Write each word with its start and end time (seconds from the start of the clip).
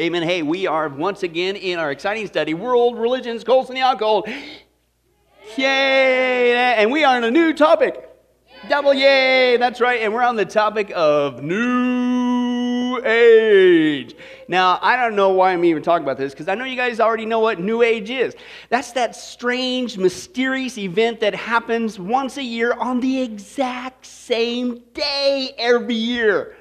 Amen. 0.00 0.22
Hey, 0.22 0.40
we 0.40 0.66
are 0.66 0.88
once 0.88 1.22
again 1.24 1.56
in 1.56 1.78
our 1.78 1.90
exciting 1.90 2.26
study, 2.26 2.54
World 2.54 2.98
Religions, 2.98 3.44
Cults, 3.44 3.68
and 3.68 3.76
the 3.76 3.82
Occult. 3.82 4.26
Yay! 5.58 6.54
And 6.78 6.90
we 6.90 7.04
are 7.04 7.18
on 7.18 7.24
a 7.24 7.30
new 7.30 7.52
topic. 7.52 8.08
Double 8.70 8.94
yay! 8.94 9.58
That's 9.58 9.78
right. 9.78 10.00
And 10.00 10.14
we're 10.14 10.22
on 10.22 10.36
the 10.36 10.46
topic 10.46 10.90
of 10.96 11.42
New 11.42 12.98
Age. 13.04 14.16
Now, 14.48 14.78
I 14.80 14.96
don't 14.96 15.16
know 15.16 15.32
why 15.32 15.52
I'm 15.52 15.66
even 15.66 15.82
talking 15.82 16.06
about 16.06 16.16
this 16.16 16.32
because 16.32 16.48
I 16.48 16.54
know 16.54 16.64
you 16.64 16.76
guys 16.76 16.98
already 16.98 17.26
know 17.26 17.40
what 17.40 17.60
New 17.60 17.82
Age 17.82 18.08
is. 18.08 18.34
That's 18.70 18.92
that 18.92 19.14
strange, 19.14 19.98
mysterious 19.98 20.78
event 20.78 21.20
that 21.20 21.34
happens 21.34 21.98
once 21.98 22.38
a 22.38 22.42
year 22.42 22.72
on 22.72 23.00
the 23.00 23.20
exact 23.20 24.06
same 24.06 24.80
day 24.94 25.52
every 25.58 25.94
year. 25.94 26.56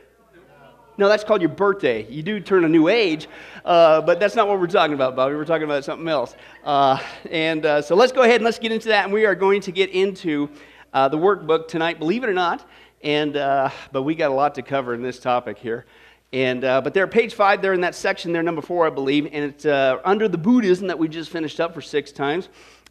No, 0.99 1.07
that's 1.07 1.23
called 1.23 1.39
your 1.39 1.49
birthday. 1.49 2.05
You 2.11 2.21
do 2.21 2.41
turn 2.41 2.65
a 2.65 2.67
new 2.67 2.89
age, 2.89 3.29
uh, 3.63 4.01
but 4.01 4.19
that's 4.19 4.35
not 4.35 4.49
what 4.49 4.59
we're 4.59 4.67
talking 4.67 4.93
about, 4.93 5.15
Bobby. 5.15 5.33
We're 5.33 5.45
talking 5.45 5.63
about 5.63 5.85
something 5.85 6.09
else. 6.09 6.35
Uh, 6.61 7.01
and 7.31 7.65
uh, 7.65 7.81
so 7.81 7.95
let's 7.95 8.11
go 8.11 8.23
ahead 8.23 8.35
and 8.35 8.43
let's 8.43 8.59
get 8.59 8.73
into 8.73 8.89
that. 8.89 9.05
And 9.05 9.13
we 9.13 9.25
are 9.25 9.33
going 9.33 9.61
to 9.61 9.71
get 9.71 9.91
into 9.91 10.49
uh, 10.91 11.07
the 11.07 11.15
workbook 11.15 11.69
tonight, 11.69 11.99
believe 11.99 12.25
it 12.25 12.29
or 12.29 12.33
not. 12.33 12.67
And 13.01 13.37
uh, 13.37 13.69
but 13.93 14.03
we 14.03 14.13
got 14.13 14.29
a 14.29 14.33
lot 14.33 14.55
to 14.55 14.61
cover 14.61 14.93
in 14.93 15.01
this 15.01 15.21
topic 15.21 15.57
here. 15.57 15.85
And 16.33 16.65
uh, 16.65 16.81
but 16.81 16.93
there, 16.93 17.07
page 17.07 17.33
five, 17.33 17.61
there 17.61 17.71
in 17.71 17.79
that 17.79 17.95
section 17.95 18.33
there, 18.33 18.43
number 18.43 18.61
four, 18.61 18.85
I 18.85 18.89
believe, 18.89 19.25
and 19.31 19.45
it's 19.45 19.65
under 20.03 20.27
the 20.27 20.37
Buddhism 20.37 20.87
that 20.87 20.99
we 20.99 21.07
just 21.07 21.29
finished 21.29 21.61
up 21.61 21.73
for 21.73 21.79
six 21.79 22.11
times. 22.11 22.49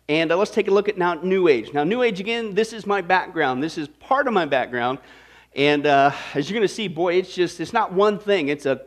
And 0.09 0.31
let's 0.31 0.51
take 0.51 0.69
a 0.69 0.71
look 0.71 0.89
at 0.89 0.97
now 0.97 1.13
New 1.13 1.49
Age. 1.49 1.75
Now, 1.75 1.85
New 1.85 2.01
Age 2.01 2.21
again. 2.21 2.55
This 2.55 2.73
is 2.73 2.87
my 2.87 3.03
background. 3.03 3.63
This 3.63 3.77
is 3.77 3.87
part 4.01 4.27
of 4.27 4.33
my 4.33 4.47
background. 4.47 4.99
And 5.59 5.87
uh, 5.87 6.13
as 6.35 6.49
you're 6.49 6.57
going 6.57 6.69
to 6.69 6.73
see, 6.73 6.87
boy, 6.87 7.15
it's 7.15 7.35
just, 7.35 7.59
it's 7.59 7.73
not 7.73 7.93
one 7.93 8.21
thing, 8.21 8.49
it's 8.49 8.65
a 8.65 8.83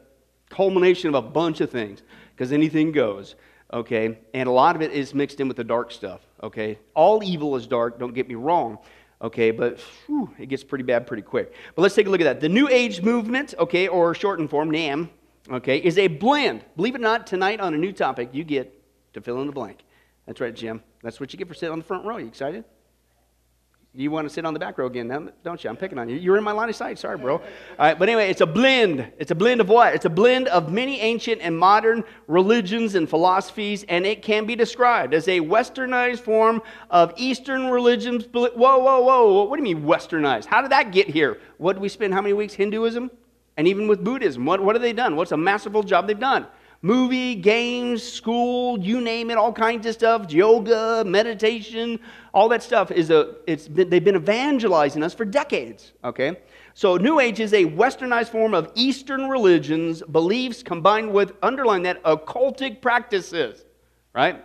culmination 0.50 1.10
of 1.10 1.16
a 1.16 1.22
bunch 1.22 1.60
of 1.60 1.70
things 1.70 2.02
because 2.34 2.54
anything 2.54 2.94
goes, 2.94 3.36
okay? 3.74 4.18
And 4.34 4.48
a 4.48 4.52
lot 4.54 4.78
of 4.78 4.82
it 4.82 4.92
is 4.92 5.14
mixed 5.14 5.42
in 5.42 5.50
with 5.50 5.58
the 5.58 5.66
dark 5.66 5.92
stuff, 5.92 6.22
okay? 6.42 6.80
All 6.94 7.22
evil 7.26 7.58
is 7.58 7.68
dark, 7.68 8.00
don't 8.00 8.14
get 8.14 8.30
me 8.30 8.36
wrong, 8.36 8.78
okay? 9.22 9.52
But 9.52 9.82
whew, 10.08 10.34
it 10.40 10.46
gets 10.46 10.64
pretty 10.64 10.86
bad 10.86 11.08
pretty 11.08 11.24
quick. 11.24 11.54
But 11.76 11.82
let's 11.82 11.94
take 11.94 12.08
a 12.08 12.10
look 12.10 12.22
at 12.22 12.24
that. 12.24 12.40
The 12.40 12.48
New 12.48 12.70
Age 12.70 13.02
movement, 13.02 13.54
okay, 13.60 13.90
or 13.90 14.16
shortened 14.16 14.50
form, 14.50 14.72
NAM, 14.72 15.10
okay, 15.52 15.78
is 15.78 15.98
a 15.98 16.08
blend. 16.08 16.64
Believe 16.78 16.96
it 16.96 17.00
or 17.00 17.02
not, 17.02 17.28
tonight 17.28 17.60
on 17.60 17.74
a 17.74 17.78
new 17.78 17.92
topic, 17.92 18.30
you 18.32 18.46
get 18.46 18.82
to 19.12 19.20
fill 19.20 19.42
in 19.42 19.48
the 19.48 19.54
blank. 19.54 19.84
That's 20.26 20.40
right, 20.40 20.56
Jim. 20.56 20.82
That's 21.04 21.20
what 21.20 21.34
you 21.34 21.38
get 21.38 21.50
for 21.50 21.54
sitting 21.54 21.74
on 21.74 21.80
the 21.80 21.86
front 21.86 22.06
row. 22.06 22.16
You 22.16 22.28
excited? 22.28 22.64
You 23.94 24.10
want 24.10 24.26
to 24.26 24.34
sit 24.34 24.46
on 24.46 24.54
the 24.54 24.60
back 24.60 24.78
row 24.78 24.86
again, 24.88 25.32
don't 25.44 25.62
you? 25.62 25.70
I'm 25.70 25.76
picking 25.76 26.00
on 26.00 26.08
you. 26.08 26.16
You're 26.16 26.38
in 26.38 26.46
my 26.46 26.54
line 26.54 26.70
of 26.70 26.76
sight. 26.78 26.98
Sorry, 26.98 27.18
bro. 27.18 27.36
All 27.36 27.44
right, 27.78 28.00
but 28.00 28.08
anyway, 28.08 28.30
it's 28.30 28.40
a 28.40 28.46
blend. 28.46 29.12
It's 29.20 29.32
a 29.32 29.36
blend 29.36 29.60
of 29.60 29.68
what? 29.68 29.94
It's 29.94 30.06
a 30.06 30.10
blend 30.10 30.48
of 30.48 30.72
many 30.72 31.02
ancient 31.02 31.42
and 31.42 31.58
modern 31.60 32.06
religions 32.28 32.96
and 32.96 33.10
philosophies, 33.10 33.84
and 33.90 34.06
it 34.06 34.22
can 34.22 34.46
be 34.46 34.56
described 34.56 35.14
as 35.14 35.28
a 35.28 35.42
westernized 35.42 36.22
form 36.22 36.62
of 36.90 37.14
Eastern 37.18 37.68
religions. 37.68 38.24
Whoa, 38.32 38.50
whoa, 38.56 39.02
whoa. 39.02 39.44
What 39.44 39.60
do 39.60 39.68
you 39.68 39.76
mean 39.76 39.86
westernized? 39.86 40.46
How 40.46 40.62
did 40.62 40.72
that 40.72 40.94
get 40.94 41.10
here? 41.10 41.42
What 41.58 41.74
did 41.74 41.82
we 41.82 41.90
spend 41.90 42.14
how 42.14 42.22
many 42.22 42.34
weeks? 42.34 42.54
Hinduism? 42.54 43.12
And 43.58 43.68
even 43.68 43.90
with 43.90 44.06
Buddhism, 44.06 44.46
what, 44.46 44.64
what 44.64 44.76
have 44.76 44.82
they 44.82 44.94
done? 44.94 45.18
What's 45.18 45.34
a 45.34 45.38
masterful 45.38 45.84
job 45.84 46.08
they've 46.08 46.18
done? 46.18 46.48
Movie, 46.82 47.36
games, 47.36 48.02
school, 48.04 48.80
you 48.80 49.02
name 49.02 49.30
it, 49.30 49.38
all 49.38 49.54
kinds 49.54 49.86
of 49.86 49.94
stuff, 49.94 50.32
yoga, 50.32 51.04
meditation, 51.06 52.00
all 52.34 52.50
that 52.50 52.64
stuff 52.64 52.92
is 52.92 53.10
a 53.12 53.36
it's 53.46 53.68
been, 53.68 53.90
they've 53.90 54.04
been 54.04 54.16
evangelizing 54.16 55.04
us 55.04 55.14
for 55.14 55.26
decades, 55.26 55.94
okay? 56.04 56.38
So 56.74 56.98
New 56.98 57.20
Age 57.20 57.40
is 57.40 57.54
a 57.54 57.66
westernized 57.66 58.30
form 58.30 58.54
of 58.54 58.72
Eastern 58.76 59.30
religions, 59.30 60.02
beliefs 60.02 60.64
combined 60.64 61.12
with 61.12 61.34
underline 61.44 61.84
that 61.84 62.02
occultic 62.04 62.82
practices, 62.82 63.66
right? 64.14 64.44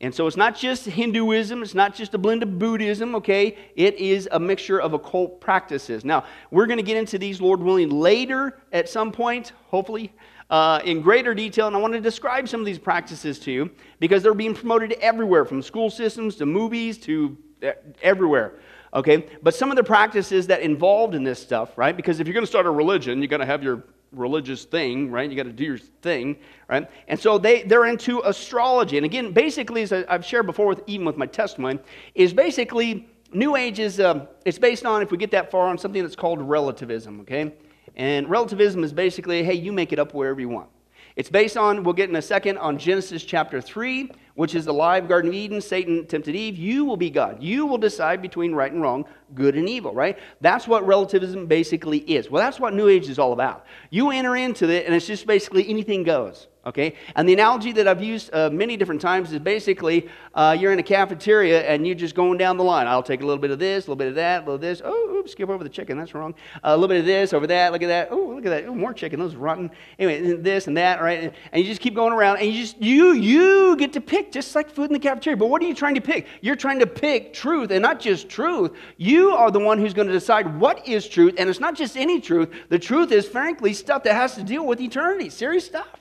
And 0.00 0.14
so 0.14 0.26
it's 0.26 0.36
not 0.36 0.54
just 0.54 0.84
Hinduism, 0.84 1.62
it's 1.62 1.74
not 1.74 1.94
just 1.94 2.12
a 2.12 2.18
blend 2.18 2.42
of 2.42 2.58
Buddhism, 2.58 3.14
okay? 3.16 3.56
It 3.76 3.94
is 3.96 4.28
a 4.30 4.38
mixture 4.38 4.78
of 4.78 4.92
occult 4.92 5.40
practices. 5.40 6.04
Now, 6.04 6.24
we're 6.50 6.66
going 6.66 6.76
to 6.76 6.82
get 6.82 6.98
into 6.98 7.18
these, 7.18 7.40
Lord 7.40 7.60
willing, 7.60 7.88
later 7.88 8.58
at 8.72 8.90
some 8.90 9.10
point, 9.10 9.52
hopefully 9.68 10.12
uh, 10.50 10.80
in 10.84 11.00
greater 11.00 11.34
detail, 11.34 11.66
and 11.66 11.76
I 11.76 11.78
want 11.80 11.94
to 11.94 12.00
describe 12.00 12.48
some 12.48 12.60
of 12.60 12.66
these 12.66 12.78
practices 12.78 13.38
to 13.40 13.52
you 13.52 13.70
because 13.98 14.22
they're 14.22 14.34
being 14.34 14.54
promoted 14.54 14.92
everywhere 15.00 15.44
from 15.44 15.62
school 15.62 15.90
systems 15.90 16.36
to 16.36 16.46
movies 16.46 16.98
to 16.98 17.36
uh, 17.62 17.72
everywhere. 18.02 18.60
Okay, 18.94 19.26
but 19.42 19.54
some 19.54 19.70
of 19.70 19.76
the 19.76 19.84
practices 19.84 20.46
that 20.46 20.60
involved 20.60 21.14
in 21.14 21.24
this 21.24 21.42
stuff, 21.42 21.76
right? 21.76 21.96
Because 21.96 22.20
if 22.20 22.26
you're 22.26 22.34
going 22.34 22.44
to 22.44 22.50
start 22.50 22.66
a 22.66 22.70
religion, 22.70 23.20
you 23.20 23.28
got 23.28 23.38
to 23.38 23.46
have 23.46 23.62
your 23.62 23.84
religious 24.12 24.64
thing, 24.64 25.10
right? 25.10 25.28
You 25.28 25.36
got 25.36 25.42
to 25.42 25.52
do 25.52 25.64
your 25.64 25.78
thing, 25.78 26.36
right? 26.68 26.88
And 27.08 27.18
so 27.18 27.36
they, 27.36 27.62
they're 27.64 27.86
into 27.86 28.22
astrology. 28.24 28.96
And 28.96 29.04
again, 29.04 29.32
basically, 29.32 29.82
as 29.82 29.92
I've 29.92 30.24
shared 30.24 30.46
before, 30.46 30.66
with, 30.66 30.82
even 30.86 31.04
with 31.04 31.16
my 31.16 31.26
testimony, 31.26 31.80
is 32.14 32.32
basically 32.32 33.08
New 33.32 33.56
Age 33.56 33.80
is 33.80 34.00
uh, 34.00 34.26
it's 34.44 34.58
based 34.58 34.86
on, 34.86 35.02
if 35.02 35.10
we 35.10 35.18
get 35.18 35.32
that 35.32 35.50
far, 35.50 35.66
on 35.66 35.76
something 35.76 36.02
that's 36.02 36.16
called 36.16 36.40
relativism, 36.40 37.20
okay? 37.20 37.52
And 37.96 38.28
relativism 38.28 38.84
is 38.84 38.92
basically, 38.92 39.42
hey, 39.42 39.54
you 39.54 39.72
make 39.72 39.92
it 39.92 39.98
up 39.98 40.14
wherever 40.14 40.40
you 40.40 40.48
want. 40.48 40.68
It's 41.16 41.30
based 41.30 41.56
on, 41.56 41.82
we'll 41.82 41.94
get 41.94 42.10
in 42.10 42.16
a 42.16 42.22
second, 42.22 42.58
on 42.58 42.76
Genesis 42.76 43.24
chapter 43.24 43.62
3, 43.62 44.10
which 44.34 44.54
is 44.54 44.66
the 44.66 44.74
live 44.74 45.08
Garden 45.08 45.30
of 45.30 45.34
Eden. 45.34 45.62
Satan 45.62 46.06
tempted 46.06 46.36
Eve. 46.36 46.58
You 46.58 46.84
will 46.84 46.98
be 46.98 47.08
God. 47.08 47.42
You 47.42 47.64
will 47.64 47.78
decide 47.78 48.20
between 48.20 48.52
right 48.52 48.70
and 48.70 48.82
wrong, 48.82 49.06
good 49.34 49.56
and 49.56 49.66
evil, 49.66 49.94
right? 49.94 50.18
That's 50.42 50.68
what 50.68 50.86
relativism 50.86 51.46
basically 51.46 52.00
is. 52.00 52.30
Well, 52.30 52.44
that's 52.44 52.60
what 52.60 52.74
New 52.74 52.88
Age 52.88 53.08
is 53.08 53.18
all 53.18 53.32
about. 53.32 53.64
You 53.88 54.10
enter 54.10 54.36
into 54.36 54.68
it, 54.68 54.84
and 54.84 54.94
it's 54.94 55.06
just 55.06 55.26
basically 55.26 55.66
anything 55.70 56.02
goes 56.02 56.48
okay? 56.66 56.94
And 57.14 57.28
the 57.28 57.32
analogy 57.32 57.72
that 57.72 57.88
I've 57.88 58.02
used 58.02 58.30
uh, 58.34 58.50
many 58.50 58.76
different 58.76 59.00
times 59.00 59.32
is 59.32 59.38
basically 59.38 60.08
uh, 60.34 60.56
you're 60.58 60.72
in 60.72 60.78
a 60.78 60.82
cafeteria 60.82 61.62
and 61.62 61.86
you're 61.86 61.96
just 61.96 62.14
going 62.14 62.36
down 62.36 62.56
the 62.56 62.64
line. 62.64 62.86
I'll 62.86 63.02
take 63.02 63.22
a 63.22 63.26
little 63.26 63.40
bit 63.40 63.50
of 63.52 63.58
this, 63.58 63.86
a 63.86 63.90
little 63.90 63.96
bit 63.96 64.08
of 64.08 64.16
that, 64.16 64.38
a 64.38 64.40
little 64.40 64.56
of 64.56 64.60
this. 64.60 64.82
Oh, 64.84 65.16
oops, 65.16 65.32
skip 65.32 65.48
over 65.48 65.62
the 65.62 65.70
chicken. 65.70 65.96
That's 65.96 66.14
wrong. 66.14 66.34
Uh, 66.56 66.58
a 66.64 66.76
little 66.76 66.88
bit 66.88 67.00
of 67.00 67.06
this, 67.06 67.32
over 67.32 67.46
that. 67.46 67.72
Look 67.72 67.82
at 67.82 67.88
that. 67.88 68.08
Oh, 68.10 68.32
look 68.34 68.44
at 68.44 68.50
that. 68.50 68.64
Ooh, 68.64 68.74
more 68.74 68.92
chicken. 68.92 69.20
Those 69.20 69.34
are 69.34 69.38
rotten. 69.38 69.70
Anyway, 69.98 70.36
this 70.36 70.66
and 70.66 70.76
that, 70.76 71.00
right? 71.00 71.32
And 71.52 71.62
you 71.62 71.68
just 71.68 71.80
keep 71.80 71.94
going 71.94 72.12
around 72.12 72.38
and 72.38 72.48
you 72.48 72.60
just, 72.60 72.80
you, 72.82 73.12
you 73.12 73.76
get 73.76 73.92
to 73.92 74.00
pick 74.00 74.32
just 74.32 74.54
like 74.54 74.70
food 74.70 74.86
in 74.86 74.92
the 74.92 74.98
cafeteria. 74.98 75.36
But 75.36 75.48
what 75.48 75.62
are 75.62 75.66
you 75.66 75.74
trying 75.74 75.94
to 75.94 76.00
pick? 76.00 76.26
You're 76.40 76.56
trying 76.56 76.80
to 76.80 76.86
pick 76.86 77.32
truth 77.32 77.70
and 77.70 77.80
not 77.80 78.00
just 78.00 78.28
truth. 78.28 78.72
You 78.96 79.30
are 79.30 79.50
the 79.50 79.60
one 79.60 79.78
who's 79.78 79.94
going 79.94 80.08
to 80.08 80.12
decide 80.12 80.58
what 80.58 80.86
is 80.86 81.08
truth. 81.08 81.34
And 81.38 81.48
it's 81.48 81.60
not 81.60 81.76
just 81.76 81.96
any 81.96 82.20
truth. 82.20 82.52
The 82.68 82.78
truth 82.78 83.12
is, 83.12 83.26
frankly, 83.28 83.72
stuff 83.72 84.02
that 84.02 84.14
has 84.14 84.34
to 84.34 84.42
deal 84.42 84.66
with 84.66 84.80
eternity. 84.80 85.30
Serious 85.30 85.64
stuff. 85.64 86.00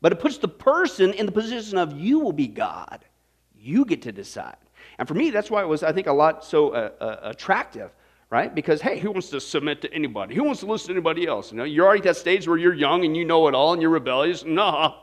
But 0.00 0.12
it 0.12 0.20
puts 0.20 0.38
the 0.38 0.48
person 0.48 1.12
in 1.12 1.26
the 1.26 1.32
position 1.32 1.78
of 1.78 1.98
you 1.98 2.20
will 2.20 2.32
be 2.32 2.46
God. 2.46 3.04
You 3.56 3.84
get 3.84 4.02
to 4.02 4.12
decide. 4.12 4.56
And 4.98 5.08
for 5.08 5.14
me, 5.14 5.30
that's 5.30 5.50
why 5.50 5.62
it 5.62 5.66
was, 5.66 5.82
I 5.82 5.92
think, 5.92 6.06
a 6.06 6.12
lot 6.12 6.44
so 6.44 6.70
uh, 6.70 6.90
uh, 7.00 7.16
attractive, 7.22 7.90
right? 8.30 8.54
Because, 8.54 8.80
hey, 8.80 8.98
who 8.98 9.10
wants 9.10 9.30
to 9.30 9.40
submit 9.40 9.82
to 9.82 9.92
anybody? 9.92 10.34
Who 10.34 10.44
wants 10.44 10.60
to 10.60 10.66
listen 10.66 10.88
to 10.88 10.94
anybody 10.94 11.26
else? 11.26 11.50
You 11.50 11.58
know, 11.58 11.64
you're 11.64 11.86
already 11.86 12.00
at 12.00 12.04
that 12.04 12.16
stage 12.16 12.46
where 12.46 12.56
you're 12.58 12.74
young 12.74 13.04
and 13.04 13.16
you 13.16 13.24
know 13.24 13.48
it 13.48 13.54
all 13.54 13.72
and 13.72 13.82
you're 13.82 13.90
rebellious. 13.90 14.44
Nah. 14.44 14.94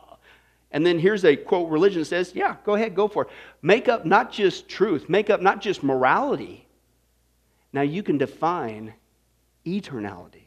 And 0.71 0.85
then 0.85 0.99
here's 0.99 1.23
a 1.23 1.35
quote 1.35 1.69
religion 1.69 2.03
says, 2.03 2.33
yeah, 2.35 2.57
go 2.65 2.75
ahead, 2.75 2.95
go 2.95 3.07
for 3.07 3.23
it. 3.23 3.29
Make 3.61 3.87
up 3.87 4.05
not 4.05 4.31
just 4.31 4.67
truth, 4.67 5.07
make 5.07 5.29
up 5.29 5.41
not 5.41 5.61
just 5.61 5.83
morality. 5.83 6.67
Now 7.71 7.81
you 7.81 8.03
can 8.03 8.17
define 8.17 8.93
eternality. 9.65 10.43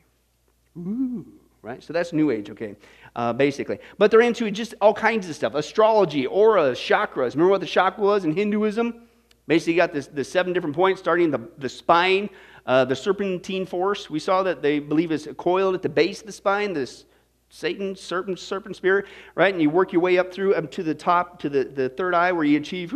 Ooh, 0.77 1.27
right? 1.63 1.83
So 1.83 1.93
that's 1.93 2.13
New 2.13 2.31
Age, 2.31 2.51
okay? 2.51 2.77
Uh, 3.19 3.33
basically. 3.33 3.81
But 3.99 4.13
they're 4.13 4.21
into 4.21 4.49
just 4.51 4.75
all 4.81 4.95
kinds 4.95 5.29
of 5.29 5.35
stuff 5.35 5.55
astrology, 5.55 6.27
auras, 6.27 6.79
chakras. 6.79 7.35
Remember 7.35 7.49
what 7.49 7.61
the 7.61 7.67
chakra 7.67 8.05
was 8.05 8.25
in 8.25 8.33
Hinduism? 8.33 9.03
Basically, 9.49 9.75
got 9.75 9.93
this, 9.93 10.07
the 10.07 10.25
seven 10.25 10.53
different 10.53 10.77
points 10.77 11.01
starting 11.01 11.31
the, 11.31 11.41
the 11.59 11.69
spine, 11.69 12.31
uh, 12.65 12.85
the 12.85 12.95
serpentine 12.95 13.67
force. 13.67 14.09
We 14.09 14.21
saw 14.21 14.43
that 14.45 14.63
they 14.63 14.79
believe 14.79 15.11
is 15.11 15.29
coiled 15.37 15.75
at 15.75 15.83
the 15.83 15.89
base 15.89 16.21
of 16.21 16.27
the 16.27 16.33
spine, 16.33 16.73
this 16.75 17.07
Satan, 17.51 17.97
serpent, 17.97 18.39
serpent 18.39 18.77
spirit, 18.77 19.07
right? 19.35 19.53
And 19.53 19.61
you 19.61 19.71
work 19.71 19.93
your 19.93 20.03
way 20.03 20.19
up 20.19 20.33
through 20.33 20.55
up 20.55 20.71
to 20.73 20.83
the 20.83 20.95
top, 20.95 21.41
to 21.41 21.49
the, 21.49 21.65
the 21.65 21.89
third 21.89 22.15
eye 22.15 22.31
where 22.31 22.45
you 22.45 22.59
achieve 22.59 22.93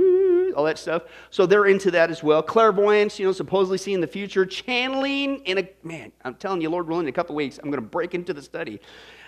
all 0.55 0.65
that 0.65 0.79
stuff. 0.79 1.05
So 1.31 1.47
they're 1.47 1.67
into 1.67 1.91
that 1.93 2.11
as 2.11 2.23
well. 2.23 2.43
Clairvoyance, 2.43 3.19
you 3.19 3.25
know, 3.25 3.33
supposedly 3.33 3.79
seeing 3.79 4.03
the 4.03 4.07
future. 4.07 4.45
Channeling 4.45 5.39
in 5.47 5.59
a, 5.59 5.69
man, 5.83 6.13
I'm 6.23 6.35
telling 6.35 6.61
you, 6.61 6.69
Lord 6.69 6.87
willing, 6.87 7.07
in 7.07 7.09
a 7.09 7.13
couple 7.13 7.35
weeks, 7.35 7.59
I'm 7.59 7.71
going 7.71 7.83
to 7.83 7.89
break 7.89 8.15
into 8.15 8.35
the 8.35 8.43
study 8.43 8.79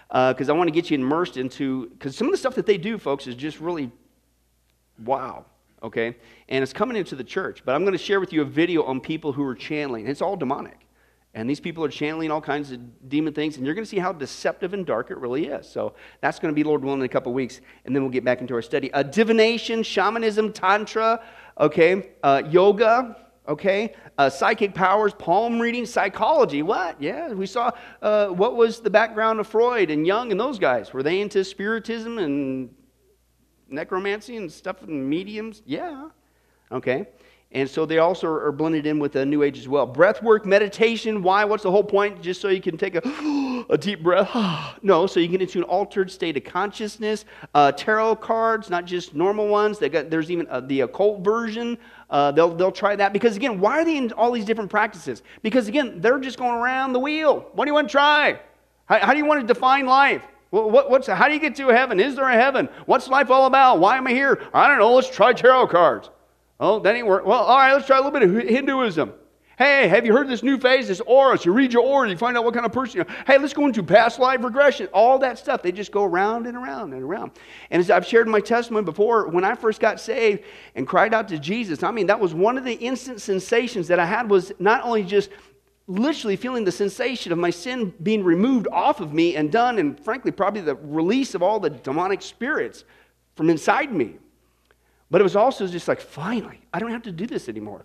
because 0.08 0.48
uh, 0.48 0.54
I 0.54 0.56
want 0.56 0.68
to 0.68 0.72
get 0.72 0.90
you 0.90 0.98
immersed 0.98 1.36
into, 1.36 1.88
because 1.90 2.16
some 2.16 2.26
of 2.26 2.32
the 2.32 2.38
stuff 2.38 2.54
that 2.54 2.66
they 2.66 2.78
do, 2.78 2.98
folks, 2.98 3.26
is 3.26 3.34
just 3.34 3.60
really 3.60 3.90
wow, 5.04 5.44
okay? 5.82 6.16
And 6.48 6.62
it's 6.62 6.72
coming 6.72 6.96
into 6.96 7.16
the 7.16 7.24
church. 7.24 7.62
But 7.64 7.74
I'm 7.74 7.82
going 7.82 7.92
to 7.92 7.98
share 7.98 8.20
with 8.20 8.32
you 8.32 8.42
a 8.42 8.44
video 8.44 8.84
on 8.84 9.00
people 9.00 9.32
who 9.32 9.44
are 9.44 9.54
channeling. 9.54 10.06
It's 10.06 10.22
all 10.22 10.36
demonic. 10.36 10.86
And 11.36 11.50
these 11.50 11.58
people 11.58 11.84
are 11.84 11.88
channeling 11.88 12.30
all 12.30 12.40
kinds 12.40 12.70
of 12.70 13.08
demon 13.08 13.34
things, 13.34 13.56
and 13.56 13.66
you're 13.66 13.74
going 13.74 13.84
to 13.84 13.90
see 13.90 13.98
how 13.98 14.12
deceptive 14.12 14.72
and 14.72 14.86
dark 14.86 15.10
it 15.10 15.18
really 15.18 15.46
is. 15.46 15.68
So 15.68 15.94
that's 16.20 16.38
going 16.38 16.54
to 16.54 16.54
be, 16.54 16.62
Lord 16.62 16.84
willing, 16.84 17.00
in 17.00 17.06
a 17.06 17.08
couple 17.08 17.32
weeks, 17.32 17.60
and 17.84 17.94
then 17.94 18.04
we'll 18.04 18.12
get 18.12 18.24
back 18.24 18.40
into 18.40 18.54
our 18.54 18.62
study. 18.62 18.92
Uh, 18.92 19.02
divination, 19.02 19.82
shamanism, 19.82 20.52
tantra, 20.52 21.24
okay, 21.58 22.10
uh, 22.22 22.42
yoga, 22.48 23.16
okay? 23.48 23.94
Uh, 24.18 24.30
psychic 24.30 24.74
powers, 24.74 25.12
palm 25.14 25.60
reading, 25.60 25.86
psychology. 25.86 26.62
What? 26.62 27.00
Yeah, 27.00 27.32
we 27.32 27.46
saw 27.46 27.72
uh, 28.02 28.28
what 28.28 28.56
was 28.56 28.80
the 28.80 28.90
background 28.90 29.40
of 29.40 29.46
Freud 29.46 29.90
and 29.90 30.06
Jung 30.06 30.30
and 30.30 30.40
those 30.40 30.58
guys. 30.58 30.92
Were 30.92 31.02
they 31.02 31.20
into 31.20 31.44
spiritism 31.44 32.18
and 32.18 32.74
necromancy 33.68 34.36
and 34.36 34.50
stuff 34.50 34.82
and 34.82 35.08
mediums? 35.08 35.62
Yeah. 35.66 36.08
Okay. 36.72 37.06
And 37.54 37.70
so 37.70 37.86
they 37.86 37.98
also 37.98 38.26
are 38.26 38.50
blended 38.50 38.84
in 38.84 38.98
with 38.98 39.12
the 39.12 39.24
New 39.24 39.44
Age 39.44 39.58
as 39.58 39.68
well. 39.68 39.86
Breath 39.86 40.20
work, 40.24 40.44
meditation. 40.44 41.22
Why? 41.22 41.44
What's 41.44 41.62
the 41.62 41.70
whole 41.70 41.84
point? 41.84 42.20
Just 42.20 42.40
so 42.40 42.48
you 42.48 42.60
can 42.60 42.76
take 42.76 42.96
a, 42.96 43.02
a 43.70 43.78
deep 43.78 44.02
breath? 44.02 44.28
no, 44.82 45.06
so 45.06 45.20
you 45.20 45.28
get 45.28 45.40
into 45.40 45.58
an 45.58 45.64
altered 45.64 46.10
state 46.10 46.36
of 46.36 46.42
consciousness. 46.42 47.24
Uh, 47.54 47.70
tarot 47.70 48.16
cards, 48.16 48.70
not 48.70 48.86
just 48.86 49.14
normal 49.14 49.46
ones. 49.46 49.78
They 49.78 49.88
got, 49.88 50.10
there's 50.10 50.32
even 50.32 50.48
uh, 50.48 50.60
the 50.60 50.80
occult 50.80 51.20
version. 51.20 51.78
Uh, 52.10 52.30
they'll, 52.32 52.54
they'll 52.54 52.72
try 52.72 52.94
that. 52.96 53.12
Because 53.12 53.36
again, 53.36 53.60
why 53.60 53.80
are 53.80 53.84
they 53.84 53.96
in 53.96 54.12
all 54.12 54.32
these 54.32 54.44
different 54.44 54.70
practices? 54.70 55.22
Because 55.42 55.68
again, 55.68 56.00
they're 56.00 56.18
just 56.18 56.38
going 56.38 56.54
around 56.54 56.92
the 56.92 57.00
wheel. 57.00 57.46
What 57.54 57.64
do 57.64 57.70
you 57.70 57.74
want 57.74 57.88
to 57.88 57.92
try? 57.92 58.40
How, 58.86 58.98
how 59.00 59.12
do 59.12 59.18
you 59.18 59.24
want 59.24 59.40
to 59.40 59.46
define 59.46 59.86
life? 59.86 60.22
What, 60.50 60.90
what's, 60.90 61.08
how 61.08 61.26
do 61.26 61.34
you 61.34 61.40
get 61.40 61.56
to 61.56 61.68
heaven? 61.68 61.98
Is 61.98 62.14
there 62.14 62.28
a 62.28 62.34
heaven? 62.34 62.68
What's 62.86 63.08
life 63.08 63.30
all 63.30 63.46
about? 63.46 63.80
Why 63.80 63.96
am 63.96 64.06
I 64.06 64.12
here? 64.12 64.40
I 64.54 64.68
don't 64.68 64.78
know. 64.78 64.94
Let's 64.94 65.10
try 65.10 65.32
tarot 65.32 65.66
cards. 65.68 66.10
Oh, 66.60 66.78
that 66.78 66.94
ain't 66.94 67.08
work. 67.08 67.26
Well, 67.26 67.40
all 67.40 67.58
right, 67.58 67.72
let's 67.72 67.86
try 67.86 67.98
a 67.98 68.00
little 68.00 68.18
bit 68.18 68.22
of 68.22 68.48
Hinduism. 68.48 69.12
Hey, 69.56 69.86
have 69.86 70.04
you 70.04 70.12
heard 70.12 70.28
this 70.28 70.42
new 70.42 70.58
phase? 70.58 70.88
This 70.88 71.00
auras. 71.00 71.44
You 71.44 71.52
read 71.52 71.72
your 71.72 71.84
aura, 71.84 72.10
you 72.10 72.16
find 72.16 72.36
out 72.36 72.44
what 72.44 72.54
kind 72.54 72.66
of 72.66 72.72
person 72.72 72.96
you 72.98 73.02
are. 73.02 73.24
Hey, 73.24 73.38
let's 73.38 73.52
go 73.52 73.66
into 73.66 73.84
past 73.84 74.18
life 74.18 74.42
regression. 74.42 74.88
All 74.92 75.18
that 75.20 75.38
stuff. 75.38 75.62
They 75.62 75.70
just 75.70 75.92
go 75.92 76.02
around 76.04 76.46
and 76.46 76.56
around 76.56 76.92
and 76.92 77.02
around. 77.02 77.32
And 77.70 77.78
as 77.78 77.88
I've 77.88 78.04
shared 78.04 78.26
my 78.26 78.40
testimony 78.40 78.84
before, 78.84 79.28
when 79.28 79.44
I 79.44 79.54
first 79.54 79.80
got 79.80 80.00
saved 80.00 80.42
and 80.74 80.88
cried 80.88 81.14
out 81.14 81.28
to 81.28 81.38
Jesus, 81.38 81.84
I 81.84 81.92
mean, 81.92 82.08
that 82.08 82.18
was 82.18 82.34
one 82.34 82.58
of 82.58 82.64
the 82.64 82.74
instant 82.74 83.20
sensations 83.20 83.86
that 83.88 84.00
I 84.00 84.06
had 84.06 84.28
was 84.28 84.52
not 84.58 84.82
only 84.82 85.04
just 85.04 85.30
literally 85.86 86.34
feeling 86.34 86.64
the 86.64 86.72
sensation 86.72 87.30
of 87.30 87.38
my 87.38 87.50
sin 87.50 87.94
being 88.02 88.24
removed 88.24 88.66
off 88.72 89.00
of 89.00 89.12
me 89.12 89.36
and 89.36 89.52
done, 89.52 89.78
and 89.78 90.00
frankly, 90.00 90.32
probably 90.32 90.62
the 90.62 90.74
release 90.76 91.34
of 91.34 91.42
all 91.42 91.60
the 91.60 91.70
demonic 91.70 92.22
spirits 92.22 92.84
from 93.36 93.50
inside 93.50 93.92
me. 93.92 94.16
But 95.10 95.20
it 95.20 95.24
was 95.24 95.36
also 95.36 95.68
just 95.68 95.86
like, 95.86 96.00
finally, 96.00 96.60
I 96.72 96.80
don't 96.80 96.90
have 96.90 97.02
to 97.02 97.12
do 97.12 97.26
this 97.26 97.48
anymore. 97.48 97.84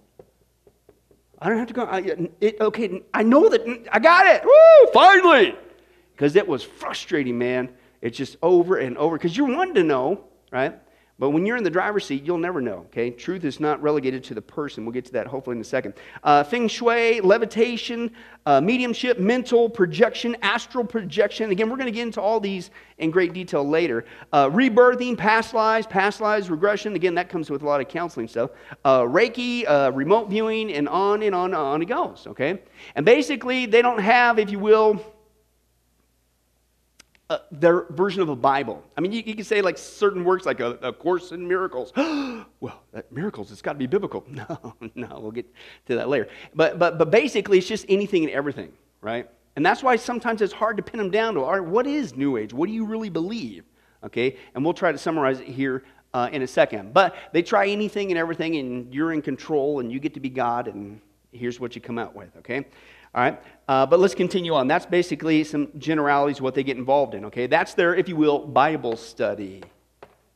I 1.41 1.49
don't 1.49 1.57
have 1.57 1.67
to 1.67 1.73
go. 1.73 1.83
I, 1.83 2.29
it, 2.41 2.57
okay, 2.59 3.01
I 3.13 3.23
know 3.23 3.47
that 3.49 3.61
I 3.91 3.99
got 3.99 4.27
it. 4.27 4.43
Woo, 4.43 4.91
finally. 4.93 5.55
Because 6.15 6.35
it 6.35 6.47
was 6.47 6.63
frustrating, 6.63 7.37
man. 7.37 7.69
It's 8.01 8.17
just 8.17 8.37
over 8.41 8.77
and 8.77 8.97
over. 8.97 9.17
Because 9.17 9.37
you're 9.37 9.47
wanting 9.47 9.75
to 9.75 9.83
know, 9.83 10.25
right? 10.51 10.77
But 11.19 11.31
when 11.31 11.45
you're 11.45 11.57
in 11.57 11.65
the 11.65 11.69
driver's 11.69 12.05
seat, 12.05 12.23
you'll 12.23 12.37
never 12.37 12.61
know, 12.61 12.85
okay? 12.87 13.11
Truth 13.11 13.43
is 13.43 13.59
not 13.59 13.81
relegated 13.81 14.23
to 14.23 14.33
the 14.33 14.41
person. 14.41 14.85
We'll 14.85 14.93
get 14.93 15.03
to 15.05 15.11
that 15.11 15.27
hopefully 15.27 15.57
in 15.57 15.61
a 15.61 15.65
second. 15.65 15.95
Uh, 16.23 16.45
feng 16.45 16.69
shui, 16.69 17.19
levitation, 17.19 18.11
uh, 18.45 18.61
mediumship, 18.61 19.19
mental 19.19 19.69
projection, 19.69 20.37
astral 20.41 20.85
projection. 20.85 21.51
Again, 21.51 21.69
we're 21.69 21.75
going 21.75 21.87
to 21.87 21.91
get 21.91 22.03
into 22.03 22.21
all 22.21 22.39
these 22.39 22.71
in 22.99 23.11
great 23.11 23.33
detail 23.33 23.67
later. 23.67 24.05
Uh, 24.31 24.49
rebirthing, 24.49 25.17
past 25.17 25.53
lives, 25.53 25.85
past 25.85 26.21
lives, 26.21 26.49
regression. 26.49 26.95
Again, 26.95 27.15
that 27.15 27.27
comes 27.27 27.49
with 27.49 27.63
a 27.63 27.65
lot 27.65 27.81
of 27.81 27.89
counseling 27.89 28.29
stuff. 28.29 28.51
Uh, 28.85 29.01
Reiki, 29.01 29.65
uh, 29.67 29.91
remote 29.93 30.29
viewing, 30.29 30.71
and 30.71 30.87
on 30.87 31.21
and 31.23 31.35
on 31.35 31.47
and 31.47 31.55
on 31.55 31.81
it 31.81 31.85
goes, 31.85 32.27
okay? 32.27 32.61
And 32.95 33.05
basically, 33.05 33.65
they 33.65 33.81
don't 33.81 33.99
have, 33.99 34.39
if 34.39 34.49
you 34.49 34.59
will, 34.59 35.03
uh, 37.29 37.39
their 37.51 37.83
version 37.91 38.21
of 38.21 38.29
a 38.29 38.35
Bible. 38.35 38.83
I 38.97 39.01
mean, 39.01 39.11
you, 39.11 39.21
you 39.23 39.35
can 39.35 39.43
say 39.43 39.61
like 39.61 39.77
certain 39.77 40.23
works, 40.23 40.45
like 40.45 40.59
a, 40.59 40.71
a 40.81 40.91
Course 40.91 41.31
in 41.31 41.47
Miracles. 41.47 41.93
well, 42.59 42.83
miracles, 43.11 43.51
it's 43.51 43.61
got 43.61 43.73
to 43.73 43.79
be 43.79 43.87
biblical. 43.87 44.25
No, 44.39 44.73
no, 44.95 45.19
we'll 45.19 45.31
get 45.31 45.45
to 45.87 45.95
that 45.95 46.07
later. 46.07 46.29
But, 46.55 46.79
but, 46.79 46.97
but 46.97 47.11
basically, 47.11 47.57
it's 47.57 47.67
just 47.67 47.85
anything 47.89 48.23
and 48.23 48.31
everything, 48.31 48.71
right? 49.01 49.29
And 49.55 49.65
that's 49.65 49.83
why 49.83 49.97
sometimes 49.97 50.41
it's 50.41 50.53
hard 50.53 50.77
to 50.77 50.83
pin 50.83 50.97
them 50.97 51.11
down 51.11 51.33
to, 51.33 51.41
all 51.41 51.59
right, 51.59 51.63
what 51.63 51.85
is 51.85 52.15
New 52.15 52.37
Age? 52.37 52.53
What 52.53 52.67
do 52.67 52.73
you 52.73 52.85
really 52.85 53.09
believe? 53.09 53.65
Okay, 54.03 54.37
and 54.55 54.63
we'll 54.63 54.73
try 54.73 54.93
to 54.93 54.97
summarize 54.97 55.41
it 55.41 55.47
here 55.47 55.83
uh, 56.13 56.29
in 56.31 56.41
a 56.41 56.47
second. 56.47 56.93
But 56.93 57.15
they 57.33 57.41
try 57.41 57.67
anything 57.67 58.11
and 58.11 58.17
everything, 58.17 58.55
and 58.55 58.93
you're 58.93 59.11
in 59.11 59.21
control, 59.21 59.81
and 59.81 59.91
you 59.91 59.99
get 59.99 60.13
to 60.13 60.21
be 60.21 60.29
God, 60.29 60.69
and 60.69 61.01
here's 61.31 61.59
what 61.59 61.75
you 61.75 61.81
come 61.81 61.99
out 61.99 62.15
with, 62.15 62.35
okay? 62.37 62.65
All 63.15 63.23
right, 63.23 63.41
uh, 63.67 63.85
but 63.87 63.99
let's 63.99 64.13
continue 64.13 64.53
on. 64.53 64.67
That's 64.67 64.85
basically 64.85 65.43
some 65.43 65.69
generalities 65.79 66.41
what 66.41 66.53
they 66.53 66.63
get 66.63 66.77
involved 66.77 67.15
in. 67.15 67.25
Okay, 67.25 67.47
that's 67.47 67.73
their, 67.73 67.95
if 67.95 68.07
you 68.07 68.15
will, 68.15 68.39
Bible 68.45 68.95
study. 68.95 69.63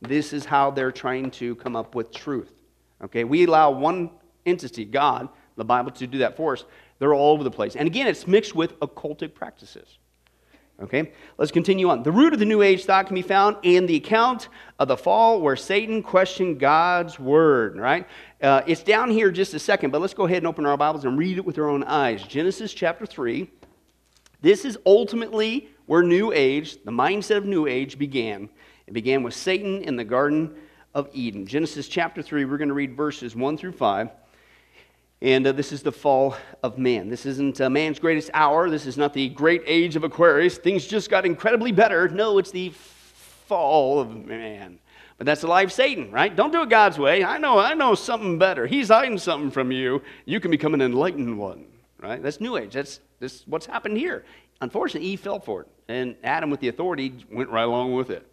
This 0.00 0.32
is 0.32 0.44
how 0.44 0.72
they're 0.72 0.92
trying 0.92 1.30
to 1.32 1.54
come 1.56 1.76
up 1.76 1.94
with 1.94 2.10
truth. 2.10 2.52
Okay, 3.02 3.22
we 3.22 3.44
allow 3.44 3.70
one 3.70 4.10
entity, 4.44 4.84
God, 4.84 5.28
the 5.56 5.64
Bible, 5.64 5.92
to 5.92 6.06
do 6.06 6.18
that 6.18 6.36
for 6.36 6.54
us. 6.54 6.64
They're 6.98 7.14
all 7.14 7.32
over 7.32 7.44
the 7.44 7.50
place, 7.50 7.76
and 7.76 7.86
again, 7.86 8.08
it's 8.08 8.26
mixed 8.26 8.56
with 8.56 8.78
occultic 8.80 9.34
practices. 9.34 9.98
Okay, 10.82 11.12
let's 11.38 11.52
continue 11.52 11.88
on. 11.88 12.02
The 12.02 12.10
root 12.10 12.32
of 12.32 12.40
the 12.40 12.44
New 12.44 12.60
Age 12.60 12.84
thought 12.84 13.06
can 13.06 13.14
be 13.14 13.22
found 13.22 13.56
in 13.62 13.86
the 13.86 13.94
account 13.94 14.48
of 14.80 14.88
the 14.88 14.96
fall 14.96 15.40
where 15.40 15.54
Satan 15.54 16.02
questioned 16.02 16.58
God's 16.58 17.18
word, 17.18 17.76
right? 17.76 18.08
Uh, 18.42 18.62
it's 18.66 18.82
down 18.82 19.08
here 19.08 19.30
just 19.30 19.54
a 19.54 19.58
second, 19.60 19.92
but 19.92 20.00
let's 20.00 20.14
go 20.14 20.24
ahead 20.24 20.38
and 20.38 20.48
open 20.48 20.66
our 20.66 20.76
Bibles 20.76 21.04
and 21.04 21.16
read 21.16 21.38
it 21.38 21.44
with 21.44 21.58
our 21.58 21.68
own 21.68 21.84
eyes. 21.84 22.24
Genesis 22.24 22.74
chapter 22.74 23.06
3. 23.06 23.48
This 24.40 24.64
is 24.64 24.76
ultimately 24.84 25.68
where 25.86 26.02
New 26.02 26.32
Age, 26.32 26.82
the 26.84 26.90
mindset 26.90 27.36
of 27.36 27.44
New 27.44 27.68
Age, 27.68 27.96
began. 27.96 28.48
It 28.88 28.94
began 28.94 29.22
with 29.22 29.34
Satan 29.34 29.80
in 29.82 29.94
the 29.94 30.04
Garden 30.04 30.56
of 30.92 31.08
Eden. 31.12 31.46
Genesis 31.46 31.86
chapter 31.86 32.20
3, 32.20 32.46
we're 32.46 32.58
going 32.58 32.68
to 32.68 32.74
read 32.74 32.96
verses 32.96 33.36
1 33.36 33.56
through 33.58 33.72
5. 33.72 34.10
And 35.22 35.46
uh, 35.46 35.52
this 35.52 35.72
is 35.72 35.82
the 35.82 35.92
fall 35.92 36.36
of 36.62 36.76
man. 36.76 37.08
This 37.08 37.24
isn't 37.24 37.60
uh, 37.60 37.70
man's 37.70 37.98
greatest 37.98 38.30
hour. 38.34 38.68
This 38.68 38.86
is 38.86 38.96
not 38.96 39.14
the 39.14 39.28
great 39.30 39.62
age 39.66 39.96
of 39.96 40.04
Aquarius. 40.04 40.58
Things 40.58 40.86
just 40.86 41.08
got 41.08 41.24
incredibly 41.24 41.72
better. 41.72 42.08
No, 42.08 42.38
it's 42.38 42.50
the 42.50 42.70
fall 42.70 44.00
of 44.00 44.26
man. 44.26 44.78
But 45.16 45.26
that's 45.26 45.42
the 45.42 45.46
life 45.46 45.66
of 45.66 45.72
Satan, 45.72 46.10
right? 46.10 46.34
Don't 46.34 46.50
do 46.50 46.62
it 46.62 46.68
God's 46.68 46.98
way. 46.98 47.24
I 47.24 47.38
know, 47.38 47.58
I 47.58 47.74
know 47.74 47.94
something 47.94 48.38
better. 48.38 48.66
He's 48.66 48.88
hiding 48.88 49.18
something 49.18 49.50
from 49.50 49.70
you. 49.70 50.02
You 50.24 50.40
can 50.40 50.50
become 50.50 50.74
an 50.74 50.82
enlightened 50.82 51.38
one, 51.38 51.66
right? 52.00 52.20
That's 52.22 52.40
New 52.40 52.56
Age. 52.56 52.74
That's, 52.74 53.00
that's 53.20 53.44
what's 53.46 53.66
happened 53.66 53.96
here. 53.96 54.24
Unfortunately, 54.60 55.08
Eve 55.08 55.20
fell 55.20 55.38
for 55.38 55.62
it. 55.62 55.68
And 55.88 56.16
Adam, 56.24 56.50
with 56.50 56.60
the 56.60 56.68
authority, 56.68 57.14
went 57.30 57.50
right 57.50 57.62
along 57.62 57.94
with 57.94 58.10
it, 58.10 58.26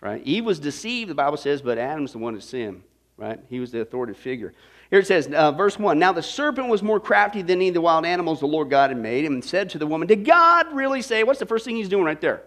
right? 0.00 0.22
Eve 0.24 0.44
was 0.44 0.60
deceived, 0.60 1.10
the 1.10 1.14
Bible 1.14 1.36
says, 1.36 1.60
but 1.60 1.76
Adam's 1.78 2.12
the 2.12 2.18
one 2.18 2.34
that 2.34 2.42
sinned, 2.42 2.82
right? 3.16 3.40
He 3.48 3.58
was 3.58 3.72
the 3.72 3.80
authoritative 3.80 4.20
figure. 4.20 4.54
Here 4.90 5.00
it 5.00 5.06
says, 5.06 5.26
uh, 5.28 5.52
verse 5.52 5.78
1 5.78 5.98
Now 5.98 6.12
the 6.12 6.22
serpent 6.22 6.68
was 6.68 6.82
more 6.82 7.00
crafty 7.00 7.42
than 7.42 7.58
any 7.58 7.68
of 7.68 7.74
the 7.74 7.80
wild 7.80 8.06
animals 8.06 8.40
the 8.40 8.46
Lord 8.46 8.70
God 8.70 8.90
had 8.90 8.98
made, 8.98 9.24
and 9.24 9.44
said 9.44 9.70
to 9.70 9.78
the 9.78 9.86
woman, 9.86 10.08
Did 10.08 10.24
God 10.24 10.72
really 10.72 11.02
say? 11.02 11.24
What's 11.24 11.40
the 11.40 11.46
first 11.46 11.64
thing 11.64 11.76
he's 11.76 11.88
doing 11.88 12.04
right 12.04 12.20
there? 12.20 12.42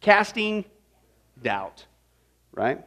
Casting 0.00 0.64
doubt, 1.40 1.86
right? 2.52 2.84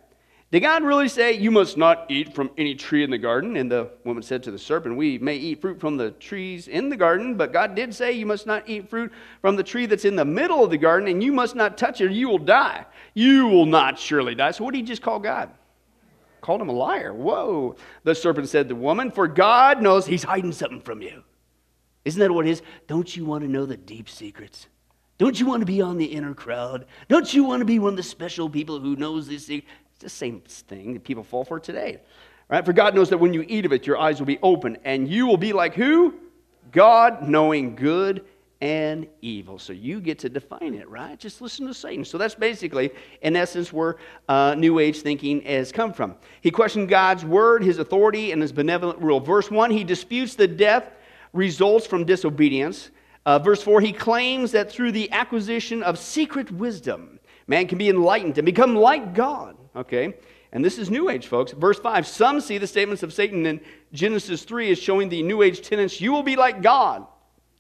Did 0.51 0.60
God 0.60 0.84
really 0.84 1.08
say, 1.08 1.34
You 1.34 1.51
must 1.51 1.77
not 1.77 2.05
eat 2.10 2.36
from 2.36 2.50
any 2.58 2.75
tree 2.75 3.03
in 3.03 3.10
the 3.10 3.17
garden? 3.17 3.58
And 3.58 3.72
the 3.72 3.91
woman 4.03 4.22
said 4.22 4.44
to 4.44 4.51
the 4.51 4.60
serpent, 4.60 4.96
We 4.96 5.17
may 5.17 5.36
eat 5.36 5.62
fruit 5.62 5.79
from 5.79 5.98
the 5.98 6.12
trees 6.12 6.67
in 6.67 6.89
the 6.89 6.98
garden, 6.98 7.36
but 7.36 7.53
God 7.53 7.75
did 7.75 7.94
say, 7.94 8.12
You 8.12 8.25
must 8.25 8.46
not 8.46 8.67
eat 8.67 8.89
fruit 8.89 9.12
from 9.41 9.55
the 9.55 9.63
tree 9.63 9.86
that's 9.86 10.05
in 10.05 10.15
the 10.15 10.25
middle 10.25 10.63
of 10.63 10.70
the 10.70 10.77
garden, 10.77 11.08
and 11.08 11.24
you 11.24 11.32
must 11.32 11.55
not 11.55 11.77
touch 11.77 12.01
it, 12.01 12.05
or 12.05 12.12
you 12.12 12.29
will 12.29 12.38
die. 12.38 12.86
You 13.13 13.48
will 13.48 13.65
not 13.65 13.98
surely 13.98 14.36
die. 14.36 14.51
So, 14.51 14.63
what 14.63 14.74
did 14.74 14.79
he 14.79 14.84
just 14.84 15.01
call 15.01 15.20
God? 15.20 15.50
Called 16.46 16.62
him 16.62 16.70
a 16.70 16.74
liar. 16.74 17.12
Whoa. 17.12 17.75
The 18.04 18.14
serpent 18.14 18.50
said 18.50 18.70
to 18.70 18.75
the 18.75 18.80
woman, 18.80 19.10
For 19.10 19.28
God 19.28 19.82
knows 19.82 20.06
he's 20.06 20.24
hiding 20.24 20.52
something 20.52 20.80
from 20.80 21.02
you. 21.02 21.24
Isn't 22.06 22.20
that 22.20 22.32
what 22.32 22.46
it 22.46 22.52
is? 22.52 22.62
Don't 22.86 23.16
you 23.18 23.25
want 23.25 23.44
to 23.44 23.50
know 23.50 23.66
the 23.66 23.78
deep 23.78 24.08
secrets? 24.08 24.68
Don't 25.18 25.40
you 25.40 25.48
want 25.48 25.62
to 25.62 25.66
be 25.66 25.82
on 25.82 25.98
the 25.98 26.06
inner 26.06 26.36
crowd? 26.36 26.86
Don't 27.08 27.34
you 27.34 27.44
want 27.46 27.62
to 27.62 27.66
be 27.66 27.80
one 27.80 27.94
of 27.94 27.98
the 27.98 28.04
special 28.04 28.48
people 28.48 28.80
who 28.80 28.96
knows 28.96 29.28
this 29.28 29.48
secret? 29.48 29.68
It's 29.94 30.04
the 30.04 30.10
same 30.10 30.42
thing 30.42 30.94
that 30.94 31.04
people 31.04 31.24
fall 31.24 31.46
for 31.46 31.60
today. 31.60 32.02
Right? 32.48 32.64
For 32.64 32.74
God 32.74 32.94
knows 32.94 33.10
that 33.10 33.18
when 33.18 33.34
you 33.34 33.44
eat 33.48 33.66
of 33.66 33.74
it, 33.74 33.88
your 33.88 33.98
eyes 33.98 34.20
will 34.20 34.28
be 34.28 34.40
open, 34.44 34.78
and 34.84 35.10
you 35.10 35.25
will 35.25 35.38
be 35.38 35.52
like 35.52 35.74
who? 35.74 36.14
God, 36.72 37.28
knowing 37.28 37.75
good 37.75 38.24
and 38.65 39.05
evil. 39.22 39.60
So 39.60 39.74
you 39.74 40.01
get 40.01 40.17
to 40.19 40.29
define 40.29 40.74
it, 40.74 40.89
right? 40.89 41.19
Just 41.19 41.39
listen 41.39 41.67
to 41.67 41.74
Satan. 41.74 42.03
So 42.03 42.17
that's 42.17 42.34
basically, 42.34 42.89
in 43.22 43.36
essence, 43.36 43.72
where 43.72 43.98
uh, 44.27 44.55
New 44.57 44.79
Age 44.79 45.01
thinking 45.01 45.41
has 45.41 45.72
come 45.72 45.93
from. 45.93 46.15
He 46.41 46.50
questioned 46.50 46.89
God's 46.89 47.24
word, 47.24 47.63
his 47.63 47.77
authority, 47.77 48.31
and 48.31 48.41
his 48.41 48.51
benevolent 48.51 48.98
rule. 48.98 49.19
Verse 49.19 49.51
1, 49.51 49.69
he 49.69 49.84
disputes 49.84 50.34
the 50.34 50.48
death 50.48 50.89
results 51.31 51.86
from 51.86 52.05
disobedience. 52.05 52.89
Uh, 53.27 53.38
verse 53.38 53.62
4, 53.62 53.81
he 53.81 53.93
claims 53.93 54.51
that 54.53 54.72
through 54.72 54.93
the 54.93 55.12
acquisition 55.12 55.84
of 55.84 56.00
secret 56.00 56.51
wisdom, 56.51 57.19
man 57.45 57.67
can 57.67 57.77
be 57.77 57.89
enlightened 57.89 58.39
and 58.39 58.48
become 58.48 58.75
like 58.75 59.13
God. 59.13 59.55
Okay? 59.75 60.15
And 60.53 60.65
this 60.65 60.79
is 60.79 60.89
New 60.89 61.12
Age, 61.12 61.27
folks. 61.27 61.51
Verse 61.51 61.77
5 61.77 62.07
Some 62.07 62.41
see 62.41 62.57
the 62.57 62.65
statements 62.65 63.03
of 63.03 63.13
Satan 63.13 63.45
in 63.45 63.62
Genesis 63.93 64.43
3 64.43 64.72
as 64.72 64.79
showing 64.79 65.10
the 65.10 65.22
New 65.22 65.43
Age 65.43 65.62
tenets 65.62 66.01
you 66.01 66.12
will 66.12 66.24
be 66.24 66.36
like 66.36 66.63
God 66.63 67.05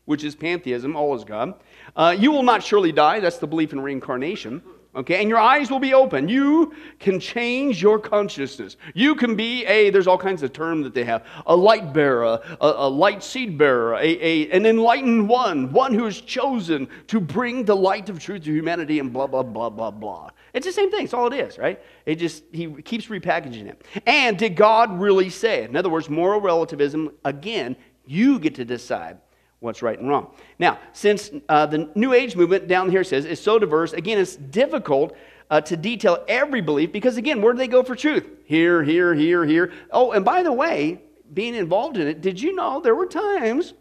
which 0.05 0.23
is 0.23 0.35
pantheism, 0.35 0.95
all 0.95 1.15
is 1.15 1.23
God. 1.23 1.55
Uh, 1.95 2.15
you 2.17 2.31
will 2.31 2.43
not 2.43 2.63
surely 2.63 2.91
die. 2.91 3.19
That's 3.19 3.37
the 3.37 3.47
belief 3.47 3.73
in 3.73 3.81
reincarnation. 3.81 4.61
okay? 4.95 5.21
And 5.21 5.29
your 5.29 5.39
eyes 5.39 5.69
will 5.69 5.79
be 5.79 5.93
open. 5.93 6.27
You 6.27 6.73
can 6.99 7.19
change 7.19 7.81
your 7.81 7.99
consciousness. 7.99 8.77
You 8.93 9.15
can 9.15 9.35
be 9.35 9.65
a, 9.65 9.89
there's 9.89 10.07
all 10.07 10.17
kinds 10.17 10.43
of 10.43 10.53
terms 10.53 10.83
that 10.83 10.93
they 10.93 11.03
have, 11.03 11.25
a 11.45 11.55
light 11.55 11.93
bearer, 11.93 12.39
a, 12.61 12.73
a 12.77 12.89
light 12.89 13.23
seed 13.23 13.57
bearer, 13.57 13.95
a, 13.95 13.99
a, 14.05 14.49
an 14.51 14.65
enlightened 14.65 15.27
one, 15.27 15.71
one 15.71 15.93
who 15.93 16.05
is 16.05 16.21
chosen 16.21 16.87
to 17.07 17.19
bring 17.19 17.65
the 17.65 17.75
light 17.75 18.09
of 18.09 18.19
truth 18.19 18.43
to 18.43 18.51
humanity 18.51 18.99
and 18.99 19.11
blah, 19.11 19.27
blah, 19.27 19.43
blah, 19.43 19.69
blah, 19.69 19.91
blah. 19.91 20.29
It's 20.53 20.65
the 20.65 20.71
same 20.71 20.89
thing. 20.89 21.03
It's 21.03 21.13
all 21.13 21.27
it 21.27 21.33
is, 21.33 21.57
right? 21.57 21.81
It 22.05 22.15
just, 22.15 22.43
he 22.51 22.67
keeps 22.83 23.07
repackaging 23.07 23.67
it. 23.67 23.83
And 24.05 24.37
did 24.37 24.55
God 24.55 24.99
really 24.99 25.29
say 25.29 25.63
it? 25.63 25.69
In 25.69 25.75
other 25.75 25.89
words, 25.89 26.09
moral 26.09 26.39
relativism, 26.39 27.11
again, 27.25 27.75
you 28.05 28.39
get 28.39 28.55
to 28.55 28.65
decide 28.65 29.17
what's 29.59 29.81
right 29.81 29.99
and 29.99 30.07
wrong. 30.07 30.33
Now, 30.59 30.79
since 30.93 31.31
uh, 31.49 31.65
the 31.65 31.89
New 31.95 32.13
Age 32.13 32.35
movement 32.35 32.67
down 32.67 32.89
here 32.89 33.03
says 33.03 33.25
is 33.25 33.41
so 33.41 33.59
diverse, 33.59 33.93
again, 33.93 34.17
it's 34.17 34.35
difficult 34.35 35.15
uh, 35.49 35.61
to 35.61 35.77
detail 35.77 36.23
every 36.27 36.61
belief 36.61 36.91
because, 36.91 37.17
again, 37.17 37.41
where 37.41 37.53
do 37.53 37.57
they 37.57 37.67
go 37.67 37.83
for 37.83 37.95
truth? 37.95 38.27
Here, 38.45 38.83
here, 38.83 39.13
here, 39.13 39.45
here. 39.45 39.71
Oh, 39.91 40.11
and 40.11 40.23
by 40.25 40.43
the 40.43 40.51
way, 40.51 41.01
being 41.33 41.55
involved 41.55 41.97
in 41.97 42.07
it, 42.07 42.21
did 42.21 42.39
you 42.39 42.55
know 42.55 42.79
there 42.79 42.95
were 42.95 43.07
times 43.07 43.73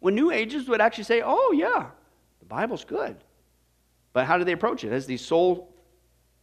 when 0.00 0.14
New 0.14 0.30
Agers 0.30 0.68
would 0.68 0.80
actually 0.80 1.04
say, 1.04 1.22
oh, 1.24 1.52
yeah, 1.52 1.86
the 2.38 2.46
Bible's 2.46 2.84
good. 2.84 3.16
But 4.12 4.26
how 4.26 4.38
do 4.38 4.44
they 4.44 4.52
approach 4.52 4.84
it? 4.84 4.92
As 4.92 5.06
the 5.06 5.16
sole 5.16 5.74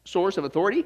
source 0.03 0.37
of 0.37 0.43
authority? 0.43 0.85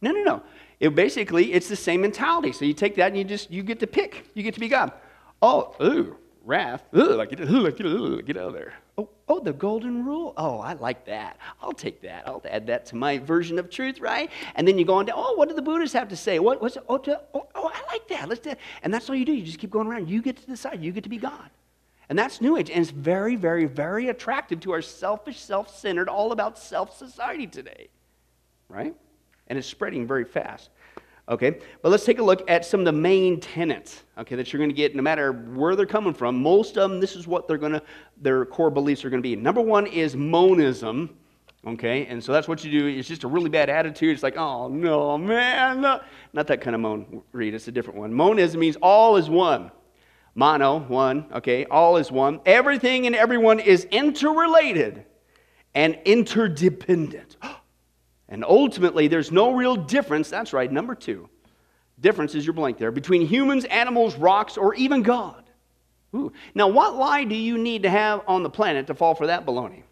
No, 0.00 0.12
no, 0.12 0.22
no. 0.22 0.42
It 0.78 0.94
basically, 0.94 1.52
it's 1.52 1.68
the 1.68 1.76
same 1.76 2.00
mentality. 2.00 2.52
So 2.52 2.64
you 2.64 2.72
take 2.72 2.96
that 2.96 3.08
and 3.08 3.18
you 3.18 3.24
just, 3.24 3.50
you 3.50 3.62
get 3.62 3.80
to 3.80 3.86
pick. 3.86 4.26
You 4.34 4.42
get 4.42 4.54
to 4.54 4.60
be 4.60 4.68
God. 4.68 4.92
Oh, 5.42 5.74
ooh, 5.82 6.16
wrath. 6.44 6.82
Ugh, 6.92 7.10
like, 7.10 7.30
get, 7.30 7.40
ugh, 7.40 7.76
get, 7.76 7.86
ugh, 7.86 8.24
get 8.24 8.36
out 8.36 8.48
of 8.48 8.52
there. 8.54 8.74
Oh, 8.98 9.08
oh, 9.28 9.40
the 9.40 9.52
golden 9.52 10.04
rule. 10.04 10.34
Oh, 10.36 10.58
I 10.58 10.74
like 10.74 11.06
that. 11.06 11.38
I'll 11.60 11.72
take 11.72 12.02
that. 12.02 12.26
I'll 12.26 12.42
add 12.48 12.66
that 12.66 12.86
to 12.86 12.96
my 12.96 13.18
version 13.18 13.58
of 13.58 13.70
truth, 13.70 14.00
right? 14.00 14.30
And 14.54 14.66
then 14.66 14.78
you 14.78 14.84
go 14.84 14.94
on 14.94 15.06
to, 15.06 15.14
oh, 15.14 15.34
what 15.34 15.48
do 15.48 15.54
the 15.54 15.62
Buddhists 15.62 15.94
have 15.94 16.08
to 16.08 16.16
say? 16.16 16.38
What, 16.38 16.60
what's, 16.60 16.76
oh, 16.88 16.98
to, 16.98 17.20
oh, 17.34 17.46
oh, 17.54 17.70
I 17.72 17.92
like 17.92 18.08
that. 18.08 18.28
Let's 18.28 18.40
do 18.40 18.50
that. 18.50 18.58
And 18.82 18.92
that's 18.92 19.08
all 19.08 19.16
you 19.16 19.24
do. 19.24 19.32
You 19.32 19.44
just 19.44 19.58
keep 19.58 19.70
going 19.70 19.86
around. 19.86 20.08
You 20.08 20.22
get 20.22 20.36
to 20.36 20.46
decide. 20.46 20.82
You 20.82 20.92
get 20.92 21.04
to 21.04 21.10
be 21.10 21.18
God. 21.18 21.50
And 22.10 22.18
that's 22.18 22.40
New 22.40 22.56
Age. 22.56 22.70
And 22.70 22.80
it's 22.80 22.90
very, 22.90 23.36
very, 23.36 23.66
very 23.66 24.08
attractive 24.08 24.60
to 24.60 24.72
our 24.72 24.82
selfish, 24.82 25.38
self 25.38 25.74
centered, 25.74 26.08
all 26.08 26.32
about 26.32 26.58
self 26.58 26.96
society 26.96 27.46
today, 27.46 27.88
right? 28.68 28.94
And 29.46 29.58
it's 29.58 29.68
spreading 29.68 30.06
very 30.06 30.24
fast. 30.24 30.70
Okay, 31.30 31.60
but 31.80 31.90
let's 31.90 32.04
take 32.04 32.18
a 32.18 32.22
look 32.24 32.50
at 32.50 32.64
some 32.64 32.80
of 32.80 32.86
the 32.86 32.92
main 32.92 33.38
tenets, 33.38 34.02
okay, 34.18 34.34
that 34.34 34.52
you're 34.52 34.58
going 34.58 34.68
to 34.68 34.74
get 34.74 34.96
no 34.96 35.02
matter 35.02 35.30
where 35.30 35.76
they're 35.76 35.86
coming 35.86 36.12
from. 36.12 36.42
Most 36.42 36.76
of 36.76 36.90
them, 36.90 36.98
this 36.98 37.14
is 37.14 37.28
what 37.28 37.46
they're 37.46 37.56
going 37.56 37.70
to, 37.70 37.82
their 38.20 38.44
core 38.44 38.68
beliefs 38.68 39.04
are 39.04 39.10
going 39.10 39.22
to 39.22 39.28
be. 39.28 39.36
Number 39.36 39.60
one 39.60 39.86
is 39.86 40.16
monism, 40.16 41.16
okay, 41.64 42.06
and 42.06 42.22
so 42.22 42.32
that's 42.32 42.48
what 42.48 42.64
you 42.64 42.72
do. 42.72 42.88
It's 42.88 43.06
just 43.06 43.22
a 43.22 43.28
really 43.28 43.48
bad 43.48 43.70
attitude. 43.70 44.12
It's 44.12 44.24
like, 44.24 44.36
oh 44.36 44.66
no, 44.66 45.16
man, 45.16 45.80
no. 45.80 46.00
not 46.32 46.48
that 46.48 46.60
kind 46.60 46.74
of 46.74 46.80
moan, 46.80 47.22
read. 47.30 47.54
It's 47.54 47.68
a 47.68 47.72
different 47.72 48.00
one. 48.00 48.12
Monism 48.12 48.58
means 48.58 48.76
all 48.82 49.16
is 49.16 49.30
one. 49.30 49.70
Mono, 50.34 50.80
one, 50.80 51.26
okay, 51.32 51.64
all 51.66 51.96
is 51.96 52.10
one. 52.10 52.40
Everything 52.44 53.06
and 53.06 53.14
everyone 53.14 53.60
is 53.60 53.84
interrelated 53.92 55.04
and 55.76 55.96
interdependent. 56.04 57.36
And 58.30 58.44
ultimately, 58.44 59.08
there's 59.08 59.32
no 59.32 59.52
real 59.52 59.76
difference. 59.76 60.30
That's 60.30 60.52
right, 60.52 60.70
number 60.70 60.94
two. 60.94 61.28
Difference 62.00 62.34
is 62.34 62.46
your 62.46 62.54
blank 62.54 62.78
there 62.78 62.92
between 62.92 63.26
humans, 63.26 63.64
animals, 63.66 64.16
rocks, 64.16 64.56
or 64.56 64.74
even 64.74 65.02
God. 65.02 65.44
Ooh. 66.14 66.32
Now, 66.54 66.68
what 66.68 66.96
lie 66.96 67.24
do 67.24 67.34
you 67.34 67.58
need 67.58 67.82
to 67.82 67.90
have 67.90 68.22
on 68.26 68.42
the 68.42 68.50
planet 68.50 68.86
to 68.86 68.94
fall 68.94 69.14
for 69.14 69.26
that 69.26 69.44
baloney? 69.44 69.82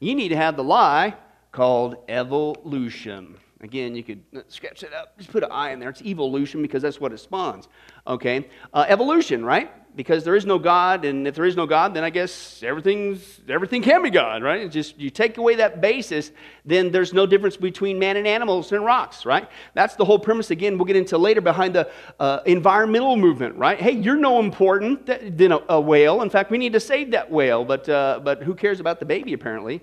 You 0.00 0.14
need 0.14 0.30
to 0.30 0.36
have 0.36 0.56
the 0.56 0.64
lie 0.64 1.14
called 1.52 1.96
evolution. 2.08 3.36
Again, 3.60 3.94
you 3.94 4.02
could 4.02 4.22
scratch 4.48 4.82
it 4.82 4.92
up. 4.92 5.16
Just 5.16 5.30
put 5.30 5.44
an 5.44 5.52
I 5.52 5.70
in 5.70 5.78
there. 5.78 5.90
It's 5.90 6.02
evolution 6.02 6.60
because 6.62 6.82
that's 6.82 7.00
what 7.00 7.12
it 7.12 7.18
spawns. 7.18 7.68
Okay? 8.06 8.48
Uh, 8.74 8.84
evolution, 8.88 9.44
right? 9.44 9.70
Because 9.94 10.24
there 10.24 10.34
is 10.34 10.46
no 10.46 10.58
God, 10.58 11.04
and 11.04 11.26
if 11.28 11.34
there 11.34 11.44
is 11.44 11.56
no 11.56 11.66
God, 11.66 11.94
then 11.94 12.04
I 12.04 12.10
guess 12.10 12.62
everything's 12.62 13.40
everything 13.48 13.82
can 13.82 14.02
be 14.02 14.10
God, 14.10 14.42
right? 14.42 14.60
It's 14.62 14.72
just 14.72 14.98
you 14.98 15.10
take 15.10 15.36
away 15.36 15.56
that 15.56 15.80
basis, 15.80 16.30
then 16.64 16.90
there's 16.90 17.12
no 17.12 17.26
difference 17.26 17.56
between 17.56 17.98
man 17.98 18.16
and 18.16 18.26
animals 18.26 18.72
and 18.72 18.84
rocks, 18.84 19.26
right? 19.26 19.48
That's 19.74 19.96
the 19.96 20.04
whole 20.04 20.18
premise. 20.18 20.50
Again, 20.50 20.78
we'll 20.78 20.86
get 20.86 20.96
into 20.96 21.18
later 21.18 21.40
behind 21.40 21.74
the 21.74 21.90
uh, 22.18 22.40
environmental 22.46 23.16
movement, 23.16 23.56
right? 23.56 23.80
Hey, 23.80 23.92
you're 23.92 24.16
no 24.16 24.40
important 24.40 25.06
than 25.06 25.52
a, 25.52 25.60
a, 25.68 25.80
whale. 25.80 26.22
In 26.22 26.30
fact, 26.30 26.50
we 26.50 26.58
need 26.58 26.72
to 26.72 26.80
save 26.80 27.10
that 27.10 27.30
whale, 27.30 27.64
but 27.64 27.88
uh, 27.88 28.20
but 28.22 28.42
who 28.42 28.54
cares 28.54 28.80
about 28.80 28.98
the 28.98 29.06
baby? 29.06 29.32
Apparently, 29.32 29.82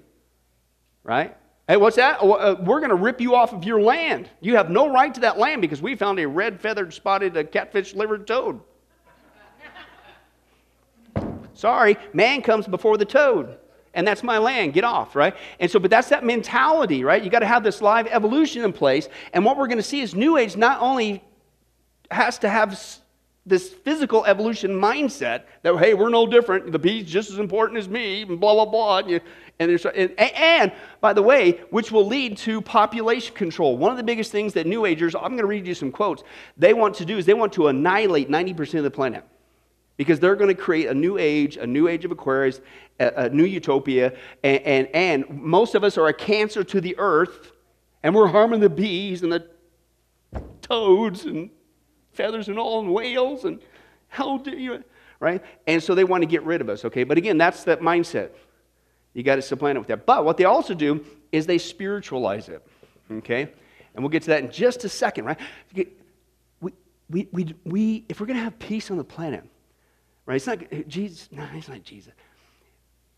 right? 1.03 1.35
Hey, 1.67 1.77
what's 1.77 1.97
that? 1.97 2.19
Uh, 2.19 2.55
we're 2.61 2.79
going 2.79 2.89
to 2.89 2.95
rip 2.95 3.21
you 3.21 3.35
off 3.35 3.53
of 3.53 3.63
your 3.63 3.79
land. 3.79 4.27
You 4.41 4.55
have 4.55 4.71
no 4.71 4.91
right 4.91 5.13
to 5.13 5.21
that 5.21 5.37
land 5.37 5.61
because 5.61 5.83
we 5.83 5.95
found 5.95 6.19
a 6.19 6.27
red 6.27 6.59
feathered 6.59 6.91
spotted 6.95 7.37
uh, 7.37 7.43
catfish 7.43 7.93
livered 7.93 8.25
toad. 8.25 8.61
Sorry, 11.59 11.97
man 12.13 12.41
comes 12.41 12.67
before 12.67 12.97
the 12.97 13.03
toad. 13.03 13.57
And 13.93 14.07
that's 14.07 14.23
my 14.23 14.37
land. 14.37 14.71
Get 14.71 14.85
off, 14.85 15.13
right? 15.13 15.35
And 15.59 15.69
so, 15.69 15.77
but 15.77 15.91
that's 15.91 16.07
that 16.07 16.23
mentality, 16.23 17.03
right? 17.03 17.21
You 17.21 17.29
got 17.29 17.39
to 17.39 17.45
have 17.45 17.63
this 17.63 17.81
live 17.81 18.07
evolution 18.07 18.63
in 18.63 18.71
place. 18.71 19.09
And 19.33 19.43
what 19.43 19.57
we're 19.57 19.67
going 19.67 19.77
to 19.77 19.83
see 19.83 19.99
is 19.99 20.15
New 20.15 20.37
Age 20.37 20.55
not 20.55 20.79
only 20.81 21.21
has 22.11 22.37
to 22.39 22.49
have 22.49 22.79
this 23.45 23.73
physical 23.73 24.23
evolution 24.25 24.71
mindset 24.71 25.43
that 25.63 25.75
hey 25.77 25.93
we're 25.93 26.09
no 26.09 26.27
different 26.27 26.71
the 26.71 26.77
bee's 26.77 27.09
just 27.09 27.31
as 27.31 27.39
important 27.39 27.79
as 27.79 27.87
me 27.87 28.21
and 28.21 28.39
blah 28.39 28.53
blah 28.53 28.65
blah 28.65 28.97
and, 28.97 29.09
you, 29.09 29.19
and, 29.59 29.71
and, 29.95 30.11
and, 30.19 30.71
by 31.01 31.13
the 31.13 31.21
way 31.21 31.59
which 31.69 31.91
will 31.91 32.05
lead 32.05 32.37
to 32.37 32.61
population 32.61 33.33
control 33.33 33.77
one 33.77 33.91
of 33.91 33.97
the 33.97 34.03
biggest 34.03 34.31
things 34.31 34.53
that 34.53 34.67
new 34.67 34.85
agers 34.85 35.15
i'm 35.15 35.29
going 35.29 35.37
to 35.37 35.47
read 35.47 35.65
you 35.65 35.73
some 35.73 35.91
quotes 35.91 36.21
they 36.57 36.73
want 36.73 36.93
to 36.93 37.05
do 37.05 37.17
is 37.17 37.25
they 37.25 37.33
want 37.33 37.53
to 37.53 37.69
annihilate 37.69 38.29
90% 38.29 38.75
of 38.75 38.83
the 38.83 38.91
planet 38.91 39.23
because 39.99 40.17
they're 40.17 40.37
going 40.37 40.47
to 40.47 40.55
create 40.55 40.87
a 40.87 40.93
new 40.93 41.17
age, 41.17 41.57
a 41.57 41.67
new 41.67 41.89
age 41.89 42.05
of 42.05 42.11
Aquarius, 42.11 42.61
a, 43.01 43.25
a 43.25 43.29
new 43.29 43.43
utopia, 43.43 44.13
and, 44.45 44.61
and, 44.61 44.87
and, 44.93 45.29
most 45.29 45.75
of 45.75 45.83
us 45.83 45.97
are 45.97 46.07
a 46.07 46.13
cancer 46.13 46.63
to 46.63 46.79
the 46.79 46.97
earth, 46.97 47.51
and 48.01 48.15
we're 48.15 48.29
harming 48.29 48.61
the 48.61 48.69
bees 48.69 49.23
and 49.23 49.33
the 49.33 49.45
toads 50.61 51.25
and 51.25 51.49
feathers 52.13 52.47
and 52.47 52.57
all, 52.57 52.79
and 52.79 52.93
whales, 52.93 53.43
and 53.43 53.59
how 54.07 54.37
do 54.37 54.51
you, 54.51 54.81
right? 55.19 55.43
And 55.67 55.83
so 55.83 55.93
they 55.93 56.05
want 56.05 56.21
to 56.21 56.27
get 56.27 56.43
rid 56.43 56.61
of 56.61 56.69
us, 56.69 56.85
okay? 56.85 57.03
But 57.03 57.17
again, 57.17 57.37
that's 57.37 57.65
that 57.65 57.81
mindset. 57.81 58.29
You 59.13 59.23
got 59.23 59.35
to 59.35 59.41
supplant 59.41 59.75
it 59.75 59.79
with 59.79 59.89
that. 59.89 60.05
But 60.05 60.23
what 60.23 60.37
they 60.37 60.45
also 60.45 60.73
do 60.73 61.03
is 61.33 61.45
they 61.45 61.57
spiritualize 61.57 62.47
it, 62.47 62.65
okay? 63.11 63.49
And 63.93 64.01
we'll 64.01 64.11
get 64.11 64.23
to 64.23 64.29
that 64.29 64.45
in 64.45 64.49
just 64.49 64.85
a 64.85 64.89
second, 64.89 65.25
right? 65.25 65.39
We, 66.61 66.71
we, 67.09 67.27
we, 67.33 67.55
we, 67.65 68.05
if 68.07 68.21
we're 68.21 68.27
going 68.27 68.37
to 68.37 68.43
have 68.45 68.57
peace 68.59 68.91
on 68.91 68.95
the 68.95 69.03
planet, 69.03 69.43
Right? 70.29 70.35
It's 70.35 70.45
not 70.45 70.59
Jesus. 70.87 71.27
No, 71.31 71.43
it's 71.55 71.67
not 71.67 71.81
Jesus. 71.81 72.13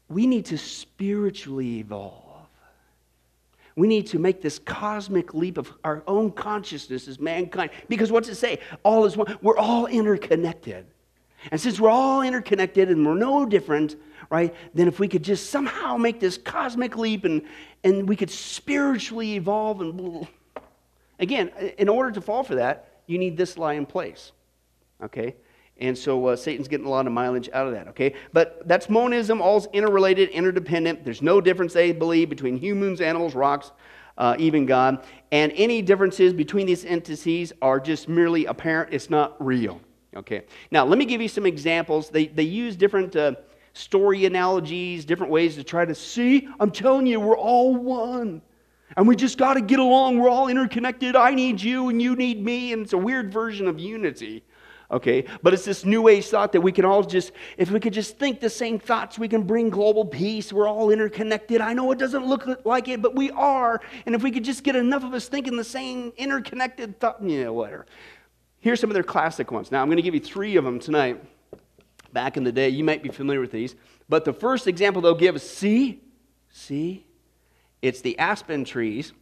We 0.08 0.26
need 0.26 0.46
to 0.46 0.58
spiritually 0.58 1.80
evolve. 1.80 2.48
We 3.76 3.90
need 3.90 4.08
to 4.08 4.20
make 4.20 4.42
this 4.42 4.60
cosmic 4.60 5.34
leap 5.34 5.58
of 5.58 5.74
our 5.84 6.04
own 6.08 6.32
consciousness 6.32 7.10
as 7.10 7.20
mankind. 7.20 7.72
Because 7.90 8.14
what's 8.14 8.30
it 8.30 8.36
say? 8.36 8.60
All 8.84 9.04
is 9.04 9.18
one. 9.18 9.38
We're 9.42 9.58
all 9.58 9.88
interconnected. 9.88 10.86
And 11.52 11.60
since 11.60 11.82
we're 11.82 11.90
all 11.90 12.22
interconnected 12.22 12.90
and 12.90 13.06
we're 13.06 13.16
no 13.16 13.46
different, 13.46 13.98
right, 14.30 14.56
then 14.74 14.88
if 14.88 14.98
we 14.98 15.10
could 15.10 15.24
just 15.24 15.50
somehow 15.50 15.98
make 15.98 16.22
this 16.22 16.38
cosmic 16.38 16.96
leap 16.96 17.26
and, 17.26 17.42
and 17.84 18.08
we 18.08 18.16
could 18.16 18.32
spiritually 18.32 19.34
evolve 19.34 19.82
and 19.82 20.30
again, 21.20 21.50
in 21.78 21.90
order 21.90 22.12
to 22.12 22.22
fall 22.22 22.44
for 22.44 22.56
that, 22.56 23.02
you 23.06 23.18
need 23.18 23.36
this 23.36 23.58
lie 23.58 23.74
in 23.74 23.86
place. 23.86 24.32
Okay? 25.04 25.36
And 25.82 25.98
so 25.98 26.28
uh, 26.28 26.36
Satan's 26.36 26.68
getting 26.68 26.86
a 26.86 26.90
lot 26.90 27.08
of 27.08 27.12
mileage 27.12 27.50
out 27.54 27.66
of 27.66 27.74
that, 27.74 27.88
okay? 27.88 28.14
But 28.34 28.68
that's 28.68 28.88
monism, 28.88 29.42
all's 29.42 29.68
interrelated, 29.74 30.30
interdependent. 30.30 31.04
There's 31.04 31.24
no 31.24 31.42
difference, 31.42 31.74
they 31.74 31.92
believe, 31.92 32.30
between 32.30 32.56
humans, 32.56 33.02
animals, 33.02 33.34
rocks, 33.34 33.72
uh, 34.20 34.36
even 34.38 34.68
God. 34.68 35.04
And 35.32 35.52
any 35.56 35.82
differences 35.82 36.34
between 36.34 36.68
these 36.68 36.86
entities 36.86 37.52
are 37.64 37.80
just 37.80 38.08
merely 38.08 38.46
apparent, 38.46 38.94
it's 38.94 39.10
not 39.10 39.44
real, 39.44 39.82
okay? 40.16 40.44
Now, 40.70 40.86
let 40.86 41.00
me 41.00 41.06
give 41.06 41.20
you 41.20 41.28
some 41.28 41.48
examples. 41.48 42.10
They, 42.10 42.28
they 42.28 42.44
use 42.44 42.76
different 42.76 43.16
uh, 43.16 43.34
story 43.74 44.26
analogies, 44.26 45.04
different 45.04 45.32
ways 45.32 45.56
to 45.56 45.64
try 45.64 45.86
to 45.86 45.96
see. 45.96 46.48
I'm 46.60 46.70
telling 46.70 47.08
you, 47.08 47.20
we're 47.20 47.38
all 47.38 47.76
one. 47.76 48.44
And 48.98 49.08
we 49.08 49.16
just 49.16 49.40
got 49.40 49.56
to 49.56 49.62
get 49.62 49.80
along. 49.80 50.20
We're 50.20 50.30
all 50.30 50.48
interconnected. 50.48 51.16
I 51.16 51.34
need 51.34 51.60
you 51.60 51.90
and 51.90 52.00
you 52.00 52.16
need 52.16 52.44
me. 52.44 52.74
And 52.74 52.84
it's 52.84 52.94
a 52.94 52.98
weird 52.98 53.34
version 53.34 53.68
of 53.68 53.80
unity 53.80 54.44
okay? 54.92 55.26
But 55.42 55.54
it's 55.54 55.66
this 55.66 55.86
new 55.86 56.08
age 56.08 56.28
thought 56.28 56.52
that 56.52 56.62
we 56.62 56.72
can 56.72 56.86
all 56.86 57.04
just, 57.04 57.32
if 57.58 57.72
we 57.72 57.80
could 57.80 57.94
just 57.94 58.18
think 58.18 58.40
the 58.40 58.50
same 58.50 58.78
thoughts, 58.78 59.18
we 59.18 59.28
can 59.28 59.44
bring 59.44 59.70
global 59.70 60.06
peace. 60.06 60.52
We're 60.52 60.68
all 60.68 60.92
interconnected. 60.92 61.62
I 61.62 61.74
know 61.74 61.92
it 61.92 61.98
doesn't 61.98 62.26
look 62.26 62.66
like 62.66 62.88
it, 62.88 63.02
but 63.02 63.16
we 63.16 63.32
are. 63.32 63.82
And 64.06 64.14
if 64.14 64.22
we 64.22 64.32
could 64.32 64.44
just 64.44 64.64
get 64.64 64.76
enough 64.76 65.04
of 65.04 65.14
us 65.14 65.28
thinking 65.28 65.56
the 65.56 65.64
same 65.64 66.12
interconnected 66.18 67.00
thought, 67.00 67.24
yeah, 67.24 67.48
whatever. 67.48 67.86
Here's 68.60 68.80
some 68.80 68.90
of 68.90 68.94
their 68.94 69.04
classic 69.04 69.52
ones. 69.52 69.72
Now, 69.72 69.82
I'm 69.82 69.88
going 69.88 69.98
to 69.98 70.04
give 70.04 70.14
you 70.14 70.20
three 70.20 70.56
of 70.56 70.64
them 70.64 70.80
tonight. 70.80 71.24
Back 72.14 72.36
in 72.36 72.44
the 72.44 72.52
day, 72.52 72.70
you 72.70 72.84
might 72.84 73.02
be 73.02 73.10
familiar 73.10 73.40
with 73.40 73.52
these. 73.52 73.76
But 74.10 74.26
the 74.26 74.34
first 74.34 74.68
example 74.68 75.02
they'll 75.02 75.16
give 75.16 75.36
is 75.36 75.50
see, 75.50 76.02
see, 76.50 77.06
It's 77.82 78.02
the 78.02 78.20
aspen 78.20 78.66
trees, 78.66 79.14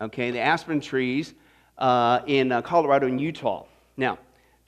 okay, 0.00 0.30
the 0.30 0.40
aspen 0.40 0.80
trees 0.80 1.34
uh, 1.78 2.20
in 2.26 2.52
uh, 2.52 2.62
Colorado 2.62 3.06
and 3.06 3.20
Utah. 3.20 3.64
Now, 3.96 4.18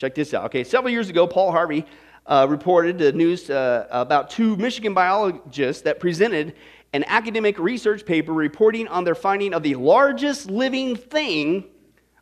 check 0.02 0.16
this 0.16 0.34
out. 0.34 0.46
Okay, 0.46 0.64
several 0.64 0.90
years 0.90 1.08
ago, 1.08 1.28
Paul 1.28 1.52
Harvey 1.52 1.86
uh, 2.26 2.44
reported 2.50 2.98
the 2.98 3.12
news 3.12 3.48
uh, 3.48 3.86
about 3.88 4.30
two 4.30 4.56
Michigan 4.56 4.94
biologists 4.94 5.82
that 5.82 6.00
presented 6.00 6.56
an 6.92 7.04
academic 7.06 7.56
research 7.56 8.04
paper 8.04 8.32
reporting 8.32 8.88
on 8.88 9.04
their 9.04 9.14
finding 9.14 9.54
of 9.54 9.62
the 9.62 9.76
largest 9.76 10.50
living 10.50 10.96
thing 10.96 11.66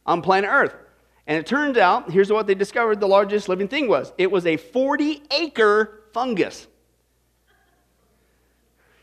on 0.04 0.20
planet 0.20 0.50
Earth. 0.52 0.74
And 1.26 1.38
it 1.38 1.46
turned 1.46 1.78
out, 1.78 2.10
here's 2.10 2.30
what 2.30 2.46
they 2.46 2.54
discovered 2.54 3.00
the 3.00 3.08
largest 3.08 3.48
living 3.48 3.66
thing 3.66 3.88
was 3.88 4.12
it 4.18 4.30
was 4.30 4.44
a 4.44 4.58
40 4.58 5.22
acre 5.30 6.02
fungus. 6.12 6.66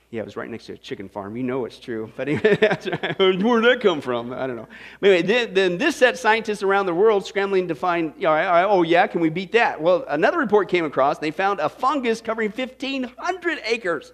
Yeah, 0.10 0.22
it 0.22 0.26
was 0.26 0.38
right 0.38 0.50
next 0.50 0.68
to 0.68 0.74
a 0.74 0.78
chicken 0.78 1.10
farm. 1.10 1.36
You 1.36 1.44
know 1.44 1.66
it's 1.66 1.80
true. 1.80 2.10
But 2.16 2.30
anyway, 2.30 2.56
where 3.18 3.34
did 3.34 3.42
that 3.42 3.80
come 3.82 4.00
from? 4.00 4.32
I 4.32 4.48
don't 4.48 4.56
know. 4.56 4.68
Anyway, 5.04 5.22
then, 5.22 5.54
then, 5.54 5.78
this 5.78 5.98
set 5.98 6.18
scientists 6.18 6.64
around 6.64 6.86
the 6.86 6.94
world 6.94 7.26
scrambling 7.26 7.68
to 7.68 7.76
find, 7.76 8.14
you 8.16 8.24
know, 8.24 8.68
oh, 8.70 8.84
yeah, 8.84 9.06
can 9.08 9.20
we 9.20 9.30
beat 9.30 9.52
that? 9.52 9.82
Well, 9.82 10.06
another 10.08 10.38
report 10.38 10.70
came 10.70 10.86
across. 10.86 11.20
They 11.20 11.32
found 11.32 11.60
a 11.60 11.68
fungus 11.68 12.22
covering 12.22 12.52
1,500 12.52 13.60
acres 13.66 14.14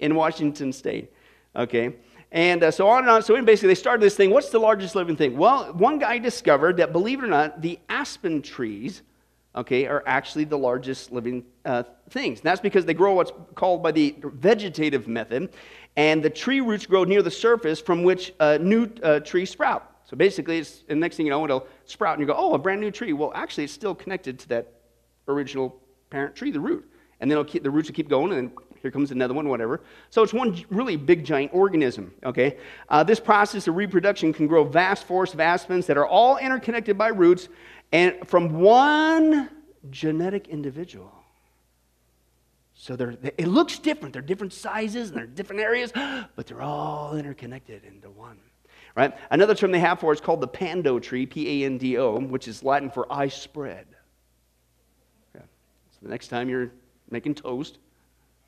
in 0.00 0.14
Washington 0.14 0.70
state. 0.70 1.10
Okay? 1.54 1.96
And 2.30 2.62
uh, 2.62 2.70
so 2.70 2.86
on 2.86 2.98
and 2.98 3.08
on. 3.08 3.22
So 3.22 3.40
basically, 3.42 3.68
they 3.68 3.74
started 3.74 4.02
this 4.02 4.16
thing. 4.16 4.28
What's 4.28 4.50
the 4.50 4.58
largest 4.58 4.94
living 4.94 5.16
thing? 5.16 5.38
Well, 5.38 5.72
one 5.72 5.98
guy 5.98 6.18
discovered 6.18 6.76
that, 6.76 6.92
believe 6.92 7.20
it 7.20 7.24
or 7.24 7.28
not, 7.28 7.62
the 7.62 7.78
aspen 7.88 8.42
trees, 8.42 9.00
okay, 9.56 9.86
are 9.86 10.02
actually 10.06 10.44
the 10.44 10.58
largest 10.58 11.12
living 11.12 11.44
uh, 11.64 11.82
things. 12.10 12.40
And 12.40 12.46
that's 12.46 12.60
because 12.60 12.84
they 12.84 12.94
grow 12.94 13.14
what's 13.14 13.32
called 13.54 13.82
by 13.82 13.92
the 13.92 14.16
vegetative 14.22 15.08
method, 15.08 15.52
and 15.96 16.22
the 16.22 16.30
tree 16.30 16.60
roots 16.60 16.86
grow 16.86 17.04
near 17.04 17.22
the 17.22 17.30
surface 17.30 17.80
from 17.80 18.02
which 18.02 18.34
a 18.40 18.58
new 18.58 18.88
uh, 19.02 19.20
trees 19.20 19.50
sprout. 19.50 19.92
So 20.04 20.16
basically, 20.16 20.58
it's, 20.58 20.82
the 20.82 20.94
next 20.94 21.16
thing 21.16 21.26
you 21.26 21.30
know, 21.30 21.44
it'll 21.44 21.66
sprout, 21.84 22.14
and 22.14 22.20
you 22.20 22.26
go, 22.26 22.34
oh, 22.36 22.54
a 22.54 22.58
brand 22.58 22.80
new 22.80 22.90
tree. 22.90 23.12
Well, 23.12 23.32
actually, 23.34 23.64
it's 23.64 23.72
still 23.72 23.94
connected 23.94 24.38
to 24.40 24.48
that 24.50 24.72
original 25.26 25.80
parent 26.10 26.36
tree, 26.36 26.50
the 26.50 26.60
root. 26.60 26.88
And 27.20 27.30
then 27.30 27.42
keep, 27.44 27.62
the 27.62 27.70
roots 27.70 27.88
will 27.88 27.94
keep 27.94 28.08
going, 28.08 28.32
and 28.32 28.50
then 28.50 28.56
here 28.82 28.90
comes 28.92 29.10
another 29.10 29.34
one, 29.34 29.48
whatever. 29.48 29.80
So 30.10 30.22
it's 30.22 30.34
one 30.34 30.64
really 30.70 30.96
big, 30.96 31.24
giant 31.24 31.52
organism, 31.52 32.12
okay? 32.24 32.58
Uh, 32.88 33.02
this 33.02 33.18
process 33.18 33.66
of 33.66 33.74
reproduction 33.74 34.32
can 34.32 34.46
grow 34.46 34.62
vast 34.62 35.04
forests 35.04 35.34
of 35.34 35.40
aspens 35.40 35.86
that 35.86 35.96
are 35.96 36.06
all 36.06 36.36
interconnected 36.36 36.96
by 36.96 37.08
roots 37.08 37.48
and 37.92 38.16
from 38.26 38.60
one 38.60 39.50
genetic 39.90 40.48
individual. 40.48 41.12
So 42.74 42.94
they're, 42.94 43.16
it 43.38 43.48
looks 43.48 43.78
different. 43.78 44.12
They're 44.12 44.22
different 44.22 44.52
sizes 44.52 45.08
and 45.08 45.16
they're 45.16 45.26
different 45.26 45.62
areas, 45.62 45.92
but 46.36 46.46
they're 46.46 46.62
all 46.62 47.16
interconnected 47.16 47.84
into 47.84 48.10
one. 48.10 48.38
Right? 48.94 49.14
Another 49.30 49.54
term 49.54 49.72
they 49.72 49.80
have 49.80 50.00
for 50.00 50.12
it 50.12 50.16
is 50.16 50.20
called 50.20 50.40
the 50.40 50.48
pando 50.48 50.98
tree, 50.98 51.26
P 51.26 51.62
A 51.62 51.66
N 51.66 51.78
D 51.78 51.98
O, 51.98 52.18
which 52.18 52.48
is 52.48 52.62
Latin 52.62 52.90
for 52.90 53.10
I 53.12 53.28
spread. 53.28 53.86
Okay. 55.34 55.44
So 55.90 55.98
the 56.02 56.08
next 56.08 56.28
time 56.28 56.48
you're 56.48 56.70
making 57.10 57.34
toast, 57.34 57.78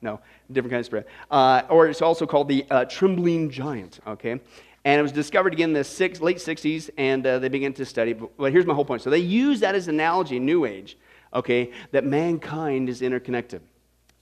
no, 0.01 0.21
different 0.53 0.71
kind 0.71 0.81
of 0.81 0.87
spread. 0.87 1.05
Uh, 1.31 1.63
or 1.69 1.89
it's 1.89 2.03
also 2.03 2.27
called 2.27 2.49
the 2.49 2.65
uh, 2.71 2.85
trembling 2.85 3.51
giant, 3.51 4.01
okay? 4.07 4.41
And 4.89 4.99
it 4.99 5.03
was 5.03 5.13
discovered 5.13 5.53
again 5.53 5.69
in 5.69 5.75
the 5.75 5.85
six, 5.85 6.19
late 6.19 6.39
60s, 6.39 6.89
and 6.97 7.27
uh, 7.27 7.39
they 7.41 7.51
began 7.51 7.75
to 7.75 7.85
study. 7.85 8.15
But, 8.15 8.51
here's 8.51 8.65
my 8.65 8.73
whole 8.73 8.87
point. 8.87 9.03
So 9.03 9.11
they 9.11 9.19
use 9.19 9.61
that 9.61 9.75
as 9.75 9.87
an 9.87 9.97
analogy 9.97 10.39
New 10.39 10.65
Age, 10.65 10.97
okay, 11.35 11.73
that 11.91 12.07
mankind 12.07 12.89
is 12.89 13.03
interconnected. 13.03 13.61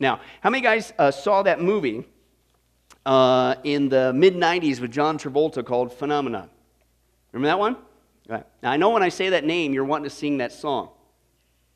Now, 0.00 0.18
how 0.40 0.50
many 0.50 0.62
guys 0.62 0.92
uh, 0.98 1.12
saw 1.12 1.44
that 1.44 1.60
movie 1.60 2.04
uh, 3.06 3.54
in 3.62 3.88
the 3.88 4.12
mid 4.12 4.34
90s 4.34 4.80
with 4.80 4.90
John 4.90 5.18
Travolta 5.18 5.64
called 5.64 5.92
Phenomenon? 5.92 6.50
Remember 7.30 7.46
that 7.46 7.60
one? 7.60 7.76
Right. 8.28 8.44
Now, 8.60 8.72
I 8.72 8.76
know 8.76 8.90
when 8.90 9.04
I 9.04 9.10
say 9.10 9.28
that 9.28 9.44
name, 9.44 9.72
you're 9.72 9.84
wanting 9.84 10.10
to 10.10 10.16
sing 10.16 10.38
that 10.38 10.52
song, 10.52 10.88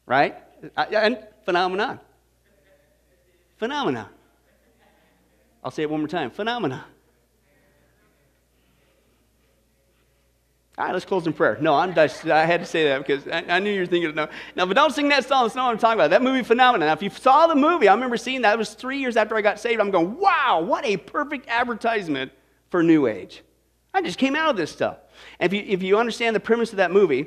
right? 0.05 0.37
And 0.76 1.16
Phenomenon. 1.44 2.00
Phenomena. 3.57 4.11
I'll 5.62 5.70
say 5.70 5.85
it 5.85 5.90
one 5.90 6.00
more 6.00 6.09
time. 6.09 6.33
Phenomena. 6.33 6.87
All 10.81 10.87
right, 10.87 10.95
let's 10.95 11.05
close 11.05 11.27
in 11.27 11.35
prayer. 11.35 11.59
No, 11.61 11.75
I'm 11.75 11.90
I 11.90 12.07
had 12.47 12.61
to 12.61 12.64
say 12.64 12.85
that 12.85 13.07
because 13.07 13.29
I, 13.29 13.57
I 13.57 13.59
knew 13.59 13.71
you 13.71 13.81
were 13.81 13.87
thinking, 13.87 14.14
no. 14.14 14.29
Now, 14.57 14.64
but 14.64 14.75
don't 14.75 14.95
sing 14.95 15.11
that 15.11 15.27
song. 15.27 15.45
That's 15.45 15.55
not 15.55 15.66
what 15.66 15.73
I'm 15.73 15.79
talking 15.79 16.01
about. 16.01 16.09
That 16.09 16.23
movie, 16.23 16.43
Phenomena. 16.43 16.87
Now, 16.87 16.95
if 16.95 17.03
you 17.03 17.11
saw 17.11 17.47
the 17.49 17.55
movie, 17.55 17.87
I 17.87 17.93
remember 17.93 18.16
seeing 18.16 18.40
that. 18.43 18.55
It 18.55 18.59
was 18.59 18.73
three 18.73 18.97
years 18.97 19.19
after 19.19 19.37
I 19.37 19.43
got 19.43 19.61
saved. 19.61 19.79
I'm 19.79 19.90
going, 19.90 20.16
wow, 20.16 20.62
what 20.64 20.87
a 20.87 20.97
perfect 20.97 21.51
advertisement 21.51 22.33
for 22.71 22.83
New 22.83 23.09
Age. 23.09 23.43
I 23.93 24.01
just 24.01 24.16
came 24.16 24.35
out 24.35 24.49
of 24.49 24.57
this 24.57 24.71
stuff. 24.73 24.97
And 25.38 25.53
if 25.53 25.59
you, 25.59 25.71
if 25.71 25.83
you 25.83 25.99
understand 25.99 26.35
the 26.35 26.40
premise 26.40 26.71
of 26.71 26.79
that 26.79 26.93
movie, 26.93 27.27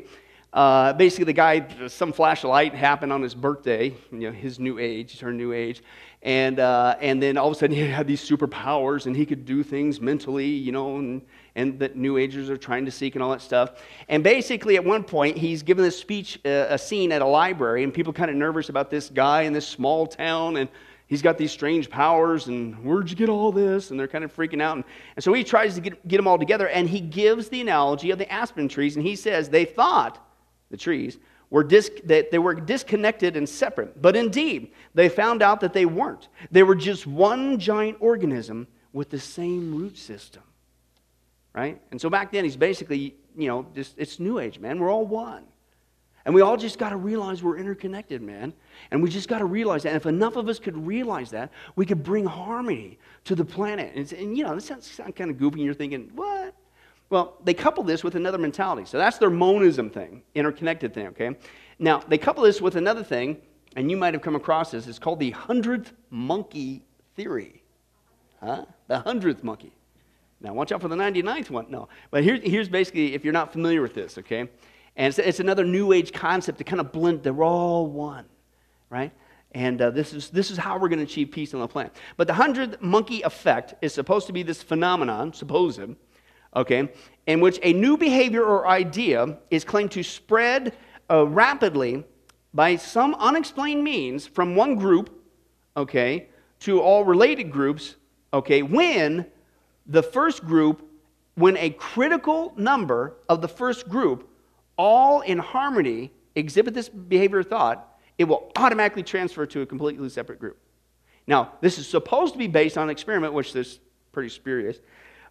uh, 0.51 0.93
basically, 0.93 1.25
the 1.25 1.33
guy, 1.33 1.87
some 1.89 2.11
flashlight 2.11 2.73
happened 2.73 3.13
on 3.13 3.21
his 3.21 3.35
birthday, 3.35 3.93
you 4.11 4.19
know, 4.19 4.31
his 4.31 4.57
new 4.57 4.79
age, 4.79 5.11
he 5.11 5.19
turned 5.19 5.37
new 5.37 5.53
age. 5.53 5.83
And, 6.23 6.59
uh, 6.59 6.95
and 6.99 7.21
then 7.21 7.37
all 7.37 7.49
of 7.49 7.55
a 7.55 7.59
sudden 7.59 7.75
he 7.75 7.85
had 7.85 8.07
these 8.07 8.27
superpowers 8.27 9.05
and 9.05 9.15
he 9.15 9.27
could 9.27 9.45
do 9.45 9.61
things 9.61 10.01
mentally, 10.01 10.47
you 10.47 10.71
know, 10.71 10.97
and, 10.97 11.21
and 11.55 11.79
that 11.79 11.95
New 11.95 12.17
Agers 12.17 12.49
are 12.49 12.57
trying 12.57 12.85
to 12.85 12.91
seek 12.91 13.15
and 13.15 13.23
all 13.23 13.31
that 13.31 13.41
stuff. 13.41 13.81
And 14.09 14.23
basically, 14.23 14.75
at 14.75 14.83
one 14.83 15.03
point, 15.03 15.37
he's 15.37 15.63
given 15.63 15.83
this 15.83 15.97
speech, 15.97 16.39
uh, 16.45 16.67
a 16.69 16.77
scene 16.77 17.11
at 17.11 17.21
a 17.21 17.25
library, 17.25 17.83
and 17.83 17.93
people 17.93 18.13
kind 18.13 18.31
of 18.31 18.37
nervous 18.37 18.69
about 18.69 18.89
this 18.89 19.09
guy 19.09 19.43
in 19.43 19.53
this 19.53 19.67
small 19.67 20.07
town, 20.07 20.57
and 20.57 20.69
he's 21.07 21.21
got 21.21 21.37
these 21.37 21.51
strange 21.51 21.89
powers, 21.89 22.47
and 22.47 22.83
where'd 22.83 23.09
you 23.09 23.15
get 23.15 23.29
all 23.29 23.51
this? 23.51 23.91
And 23.91 23.99
they're 23.99 24.07
kind 24.07 24.23
of 24.23 24.35
freaking 24.35 24.61
out. 24.61 24.77
And, 24.77 24.83
and 25.15 25.23
so 25.23 25.31
he 25.33 25.43
tries 25.43 25.75
to 25.75 25.81
get, 25.81 26.07
get 26.07 26.17
them 26.17 26.27
all 26.27 26.39
together, 26.39 26.67
and 26.69 26.89
he 26.89 26.99
gives 26.99 27.49
the 27.49 27.61
analogy 27.61 28.09
of 28.11 28.17
the 28.17 28.31
aspen 28.31 28.67
trees, 28.67 28.95
and 28.95 29.05
he 29.05 29.15
says 29.15 29.49
they 29.49 29.65
thought, 29.65 30.19
the 30.71 30.77
trees, 30.77 31.19
were 31.51 31.63
dis- 31.63 31.91
that 32.05 32.31
they 32.31 32.39
were 32.39 32.55
disconnected 32.55 33.37
and 33.37 33.47
separate. 33.47 34.01
But 34.01 34.15
indeed, 34.15 34.71
they 34.95 35.07
found 35.07 35.43
out 35.43 35.59
that 35.59 35.71
they 35.71 35.85
weren't. 35.85 36.29
They 36.49 36.63
were 36.63 36.73
just 36.73 37.05
one 37.05 37.59
giant 37.59 37.97
organism 37.99 38.65
with 38.91 39.11
the 39.11 39.19
same 39.19 39.75
root 39.75 39.99
system. 39.99 40.41
Right? 41.53 41.79
And 41.91 42.01
so 42.01 42.09
back 42.09 42.31
then, 42.31 42.43
he's 42.43 42.57
basically, 42.57 43.15
you 43.37 43.47
know, 43.47 43.65
just, 43.75 43.93
it's 43.97 44.19
New 44.19 44.39
Age, 44.39 44.59
man. 44.59 44.79
We're 44.79 44.89
all 44.89 45.05
one. 45.05 45.43
And 46.25 46.33
we 46.33 46.41
all 46.41 46.55
just 46.55 46.79
got 46.79 46.89
to 46.89 46.95
realize 46.95 47.43
we're 47.43 47.57
interconnected, 47.57 48.21
man. 48.21 48.53
And 48.91 49.03
we 49.03 49.09
just 49.09 49.27
got 49.27 49.39
to 49.39 49.45
realize 49.45 49.83
that. 49.83 49.89
And 49.89 49.97
if 49.97 50.05
enough 50.05 50.35
of 50.35 50.47
us 50.47 50.57
could 50.57 50.77
realize 50.87 51.29
that, 51.31 51.51
we 51.75 51.85
could 51.85 52.01
bring 52.01 52.25
harmony 52.25 52.97
to 53.25 53.35
the 53.35 53.43
planet. 53.43 53.91
And, 53.93 54.11
and 54.13 54.37
you 54.37 54.43
know, 54.43 54.55
this 54.55 54.65
sounds, 54.65 54.89
sounds 54.89 55.13
kind 55.15 55.29
of 55.29 55.37
goofy, 55.37 55.55
and 55.55 55.65
you're 55.65 55.73
thinking, 55.73 56.09
what? 56.15 56.55
Well, 57.09 57.37
they 57.43 57.53
couple 57.53 57.83
this 57.83 58.03
with 58.03 58.15
another 58.15 58.37
mentality. 58.37 58.85
So 58.85 58.97
that's 58.97 59.17
their 59.17 59.29
monism 59.29 59.89
thing, 59.89 60.23
interconnected 60.33 60.93
thing, 60.93 61.07
okay? 61.07 61.35
Now, 61.77 61.99
they 62.07 62.17
couple 62.17 62.43
this 62.43 62.61
with 62.61 62.77
another 62.77 63.03
thing, 63.03 63.37
and 63.75 63.91
you 63.91 63.97
might 63.97 64.13
have 64.13 64.23
come 64.23 64.35
across 64.35 64.71
this. 64.71 64.87
It's 64.87 64.99
called 64.99 65.19
the 65.19 65.31
hundredth 65.31 65.91
monkey 66.09 66.83
theory. 67.15 67.63
Huh? 68.41 68.65
The 68.87 68.99
hundredth 68.99 69.43
monkey. 69.43 69.73
Now, 70.43 70.53
watch 70.53 70.73
out 70.73 70.81
for 70.81 70.89
the 70.89 70.95
99th 70.95 71.49
one. 71.49 71.67
No. 71.69 71.87
But 72.11 72.23
here, 72.23 72.35
here's 72.35 72.67
basically, 72.67 73.15
if 73.15 73.23
you're 73.23 73.33
not 73.33 73.53
familiar 73.53 73.81
with 73.81 73.93
this, 73.93 74.17
okay? 74.17 74.49
And 74.95 75.07
it's, 75.07 75.17
it's 75.17 75.39
another 75.39 75.63
New 75.63 75.93
Age 75.93 76.11
concept 76.11 76.57
to 76.57 76.65
kind 76.65 76.81
of 76.81 76.91
blend, 76.91 77.23
they're 77.23 77.43
all 77.43 77.87
one, 77.87 78.25
right? 78.89 79.11
And 79.53 79.81
uh, 79.81 79.91
this, 79.91 80.13
is, 80.13 80.29
this 80.29 80.51
is 80.51 80.57
how 80.57 80.77
we're 80.77 80.89
going 80.89 80.99
to 80.99 81.05
achieve 81.05 81.31
peace 81.31 81.53
on 81.53 81.61
the 81.61 81.67
planet. 81.67 81.95
But 82.17 82.27
the 82.27 82.33
hundredth 82.33 82.81
monkey 82.81 83.21
effect 83.21 83.75
is 83.81 83.93
supposed 83.93 84.27
to 84.27 84.33
be 84.33 84.43
this 84.43 84.61
phenomenon, 84.61 85.33
supposed 85.33 85.79
okay, 86.55 86.91
in 87.25 87.39
which 87.39 87.59
a 87.63 87.73
new 87.73 87.97
behavior 87.97 88.43
or 88.43 88.67
idea 88.67 89.37
is 89.49 89.63
claimed 89.63 89.91
to 89.91 90.03
spread 90.03 90.75
uh, 91.09 91.25
rapidly 91.25 92.03
by 92.53 92.75
some 92.75 93.15
unexplained 93.15 93.83
means 93.83 94.27
from 94.27 94.55
one 94.55 94.75
group, 94.75 95.09
okay, 95.75 96.27
to 96.59 96.81
all 96.81 97.03
related 97.03 97.51
groups, 97.51 97.95
okay, 98.33 98.61
when 98.61 99.25
the 99.85 100.03
first 100.03 100.45
group, 100.45 100.89
when 101.35 101.57
a 101.57 101.71
critical 101.71 102.53
number 102.57 103.15
of 103.27 103.41
the 103.41 103.47
first 103.47 103.89
group, 103.89 104.29
all 104.77 105.21
in 105.21 105.39
harmony, 105.39 106.11
exhibit 106.35 106.73
this 106.73 106.89
behavior 106.89 107.39
or 107.39 107.43
thought, 107.43 107.99
it 108.17 108.25
will 108.25 108.51
automatically 108.55 109.03
transfer 109.03 109.45
to 109.45 109.61
a 109.61 109.65
completely 109.65 110.09
separate 110.09 110.39
group. 110.39 110.57
Now, 111.25 111.53
this 111.61 111.77
is 111.77 111.87
supposed 111.87 112.33
to 112.33 112.39
be 112.39 112.47
based 112.47 112.77
on 112.77 112.83
an 112.85 112.89
experiment, 112.89 113.33
which 113.33 113.55
is 113.55 113.79
pretty 114.11 114.29
spurious 114.29 114.79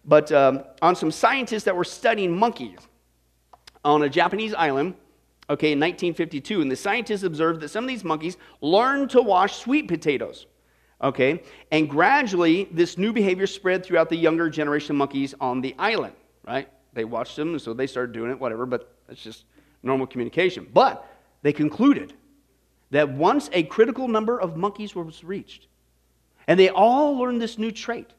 but 0.05 0.31
um, 0.31 0.63
on 0.81 0.95
some 0.95 1.11
scientists 1.11 1.63
that 1.63 1.75
were 1.75 1.83
studying 1.83 2.35
monkeys 2.37 2.79
on 3.85 4.03
a 4.03 4.09
Japanese 4.09 4.53
island, 4.53 4.95
okay, 5.49 5.71
in 5.71 5.79
1952. 5.79 6.61
And 6.61 6.71
the 6.71 6.75
scientists 6.75 7.23
observed 7.23 7.61
that 7.61 7.69
some 7.69 7.83
of 7.83 7.87
these 7.87 8.03
monkeys 8.03 8.37
learned 8.61 9.09
to 9.11 9.21
wash 9.21 9.57
sweet 9.57 9.87
potatoes, 9.87 10.45
okay? 11.03 11.43
And 11.71 11.89
gradually, 11.89 12.69
this 12.71 12.97
new 12.97 13.13
behavior 13.13 13.45
spread 13.45 13.85
throughout 13.85 14.09
the 14.09 14.15
younger 14.15 14.49
generation 14.49 14.91
of 14.91 14.97
monkeys 14.97 15.35
on 15.39 15.61
the 15.61 15.75
island, 15.77 16.15
right? 16.47 16.69
They 16.93 17.03
watched 17.03 17.35
them, 17.35 17.59
so 17.59 17.73
they 17.73 17.87
started 17.87 18.13
doing 18.13 18.31
it, 18.31 18.39
whatever, 18.39 18.65
but 18.65 18.95
that's 19.07 19.21
just 19.21 19.45
normal 19.83 20.07
communication. 20.07 20.67
But 20.73 21.05
they 21.41 21.51
concluded 21.51 22.13
that 22.91 23.09
once 23.09 23.49
a 23.51 23.63
critical 23.63 24.07
number 24.07 24.39
of 24.39 24.55
monkeys 24.55 24.95
was 24.95 25.23
reached, 25.23 25.67
and 26.47 26.59
they 26.59 26.69
all 26.69 27.17
learned 27.17 27.41
this 27.41 27.57
new 27.57 27.71
trait, 27.71 28.13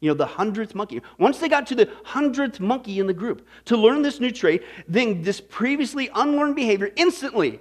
You 0.00 0.10
know, 0.10 0.14
the 0.14 0.26
hundredth 0.26 0.74
monkey. 0.74 1.02
Once 1.18 1.38
they 1.38 1.48
got 1.48 1.66
to 1.68 1.74
the 1.74 1.90
hundredth 2.04 2.60
monkey 2.60 3.00
in 3.00 3.06
the 3.06 3.14
group 3.14 3.46
to 3.64 3.76
learn 3.76 4.02
this 4.02 4.20
new 4.20 4.30
trait, 4.30 4.62
then 4.86 5.22
this 5.22 5.40
previously 5.40 6.08
unlearned 6.14 6.54
behavior 6.54 6.90
instantly, 6.96 7.60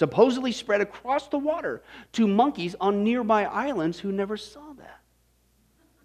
supposedly 0.00 0.50
spread 0.50 0.80
across 0.80 1.28
the 1.28 1.36
water 1.36 1.82
to 2.10 2.26
monkeys 2.26 2.74
on 2.80 3.04
nearby 3.04 3.44
islands 3.44 3.98
who 3.98 4.10
never 4.10 4.34
saw 4.34 4.72
that. 4.78 4.98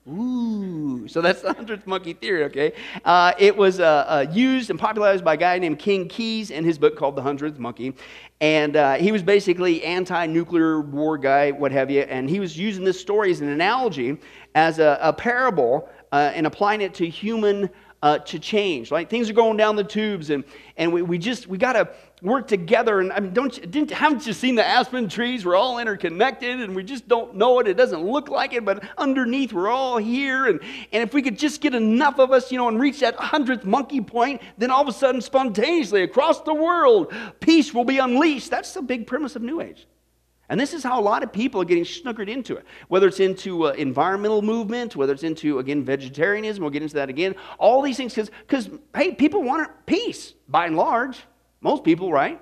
Ooh, 0.05 1.07
so 1.07 1.21
that's 1.21 1.41
the 1.41 1.53
hundredth 1.53 1.87
monkey 1.87 2.11
theory, 2.11 2.43
okay? 2.43 2.73
Uh, 3.05 3.31
it 3.39 3.55
was 3.55 3.79
uh, 3.79 3.85
uh, 3.85 4.25
used 4.33 4.69
and 4.69 4.77
popularized 4.77 5.23
by 5.23 5.35
a 5.35 5.37
guy 5.37 5.57
named 5.59 5.79
Ken 5.79 6.09
Keyes 6.09 6.51
in 6.51 6.65
his 6.65 6.77
book 6.77 6.97
called 6.97 7.15
The 7.15 7.21
Hundredth 7.21 7.57
Monkey. 7.57 7.95
And 8.41 8.75
uh, 8.75 8.95
he 8.95 9.13
was 9.13 9.23
basically 9.23 9.81
anti 9.85 10.25
nuclear 10.25 10.81
war 10.81 11.17
guy, 11.17 11.51
what 11.51 11.71
have 11.71 11.89
you. 11.89 12.01
And 12.01 12.29
he 12.29 12.41
was 12.41 12.57
using 12.57 12.83
this 12.83 12.99
story 12.99 13.31
as 13.31 13.39
an 13.39 13.47
analogy, 13.47 14.17
as 14.55 14.79
a, 14.79 14.99
a 15.01 15.13
parable, 15.13 15.87
uh, 16.11 16.33
and 16.35 16.45
applying 16.45 16.81
it 16.81 16.93
to 16.95 17.07
human 17.07 17.69
uh, 18.03 18.19
to 18.19 18.37
change. 18.39 18.91
Like 18.91 19.09
things 19.09 19.29
are 19.29 19.33
going 19.33 19.57
down 19.57 19.75
the 19.75 19.83
tubes, 19.83 20.29
and, 20.29 20.43
and 20.77 20.93
we, 20.93 21.01
we 21.01 21.17
just, 21.17 21.47
we 21.47 21.57
got 21.57 21.73
to 21.73 21.89
work 22.21 22.47
together. 22.47 22.99
And 22.99 23.11
I 23.11 23.19
mean, 23.19 23.33
don't 23.33 23.55
you, 23.57 23.65
didn't, 23.65 23.91
haven't 23.91 24.25
you 24.25 24.33
seen 24.33 24.55
the 24.55 24.65
aspen 24.65 25.09
trees? 25.09 25.45
We're 25.45 25.55
all 25.55 25.79
interconnected, 25.79 26.61
and 26.61 26.75
we 26.75 26.83
just 26.83 27.07
don't 27.07 27.35
know 27.35 27.59
it. 27.59 27.67
It 27.67 27.77
doesn't 27.77 28.03
look 28.03 28.29
like 28.29 28.53
it, 28.53 28.65
but 28.65 28.83
underneath, 28.97 29.53
we're 29.53 29.69
all 29.69 29.97
here. 29.97 30.47
And, 30.47 30.59
and 30.91 31.03
if 31.03 31.13
we 31.13 31.21
could 31.21 31.37
just 31.37 31.61
get 31.61 31.75
enough 31.75 32.19
of 32.19 32.31
us, 32.31 32.51
you 32.51 32.57
know, 32.57 32.67
and 32.67 32.79
reach 32.79 32.99
that 33.01 33.15
hundredth 33.15 33.65
monkey 33.65 34.01
point, 34.01 34.41
then 34.57 34.71
all 34.71 34.81
of 34.81 34.87
a 34.87 34.93
sudden, 34.93 35.21
spontaneously 35.21 36.03
across 36.03 36.41
the 36.41 36.53
world, 36.53 37.13
peace 37.39 37.73
will 37.73 37.85
be 37.85 37.99
unleashed. 37.99 38.49
That's 38.49 38.73
the 38.73 38.81
big 38.81 39.07
premise 39.07 39.35
of 39.35 39.41
New 39.41 39.61
Age. 39.61 39.87
And 40.47 40.59
this 40.59 40.73
is 40.73 40.83
how 40.83 40.99
a 40.99 41.01
lot 41.01 41.23
of 41.23 41.33
people 41.33 41.59
are 41.61 41.65
getting 41.65 41.83
snookered 41.83 42.29
into 42.29 42.55
it. 42.55 42.65
Whether 42.87 43.07
it's 43.07 43.19
into 43.19 43.65
uh, 43.65 43.71
environmental 43.71 44.43
movement, 44.43 44.95
whether 44.95 45.11
it's 45.11 45.23
into, 45.23 45.57
again, 45.57 45.83
vegetarianism, 45.83 46.61
we'll 46.61 46.69
get 46.69 46.83
into 46.83 46.95
that 46.95 47.09
again. 47.09 47.35
All 47.57 47.81
these 47.81 47.97
things, 47.97 48.13
cause 48.13 48.29
because, 48.29 48.69
hey, 48.95 49.15
people 49.15 49.41
want 49.41 49.69
peace, 49.87 50.35
by 50.47 50.67
and 50.67 50.77
large. 50.77 51.17
Most 51.61 51.83
people, 51.83 52.11
right? 52.11 52.39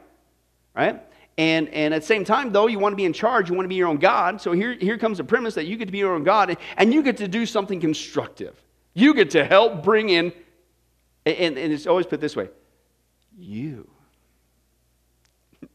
Right? 0.76 1.02
And, 1.38 1.69
and 1.69 1.93
at 1.93 2.02
the 2.02 2.08
same 2.08 2.23
time, 2.23 2.52
though, 2.52 2.67
you 2.67 2.78
want 2.78 2.93
to 2.93 2.97
be 2.97 3.06
in 3.06 3.13
charge, 3.13 3.49
you 3.49 3.56
want 3.56 3.65
to 3.65 3.69
be 3.69 3.76
your 3.76 3.88
own 3.88 3.97
God. 3.97 4.39
So 4.39 4.52
here, 4.52 4.73
here 4.73 4.97
comes 4.97 5.17
the 5.17 5.23
premise 5.23 5.56
that 5.56 5.65
you 5.65 5.78
get 5.78 5.86
to 5.86 5.91
be 5.91 5.97
your 5.97 6.13
own 6.13 6.23
God, 6.23 6.49
and, 6.49 6.60
and 6.78 6.93
you 6.93 7.02
get 7.02 7.17
to 7.17 7.28
do 7.28 7.45
something 7.45 7.80
constructive. 7.80 8.62
You 8.93 9.13
get 9.15 9.32
to 9.32 9.43
help 9.43 9.84
bring 9.84 10.10
in, 10.10 10.32
and, 11.26 11.58
and 11.58 11.73
it's 11.73 11.88
always 11.88 12.06
put 12.06 12.21
this 12.21 12.36
way 12.36 12.49
you. 13.38 13.89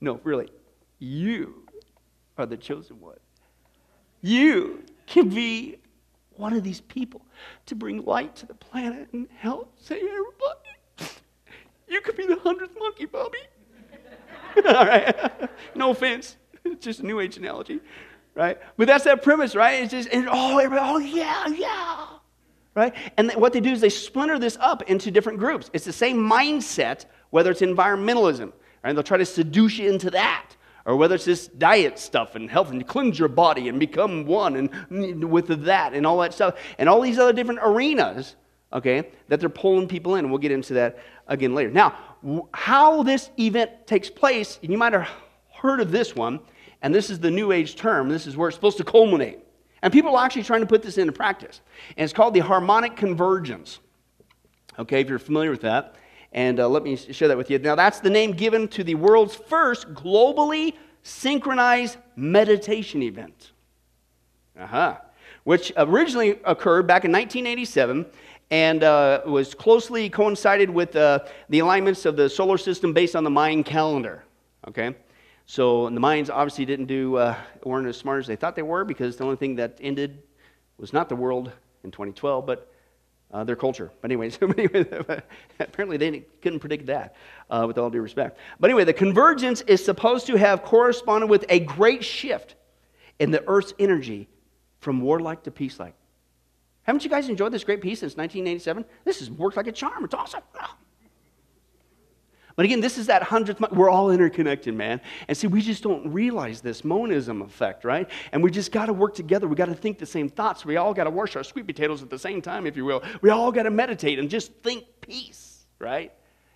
no, 0.00 0.20
really, 0.24 0.48
you 0.98 1.62
are 2.36 2.46
the 2.46 2.56
chosen 2.56 3.00
one. 3.00 3.18
You 4.20 4.82
can 5.06 5.28
be 5.28 5.76
one 6.36 6.54
of 6.54 6.64
these 6.64 6.80
people 6.80 7.24
to 7.66 7.74
bring 7.74 8.04
light 8.04 8.34
to 8.36 8.46
the 8.46 8.54
planet 8.54 9.08
and 9.12 9.28
help 9.36 9.72
save 9.78 10.02
everybody. 10.02 10.63
You 11.88 12.00
could 12.00 12.16
be 12.16 12.26
the 12.26 12.36
hundredth 12.36 12.76
monkey, 12.78 13.06
Bobby. 13.06 13.38
All 14.66 14.86
right. 14.86 15.50
no 15.74 15.90
offense. 15.90 16.36
It's 16.64 16.76
just 16.84 17.00
a 17.00 17.06
new 17.06 17.20
age 17.20 17.36
analogy, 17.36 17.80
right? 18.34 18.58
But 18.76 18.86
that's 18.86 19.04
that 19.04 19.22
premise, 19.22 19.54
right? 19.54 19.82
It's 19.82 19.90
just, 19.90 20.08
and, 20.10 20.28
oh, 20.30 20.58
everybody, 20.58 20.88
oh, 20.88 20.98
yeah, 20.98 21.46
yeah. 21.48 22.06
Right? 22.74 22.94
And 23.16 23.30
what 23.32 23.52
they 23.52 23.60
do 23.60 23.70
is 23.70 23.80
they 23.80 23.88
splinter 23.88 24.38
this 24.38 24.56
up 24.60 24.82
into 24.82 25.10
different 25.10 25.38
groups. 25.38 25.70
It's 25.72 25.84
the 25.84 25.92
same 25.92 26.18
mindset, 26.18 27.04
whether 27.30 27.50
it's 27.50 27.60
environmentalism, 27.60 28.52
right? 28.82 28.92
They'll 28.92 29.04
try 29.04 29.18
to 29.18 29.26
seduce 29.26 29.78
you 29.78 29.90
into 29.90 30.10
that 30.10 30.56
or 30.86 30.96
whether 30.96 31.14
it's 31.14 31.24
this 31.24 31.48
diet 31.48 31.98
stuff 31.98 32.34
and 32.34 32.50
health 32.50 32.70
and 32.70 32.86
cleanse 32.86 33.18
your 33.18 33.28
body 33.28 33.68
and 33.68 33.80
become 33.80 34.26
one 34.26 34.56
and 34.56 35.24
with 35.30 35.46
that 35.64 35.94
and 35.94 36.06
all 36.06 36.18
that 36.18 36.34
stuff 36.34 36.56
and 36.78 36.88
all 36.88 37.00
these 37.00 37.18
other 37.18 37.32
different 37.32 37.60
arenas 37.62 38.36
okay 38.74 39.08
that 39.28 39.40
they're 39.40 39.48
pulling 39.48 39.88
people 39.88 40.16
in 40.16 40.28
we'll 40.28 40.38
get 40.38 40.52
into 40.52 40.74
that 40.74 40.98
again 41.28 41.54
later 41.54 41.70
now 41.70 41.96
how 42.52 43.02
this 43.02 43.30
event 43.38 43.70
takes 43.86 44.10
place 44.10 44.58
and 44.62 44.70
you 44.70 44.78
might 44.78 44.92
have 44.92 45.08
heard 45.52 45.80
of 45.80 45.90
this 45.90 46.14
one 46.14 46.40
and 46.82 46.94
this 46.94 47.08
is 47.08 47.18
the 47.18 47.30
new 47.30 47.52
age 47.52 47.76
term 47.76 48.08
this 48.08 48.26
is 48.26 48.36
where 48.36 48.48
it's 48.48 48.56
supposed 48.56 48.76
to 48.76 48.84
culminate 48.84 49.38
and 49.82 49.92
people 49.92 50.16
are 50.16 50.24
actually 50.24 50.42
trying 50.42 50.60
to 50.60 50.66
put 50.66 50.82
this 50.82 50.98
into 50.98 51.12
practice 51.12 51.60
and 51.96 52.04
it's 52.04 52.12
called 52.12 52.34
the 52.34 52.40
harmonic 52.40 52.96
convergence 52.96 53.78
okay 54.78 55.00
if 55.00 55.08
you're 55.08 55.18
familiar 55.18 55.50
with 55.50 55.62
that 55.62 55.96
and 56.34 56.58
uh, 56.58 56.68
let 56.68 56.82
me 56.82 56.96
share 56.96 57.28
that 57.28 57.36
with 57.36 57.48
you. 57.48 57.60
Now, 57.60 57.76
that's 57.76 58.00
the 58.00 58.10
name 58.10 58.32
given 58.32 58.66
to 58.68 58.82
the 58.82 58.96
world's 58.96 59.36
first 59.36 59.94
globally 59.94 60.74
synchronized 61.04 61.96
meditation 62.16 63.02
event. 63.02 63.52
Uh-huh. 64.58 64.96
Which 65.44 65.72
originally 65.76 66.40
occurred 66.44 66.86
back 66.88 67.04
in 67.04 67.12
1987 67.12 68.06
and 68.50 68.84
uh, 68.84 69.22
was 69.26 69.54
closely 69.54 70.08
coincided 70.08 70.70
with 70.70 70.94
uh, 70.96 71.20
the 71.48 71.60
alignments 71.60 72.04
of 72.04 72.16
the 72.16 72.28
solar 72.28 72.58
system 72.58 72.92
based 72.92 73.16
on 73.16 73.24
the 73.24 73.30
Mayan 73.30 73.64
calendar. 73.64 74.24
Okay? 74.68 74.94
So 75.46 75.90
the 75.90 76.00
Mayans 76.00 76.30
obviously 76.30 76.64
didn't 76.64 76.86
do, 76.86 77.16
uh, 77.16 77.36
weren't 77.64 77.86
as 77.86 77.96
smart 77.96 78.20
as 78.20 78.26
they 78.26 78.36
thought 78.36 78.56
they 78.56 78.62
were 78.62 78.84
because 78.84 79.16
the 79.16 79.24
only 79.24 79.36
thing 79.36 79.56
that 79.56 79.78
ended 79.80 80.22
was 80.78 80.92
not 80.92 81.08
the 81.08 81.16
world 81.16 81.52
in 81.84 81.90
2012, 81.90 82.46
but 82.46 82.72
uh, 83.32 83.44
their 83.44 83.56
culture. 83.56 83.90
But 84.00 84.10
anyway, 84.10 84.30
so 84.30 84.50
anyway, 84.50 84.86
apparently 85.60 85.96
they 85.96 86.20
couldn't 86.40 86.60
predict 86.60 86.86
that, 86.86 87.16
uh, 87.50 87.64
with 87.66 87.76
all 87.76 87.90
due 87.90 88.00
respect. 88.00 88.38
But 88.58 88.70
anyway, 88.70 88.84
the 88.84 88.94
convergence 88.94 89.60
is 89.62 89.84
supposed 89.84 90.26
to 90.28 90.36
have 90.36 90.62
corresponded 90.62 91.28
with 91.28 91.44
a 91.48 91.60
great 91.60 92.04
shift 92.04 92.54
in 93.18 93.30
the 93.30 93.44
Earth's 93.46 93.74
energy 93.78 94.28
from 94.80 95.00
warlike 95.02 95.42
to 95.44 95.50
peace-like. 95.50 95.94
Haven't 96.84 97.02
you 97.02 97.10
guys 97.10 97.28
enjoyed 97.28 97.52
this 97.52 97.64
great 97.64 97.80
peace 97.80 98.00
since 98.00 98.16
1987? 98.16 98.84
This 99.04 99.18
has 99.18 99.30
worked 99.30 99.56
like 99.56 99.66
a 99.66 99.72
charm. 99.72 100.04
It's 100.04 100.14
awesome. 100.14 100.42
But 102.56 102.66
again, 102.66 102.80
this 102.80 102.98
is 102.98 103.08
that 103.08 103.24
hundredth. 103.24 103.60
We're 103.72 103.90
all 103.90 104.12
interconnected, 104.12 104.74
man. 104.74 105.00
And 105.26 105.36
see, 105.36 105.48
we 105.48 105.60
just 105.60 105.82
don't 105.82 106.12
realize 106.12 106.60
this 106.60 106.84
monism 106.84 107.42
effect, 107.42 107.84
right? 107.84 108.08
And 108.30 108.44
we 108.44 108.52
just 108.52 108.70
got 108.70 108.86
to 108.86 108.92
work 108.92 109.12
together. 109.16 109.48
We 109.48 109.56
got 109.56 109.66
to 109.66 109.74
think 109.74 109.98
the 109.98 110.06
same 110.06 110.28
thoughts. 110.28 110.64
We 110.64 110.76
all 110.76 110.94
got 110.94 111.02
to 111.02 111.10
wash 111.10 111.34
our 111.34 111.42
sweet 111.42 111.66
potatoes 111.66 112.00
at 112.00 112.10
the 112.10 112.18
same 112.18 112.40
time, 112.40 112.64
if 112.68 112.76
you 112.76 112.84
will. 112.84 113.02
We 113.22 113.30
all 113.30 113.50
got 113.50 113.64
to 113.64 113.72
meditate 113.72 114.20
and 114.20 114.30
just 114.30 114.52
think 114.62 114.84
peace, 115.00 115.66
right? 115.80 116.12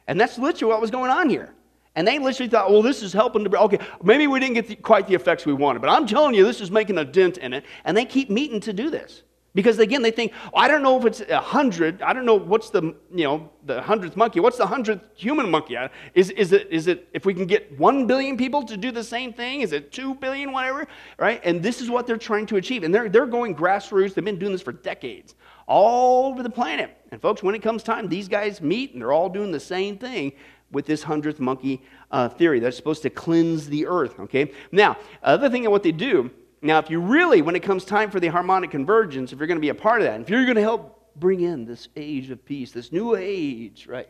And 0.07 0.21
that's 0.21 0.38
literally 0.38 0.73
what 0.73 0.81
was 0.81 0.93
going 0.93 1.11
on 1.11 1.29
here. 1.29 1.53
And 1.97 2.07
they 2.07 2.21
literally 2.21 2.49
thought, 2.49 2.71
well, 2.71 2.83
this 2.83 3.03
is 3.03 3.12
helping 3.12 3.43
to, 3.43 3.61
okay, 3.62 3.79
maybe 4.01 4.29
we 4.29 4.38
didn't 4.38 4.55
get 4.55 4.69
the, 4.69 4.77
quite 4.77 5.09
the 5.09 5.14
effects 5.14 5.47
we 5.47 5.53
wanted, 5.53 5.83
but 5.83 5.91
I'm 5.91 6.07
telling 6.07 6.33
you, 6.33 6.45
this 6.45 6.61
is 6.61 6.71
making 6.71 6.99
a 6.99 7.05
dent 7.05 7.38
in 7.38 7.53
it. 7.53 7.64
And 7.85 7.97
they 7.97 8.05
keep 8.05 8.31
meeting 8.31 8.61
to 8.61 8.73
do 8.73 8.88
this. 8.88 9.25
Because 9.59 9.81
again, 9.81 10.03
they 10.03 10.12
think, 10.12 10.31
oh, 10.55 10.59
I 10.59 10.68
don't 10.68 10.85
know 10.85 10.97
if 10.99 11.05
it's 11.05 11.21
a 11.21 11.40
hundred. 11.40 12.01
I 12.01 12.12
don't 12.12 12.25
know 12.25 12.37
what's 12.37 12.71
the, 12.71 12.94
you 13.12 13.25
know, 13.25 13.51
the 13.66 13.83
hundredth 13.83 14.16
monkey. 14.16 14.38
What's 14.38 14.57
the 14.57 14.68
hundredth 14.68 15.03
human 15.16 15.51
monkey? 15.51 15.77
Is, 16.14 16.31
is, 16.31 16.53
it, 16.53 16.68
is 16.71 16.87
it, 16.87 17.09
if 17.12 17.27
we 17.27 17.35
can 17.35 17.44
get 17.44 17.77
one 17.77 18.07
billion 18.07 18.37
people 18.37 18.62
to 18.62 18.77
do 18.77 18.92
the 18.92 19.03
same 19.03 19.33
thing? 19.33 19.62
Is 19.62 19.73
it 19.73 19.90
two 19.90 20.14
billion, 20.14 20.53
whatever? 20.53 20.87
Right? 21.18 21.40
And 21.42 21.61
this 21.61 21.81
is 21.81 21.90
what 21.90 22.07
they're 22.07 22.16
trying 22.16 22.47
to 22.47 22.57
achieve. 22.57 22.85
And 22.85 22.94
they're, 22.94 23.09
they're 23.09 23.27
going 23.27 23.57
grassroots. 23.57 24.14
They've 24.14 24.25
been 24.25 24.38
doing 24.38 24.53
this 24.53 24.62
for 24.62 24.71
decades, 24.71 25.35
all 25.66 26.27
over 26.31 26.44
the 26.44 26.51
planet. 26.51 26.97
And 27.11 27.21
folks, 27.21 27.42
when 27.42 27.57
it 27.57 27.61
comes 27.61 27.83
time, 27.83 28.09
these 28.09 28.29
guys 28.29 28.61
meet 28.61 28.92
and 28.92 29.03
they're 29.03 29.11
all 29.11 29.29
doing 29.29 29.51
the 29.51 29.59
same 29.59 29.99
thing 29.99 30.35
with 30.71 30.87
this 30.87 31.03
hundredth 31.03 31.40
monkey 31.40 31.83
uh, 32.12 32.29
theory. 32.29 32.61
They're 32.61 32.71
supposed 32.71 33.03
to 33.03 33.11
cleanse 33.11 33.66
the 33.66 33.88
earth, 33.88 34.21
okay? 34.21 34.53
Now, 34.71 34.99
other 35.21 35.51
thing 35.51 35.66
of 35.66 35.73
what 35.73 35.83
they 35.83 35.90
do 35.90 36.31
now, 36.61 36.79
if 36.79 36.90
you 36.90 37.01
really, 37.01 37.42
when 37.42 37.55
it 37.55 37.62
comes 37.62 37.85
time 37.85 38.11
for 38.11 38.21
the 38.21 38.29
harmonic 38.29 38.71
convergence, 38.71 39.33
if 39.33 39.38
you're 39.38 39.47
going 39.47 39.59
to 39.59 39.62
be 39.62 39.68
a 39.68 39.75
part 39.75 40.01
of 40.01 40.07
that, 40.07 40.21
if 40.21 40.29
you're 40.29 40.44
going 40.44 40.57
to 40.57 40.62
help 40.62 41.14
bring 41.14 41.40
in 41.40 41.64
this 41.64 41.88
age 41.97 42.31
of 42.31 42.44
peace, 42.44 42.73
this 42.73 42.92
new 42.92 43.14
age, 43.14 43.87
right, 43.87 44.09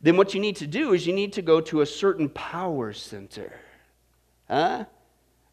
then 0.00 0.16
what 0.16 0.34
you 0.34 0.40
need 0.40 0.56
to 0.56 0.66
do 0.66 0.92
is 0.92 1.06
you 1.06 1.12
need 1.12 1.34
to 1.34 1.42
go 1.42 1.60
to 1.60 1.80
a 1.80 1.86
certain 1.86 2.28
power 2.28 2.92
center. 2.92 3.52
Huh? 4.48 4.84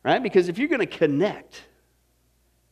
Right? 0.04 0.24
Because 0.24 0.50
if 0.50 0.58
you're 0.58 0.70
going 0.70 0.80
to 0.80 0.86
connect, 0.86 1.62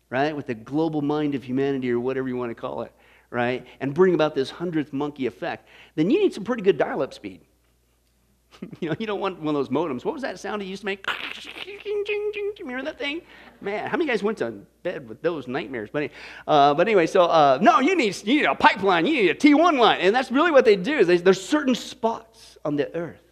right, 0.10 0.36
with 0.36 0.47
the 0.47 0.56
global 0.56 1.01
mind 1.01 1.36
of 1.36 1.43
humanity 1.43 1.91
or 1.91 1.99
whatever 1.99 2.27
you 2.27 2.38
want 2.38 2.51
to 2.51 2.56
call 2.56 2.84
it, 2.84 2.91
right, 3.30 3.65
and 3.82 3.93
bring 3.93 4.13
about 4.13 4.34
this 4.34 4.49
hundredth 4.49 4.93
monkey 4.93 5.25
effect, 5.25 5.67
then 5.95 6.10
you 6.10 6.21
need 6.21 6.34
some 6.34 6.43
pretty 6.43 6.63
good 6.63 6.77
dial 6.77 7.01
up 7.01 7.13
speed. 7.13 7.41
you 8.80 8.89
know, 8.89 8.96
you 9.00 9.06
don't 9.06 9.20
want 9.20 9.39
one 9.39 9.56
of 9.56 9.60
those 9.60 9.70
modems. 9.70 10.06
What 10.06 10.13
was 10.13 10.24
that 10.24 10.39
sound 10.39 10.62
he 10.62 10.67
used 10.67 10.82
to 10.82 10.86
make? 10.86 11.08
Remember 12.60 12.84
that 12.84 12.98
thing? 12.98 13.22
Man, 13.62 13.89
how 13.89 13.98
many 13.98 14.10
guys 14.10 14.22
went 14.24 14.38
to 14.39 14.52
bed 14.84 15.08
with 15.08 15.22
those 15.22 15.48
nightmares? 15.48 15.89
But, 15.91 16.12
uh, 16.48 16.74
but 16.74 16.88
anyway, 16.88 17.08
so 17.08 17.24
uh, 17.24 17.60
no, 17.62 17.80
you 17.80 17.96
need, 17.96 18.15
you 18.26 18.41
need 18.41 18.46
a 18.46 18.56
pipeline. 18.56 19.06
You 19.06 19.13
need 19.13 19.30
a 19.30 19.36
T1 19.36 19.80
line. 19.80 20.00
And 20.02 20.15
that's 20.15 20.32
really 20.32 20.52
what 20.52 20.65
they 20.65 20.76
do. 20.76 21.04
They, 21.04 21.17
there's 21.17 21.43
certain 21.43 21.76
spots 21.76 22.58
on 22.65 22.76
the 22.76 22.93
earth 22.96 23.26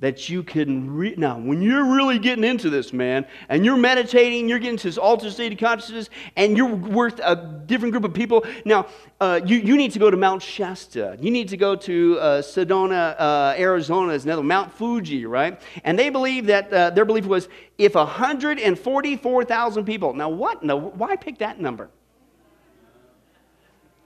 that 0.00 0.28
you 0.28 0.42
can 0.42 0.90
re- 0.90 1.14
now 1.16 1.38
when 1.38 1.60
you're 1.60 1.84
really 1.84 2.18
getting 2.18 2.44
into 2.44 2.70
this 2.70 2.92
man 2.92 3.26
and 3.48 3.64
you're 3.64 3.76
meditating 3.76 4.48
you're 4.48 4.58
getting 4.58 4.76
to 4.76 4.88
this 4.88 4.98
altered 4.98 5.32
state 5.32 5.52
of 5.52 5.58
consciousness 5.58 6.08
and 6.36 6.56
you're 6.56 6.74
with 6.74 7.20
a 7.24 7.62
different 7.66 7.92
group 7.92 8.04
of 8.04 8.14
people 8.14 8.44
now 8.64 8.86
uh, 9.20 9.40
you, 9.44 9.58
you 9.58 9.76
need 9.76 9.92
to 9.92 9.98
go 9.98 10.10
to 10.10 10.16
mount 10.16 10.42
shasta 10.42 11.16
you 11.20 11.30
need 11.30 11.48
to 11.48 11.56
go 11.56 11.74
to 11.74 12.18
uh, 12.20 12.40
sedona 12.40 13.14
uh, 13.18 13.54
arizona 13.58 14.12
is 14.12 14.24
another 14.24 14.42
mount 14.42 14.72
fuji 14.72 15.26
right 15.26 15.60
and 15.84 15.98
they 15.98 16.10
believe 16.10 16.46
that 16.46 16.72
uh, 16.72 16.90
their 16.90 17.04
belief 17.04 17.26
was 17.26 17.48
if 17.78 17.94
144000 17.94 19.84
people 19.84 20.12
now 20.12 20.28
what 20.28 20.62
no 20.62 20.76
why 20.76 21.16
pick 21.16 21.38
that 21.38 21.60
number 21.60 21.90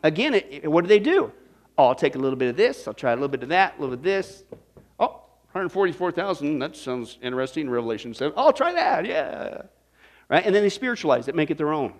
again, 0.02 0.34
it, 0.34 0.46
it, 0.50 0.70
what 0.70 0.82
do 0.82 0.88
they 0.88 0.98
do? 0.98 1.32
Oh, 1.78 1.88
I'll 1.88 1.94
take 1.94 2.14
a 2.14 2.18
little 2.18 2.36
bit 2.36 2.48
of 2.48 2.56
this, 2.56 2.86
I'll 2.86 2.94
try 2.94 3.12
a 3.12 3.16
little 3.16 3.28
bit 3.28 3.42
of 3.42 3.48
that, 3.48 3.78
a 3.78 3.80
little 3.80 3.96
bit 3.96 4.00
of 4.00 4.04
this. 4.04 4.44
Oh, 5.54 5.60
144,000, 5.60 6.58
that 6.60 6.74
sounds 6.74 7.18
interesting. 7.20 7.68
Revelation 7.68 8.14
7. 8.14 8.32
Oh, 8.36 8.46
I'll 8.46 8.52
try 8.54 8.72
that, 8.72 9.04
yeah. 9.04 9.62
Right? 10.30 10.46
And 10.46 10.54
then 10.54 10.62
they 10.62 10.70
spiritualize 10.70 11.28
it, 11.28 11.34
make 11.34 11.50
it 11.50 11.58
their 11.58 11.74
own. 11.74 11.92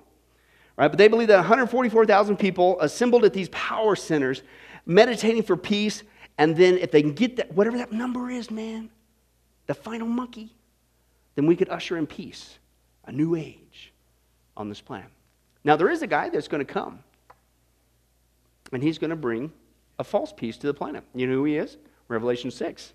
Right? 0.78 0.88
But 0.88 0.96
they 0.96 1.08
believe 1.08 1.28
that 1.28 1.36
144,000 1.36 2.38
people 2.38 2.80
assembled 2.80 3.26
at 3.26 3.34
these 3.34 3.50
power 3.50 3.94
centers, 3.94 4.42
meditating 4.86 5.42
for 5.42 5.56
peace, 5.56 6.02
and 6.38 6.56
then 6.56 6.78
if 6.78 6.90
they 6.90 7.02
can 7.02 7.12
get 7.12 7.36
that, 7.36 7.52
whatever 7.52 7.76
that 7.76 7.92
number 7.92 8.30
is, 8.30 8.50
man, 8.50 8.88
the 9.66 9.74
final 9.74 10.08
monkey, 10.08 10.50
then 11.34 11.44
we 11.46 11.54
could 11.54 11.68
usher 11.68 11.98
in 11.98 12.06
peace, 12.06 12.58
a 13.04 13.12
new 13.12 13.34
age 13.34 13.92
on 14.56 14.70
this 14.70 14.80
planet. 14.80 15.10
Now, 15.62 15.76
there 15.76 15.90
is 15.90 16.00
a 16.00 16.06
guy 16.06 16.30
that's 16.30 16.48
going 16.48 16.64
to 16.64 16.72
come, 16.72 17.00
and 18.72 18.82
he's 18.82 18.96
going 18.96 19.10
to 19.10 19.16
bring 19.16 19.52
a 19.98 20.04
false 20.04 20.32
peace 20.32 20.56
to 20.56 20.66
the 20.66 20.74
planet. 20.74 21.04
You 21.14 21.26
know 21.26 21.34
who 21.34 21.44
he 21.44 21.58
is? 21.58 21.76
Revelation 22.08 22.50
6. 22.50 22.94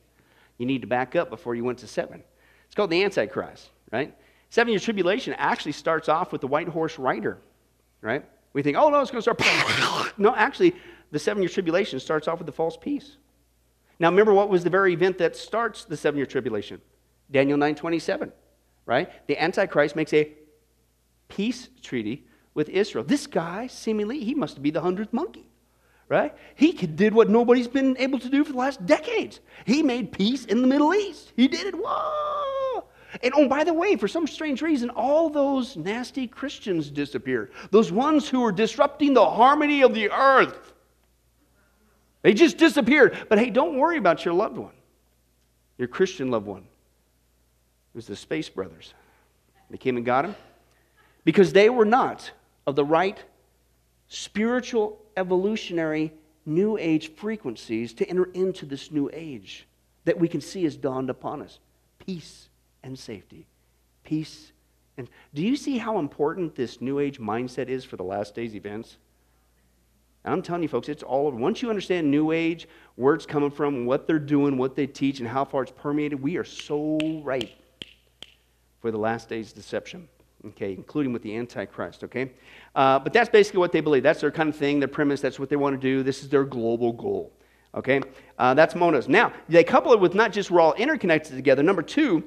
You 0.57 0.65
need 0.65 0.81
to 0.81 0.87
back 0.87 1.15
up 1.15 1.29
before 1.29 1.55
you 1.55 1.63
went 1.63 1.79
to 1.79 1.87
7. 1.87 2.23
It's 2.65 2.75
called 2.75 2.89
the 2.89 3.03
Antichrist, 3.03 3.69
right? 3.91 4.13
Seven 4.49 4.71
year 4.71 4.79
tribulation 4.79 5.33
actually 5.37 5.73
starts 5.73 6.09
off 6.09 6.31
with 6.31 6.41
the 6.41 6.47
white 6.47 6.67
horse 6.67 6.97
rider, 6.97 7.37
right? 8.01 8.25
We 8.53 8.63
think, 8.63 8.77
oh 8.77 8.89
no, 8.89 9.01
it's 9.01 9.11
going 9.11 9.21
to 9.21 9.35
start. 9.35 10.13
no, 10.17 10.35
actually, 10.35 10.75
the 11.11 11.19
seven 11.19 11.43
year 11.43 11.49
tribulation 11.49 11.99
starts 11.99 12.27
off 12.27 12.39
with 12.39 12.45
the 12.45 12.51
false 12.51 12.77
peace. 12.77 13.17
Now, 13.99 14.09
remember 14.09 14.33
what 14.33 14.49
was 14.49 14.63
the 14.63 14.69
very 14.69 14.93
event 14.93 15.17
that 15.17 15.35
starts 15.35 15.83
the 15.83 15.97
seven 15.97 16.17
year 16.17 16.25
tribulation? 16.25 16.81
Daniel 17.29 17.57
9 17.57 17.75
27, 17.75 18.31
right? 18.85 19.27
The 19.27 19.41
Antichrist 19.41 19.95
makes 19.95 20.13
a 20.13 20.31
peace 21.27 21.69
treaty 21.81 22.25
with 22.53 22.69
Israel. 22.69 23.03
This 23.03 23.27
guy, 23.27 23.67
seemingly, 23.67 24.23
he 24.23 24.33
must 24.33 24.61
be 24.61 24.71
the 24.71 24.81
hundredth 24.81 25.11
monkey, 25.11 25.46
right? 26.09 26.33
He 26.55 26.71
did 26.71 27.13
what 27.13 27.29
nobody's 27.29 27.67
been 27.67 27.97
able 27.97 28.19
to 28.19 28.29
do 28.29 28.43
for 28.43 28.53
the 28.53 28.57
last 28.57 28.85
decades. 28.85 29.39
He 29.65 29.83
made 29.83 30.11
peace 30.11 30.45
in 30.45 30.61
the 30.61 30.67
Middle 30.67 30.93
East. 30.93 31.33
He 31.35 31.47
did 31.47 31.67
it. 31.67 31.75
Whoa! 31.75 32.85
And 33.23 33.33
oh, 33.35 33.47
by 33.47 33.63
the 33.63 33.73
way, 33.73 33.95
for 33.95 34.07
some 34.07 34.27
strange 34.27 34.61
reason, 34.61 34.89
all 34.91 35.29
those 35.29 35.75
nasty 35.75 36.27
Christians 36.27 36.89
disappeared. 36.89 37.51
Those 37.71 37.91
ones 37.91 38.27
who 38.27 38.41
were 38.41 38.51
disrupting 38.51 39.13
the 39.13 39.25
harmony 39.25 39.81
of 39.81 39.93
the 39.93 40.11
earth. 40.11 40.73
They 42.21 42.33
just 42.33 42.57
disappeared. 42.57 43.17
But 43.29 43.39
hey, 43.39 43.49
don't 43.49 43.77
worry 43.77 43.97
about 43.97 44.25
your 44.25 44.33
loved 44.33 44.57
one, 44.57 44.73
your 45.77 45.87
Christian 45.87 46.31
loved 46.31 46.45
one. 46.45 46.63
It 46.63 47.95
was 47.95 48.07
the 48.07 48.15
Space 48.15 48.49
Brothers. 48.49 48.93
They 49.69 49.77
came 49.77 49.97
and 49.97 50.05
got 50.05 50.25
him 50.25 50.35
because 51.23 51.51
they 51.51 51.69
were 51.69 51.85
not 51.85 52.31
of 52.65 52.75
the 52.75 52.85
right 52.85 53.21
spiritual, 54.07 55.01
evolutionary, 55.15 56.13
new 56.45 56.77
age 56.77 57.13
frequencies 57.15 57.93
to 57.93 58.09
enter 58.09 58.25
into 58.33 58.65
this 58.65 58.91
new 58.91 59.09
age 59.13 59.67
that 60.05 60.19
we 60.19 60.27
can 60.27 60.41
see 60.41 60.63
has 60.63 60.77
dawned 60.77 61.09
upon 61.09 61.41
us 61.41 61.59
peace 61.99 62.47
and 62.83 62.97
safety. 62.97 63.45
Peace 64.03 64.51
and 64.97 65.07
do 65.33 65.43
you 65.43 65.55
see 65.55 65.77
how 65.77 65.99
important 65.99 66.55
this 66.55 66.81
new 66.81 66.99
age 66.99 67.19
mindset 67.19 67.67
is 67.67 67.85
for 67.85 67.97
the 67.97 68.03
last 68.03 68.33
days 68.33 68.55
events? 68.55 68.97
I'm 70.25 70.41
telling 70.41 70.63
you, 70.63 70.67
folks, 70.67 70.89
it's 70.89 71.03
all 71.03 71.27
over. 71.27 71.37
Once 71.37 71.61
you 71.61 71.69
understand 71.69 72.11
New 72.11 72.31
Age, 72.31 72.67
where 72.95 73.13
it's 73.13 73.25
coming 73.25 73.51
from, 73.51 73.85
what 73.85 74.07
they're 74.07 74.19
doing, 74.19 74.57
what 74.57 74.75
they 74.75 74.85
teach, 74.85 75.19
and 75.19 75.29
how 75.29 75.45
far 75.45 75.63
it's 75.63 75.71
permeated, 75.71 76.21
we 76.21 76.35
are 76.35 76.43
so 76.43 76.97
right 77.23 77.49
for 78.81 78.91
the 78.91 78.97
last 78.97 79.29
days 79.29 79.53
deception, 79.53 80.09
okay, 80.45 80.73
including 80.73 81.13
with 81.13 81.21
the 81.23 81.35
Antichrist, 81.35 82.03
okay? 82.03 82.31
Uh, 82.75 82.99
but 82.99 83.13
that's 83.13 83.29
basically 83.29 83.59
what 83.59 83.71
they 83.71 83.81
believe. 83.81 84.03
That's 84.03 84.21
their 84.21 84.31
kind 84.31 84.49
of 84.49 84.55
thing, 84.55 84.79
their 84.79 84.87
premise. 84.87 85.21
That's 85.21 85.39
what 85.39 85.49
they 85.49 85.55
want 85.55 85.79
to 85.79 85.81
do. 85.81 86.03
This 86.03 86.23
is 86.23 86.29
their 86.29 86.43
global 86.43 86.93
goal, 86.93 87.33
okay? 87.75 88.01
Uh, 88.37 88.53
that's 88.53 88.75
monism. 88.75 89.11
Now, 89.11 89.33
they 89.49 89.63
couple 89.63 89.93
it 89.93 89.99
with 89.99 90.15
not 90.15 90.31
just 90.31 90.51
we're 90.51 90.61
all 90.61 90.73
interconnected 90.73 91.35
together. 91.35 91.63
Number 91.63 91.81
two, 91.81 92.23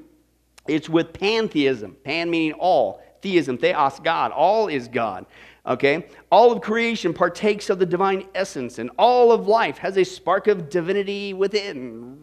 it's 0.67 0.89
with 0.89 1.13
pantheism. 1.13 1.97
Pan 2.05 2.31
meaning 2.31 2.53
all. 2.55 3.03
Theism, 3.23 3.59
theos, 3.59 4.01
God. 4.01 4.33
All 4.33 4.69
is 4.69 4.89
God. 4.89 5.27
Okay? 5.67 6.07
All 6.31 6.53
of 6.53 6.61
creation 6.63 7.13
partakes 7.13 7.71
of 7.71 7.79
the 7.79 7.87
divine 7.87 8.27
essence, 8.35 8.79
and 8.79 8.91
all 8.99 9.31
of 9.31 9.47
life 9.47 9.79
has 9.79 9.99
a 9.99 10.05
spark 10.05 10.47
of 10.47 10.71
divinity 10.71 11.35
within. 11.35 12.19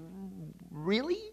Really? 0.72 1.32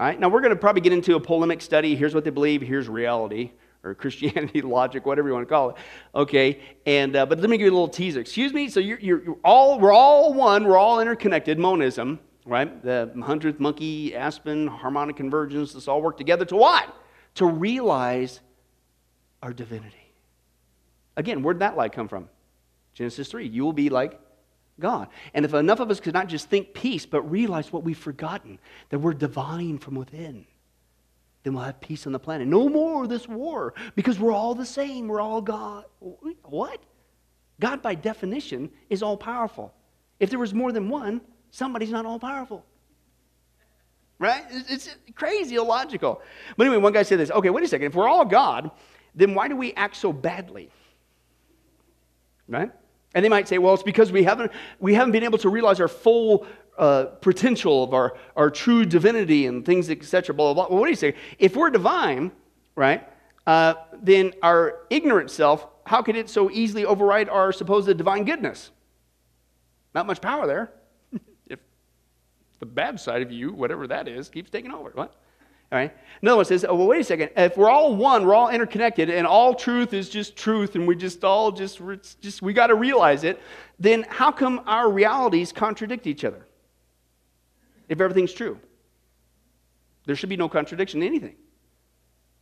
All 0.00 0.06
right, 0.06 0.18
now 0.18 0.30
we're 0.30 0.40
going 0.40 0.48
to 0.48 0.56
probably 0.56 0.80
get 0.80 0.94
into 0.94 1.14
a 1.14 1.20
polemic 1.20 1.60
study. 1.60 1.94
Here's 1.94 2.14
what 2.14 2.24
they 2.24 2.30
believe, 2.30 2.62
here's 2.62 2.88
reality, 2.88 3.50
or 3.84 3.94
Christianity 4.04 4.62
logic, 4.62 5.04
whatever 5.04 5.28
you 5.28 5.34
want 5.34 5.46
to 5.46 5.52
call 5.52 5.70
it. 5.70 5.76
Okay, 6.14 6.58
and 6.86 7.14
uh, 7.14 7.26
but 7.26 7.38
let 7.38 7.50
me 7.50 7.58
give 7.58 7.66
you 7.66 7.70
a 7.70 7.76
little 7.76 7.86
teaser. 7.86 8.18
Excuse 8.18 8.54
me. 8.54 8.70
So 8.70 8.80
you're, 8.80 8.98
you're, 8.98 9.22
you're 9.22 9.38
all 9.44 9.78
we're 9.78 9.92
all 9.92 10.32
one. 10.32 10.64
We're 10.64 10.78
all 10.78 11.00
interconnected. 11.00 11.58
Monism, 11.58 12.18
right? 12.46 12.82
The 12.82 13.12
hundredth 13.22 13.60
monkey, 13.60 14.16
aspen, 14.16 14.68
harmonic 14.68 15.16
convergence. 15.16 15.74
This 15.74 15.86
all 15.86 16.00
work 16.00 16.16
together 16.16 16.46
to 16.46 16.56
what? 16.56 16.96
To 17.34 17.44
realize 17.44 18.40
our 19.42 19.52
divinity. 19.52 20.14
Again, 21.18 21.42
where'd 21.42 21.58
that 21.58 21.76
light 21.76 21.92
come 21.92 22.08
from? 22.08 22.30
Genesis 22.94 23.28
3. 23.28 23.46
You 23.46 23.66
will 23.66 23.74
be 23.74 23.90
like 23.90 24.18
God. 24.80 25.08
And 25.34 25.44
if 25.44 25.54
enough 25.54 25.80
of 25.80 25.90
us 25.90 26.00
could 26.00 26.14
not 26.14 26.28
just 26.28 26.48
think 26.48 26.74
peace, 26.74 27.06
but 27.06 27.22
realize 27.30 27.72
what 27.72 27.84
we've 27.84 27.98
forgotten, 27.98 28.58
that 28.88 28.98
we're 28.98 29.14
divine 29.14 29.78
from 29.78 29.94
within, 29.94 30.46
then 31.42 31.54
we'll 31.54 31.64
have 31.64 31.80
peace 31.80 32.06
on 32.06 32.12
the 32.12 32.18
planet. 32.18 32.48
No 32.48 32.68
more 32.68 33.06
this 33.06 33.28
war 33.28 33.74
because 33.94 34.18
we're 34.18 34.32
all 34.32 34.54
the 34.54 34.66
same. 34.66 35.08
We're 35.08 35.20
all 35.20 35.40
God. 35.40 35.84
What? 36.42 36.82
God, 37.60 37.82
by 37.82 37.94
definition, 37.94 38.70
is 38.88 39.02
all 39.02 39.16
powerful. 39.16 39.72
If 40.18 40.30
there 40.30 40.38
was 40.38 40.52
more 40.52 40.72
than 40.72 40.88
one, 40.88 41.20
somebody's 41.50 41.90
not 41.90 42.04
all 42.04 42.18
powerful. 42.18 42.64
Right? 44.18 44.44
It's 44.50 44.94
crazy 45.14 45.54
illogical. 45.54 46.20
But 46.56 46.66
anyway, 46.66 46.82
one 46.82 46.92
guy 46.92 47.04
said 47.04 47.18
this 47.18 47.30
okay, 47.30 47.50
wait 47.50 47.64
a 47.64 47.68
second. 47.68 47.86
If 47.86 47.94
we're 47.94 48.08
all 48.08 48.24
God, 48.24 48.70
then 49.14 49.34
why 49.34 49.48
do 49.48 49.56
we 49.56 49.72
act 49.74 49.96
so 49.96 50.12
badly? 50.12 50.70
right? 52.50 52.70
And 53.14 53.24
they 53.24 53.28
might 53.28 53.48
say, 53.48 53.58
well, 53.58 53.74
it's 53.74 53.82
because 53.82 54.12
we 54.12 54.22
haven't, 54.22 54.52
we 54.78 54.94
haven't 54.94 55.12
been 55.12 55.24
able 55.24 55.38
to 55.38 55.48
realize 55.48 55.80
our 55.80 55.88
full 55.88 56.46
uh, 56.78 57.06
potential 57.20 57.84
of 57.84 57.92
our, 57.92 58.16
our 58.36 58.50
true 58.50 58.84
divinity 58.84 59.46
and 59.46 59.66
things, 59.66 59.90
etc., 59.90 60.34
blah, 60.34 60.52
blah, 60.52 60.66
blah. 60.66 60.72
Well, 60.72 60.80
what 60.80 60.86
do 60.86 60.90
you 60.90 60.96
say? 60.96 61.14
If 61.38 61.56
we're 61.56 61.70
divine, 61.70 62.30
right, 62.76 63.06
uh, 63.46 63.74
then 64.00 64.32
our 64.42 64.82
ignorant 64.90 65.30
self, 65.30 65.66
how 65.84 66.02
could 66.02 66.16
it 66.16 66.30
so 66.30 66.50
easily 66.50 66.84
override 66.84 67.28
our 67.28 67.52
supposed 67.52 67.94
divine 67.96 68.24
goodness? 68.24 68.70
Not 69.94 70.06
much 70.06 70.20
power 70.20 70.46
there. 70.46 70.72
if 71.48 71.58
the 72.60 72.66
bad 72.66 73.00
side 73.00 73.22
of 73.22 73.32
you, 73.32 73.52
whatever 73.52 73.88
that 73.88 74.06
is, 74.06 74.28
keeps 74.28 74.50
taking 74.50 74.70
over. 74.70 74.90
What? 74.94 75.16
All 75.72 75.78
right? 75.78 75.92
Another 76.20 76.36
one 76.36 76.44
says, 76.44 76.66
oh, 76.68 76.74
well, 76.74 76.88
wait 76.88 77.00
a 77.00 77.04
second. 77.04 77.30
If 77.36 77.56
we're 77.56 77.70
all 77.70 77.94
one, 77.94 78.26
we're 78.26 78.34
all 78.34 78.50
interconnected, 78.50 79.08
and 79.08 79.26
all 79.26 79.54
truth 79.54 79.94
is 79.94 80.08
just 80.08 80.36
truth, 80.36 80.74
and 80.74 80.86
we 80.86 80.96
just 80.96 81.24
all 81.24 81.52
just, 81.52 81.80
just 82.20 82.42
we 82.42 82.52
got 82.52 82.66
to 82.66 82.74
realize 82.74 83.24
it, 83.24 83.40
then 83.78 84.04
how 84.08 84.32
come 84.32 84.62
our 84.66 84.90
realities 84.90 85.52
contradict 85.52 86.06
each 86.06 86.24
other? 86.24 86.46
If 87.88 88.00
everything's 88.00 88.32
true, 88.32 88.58
there 90.06 90.16
should 90.16 90.28
be 90.28 90.36
no 90.36 90.48
contradiction 90.48 91.02
in 91.02 91.08
anything. 91.08 91.36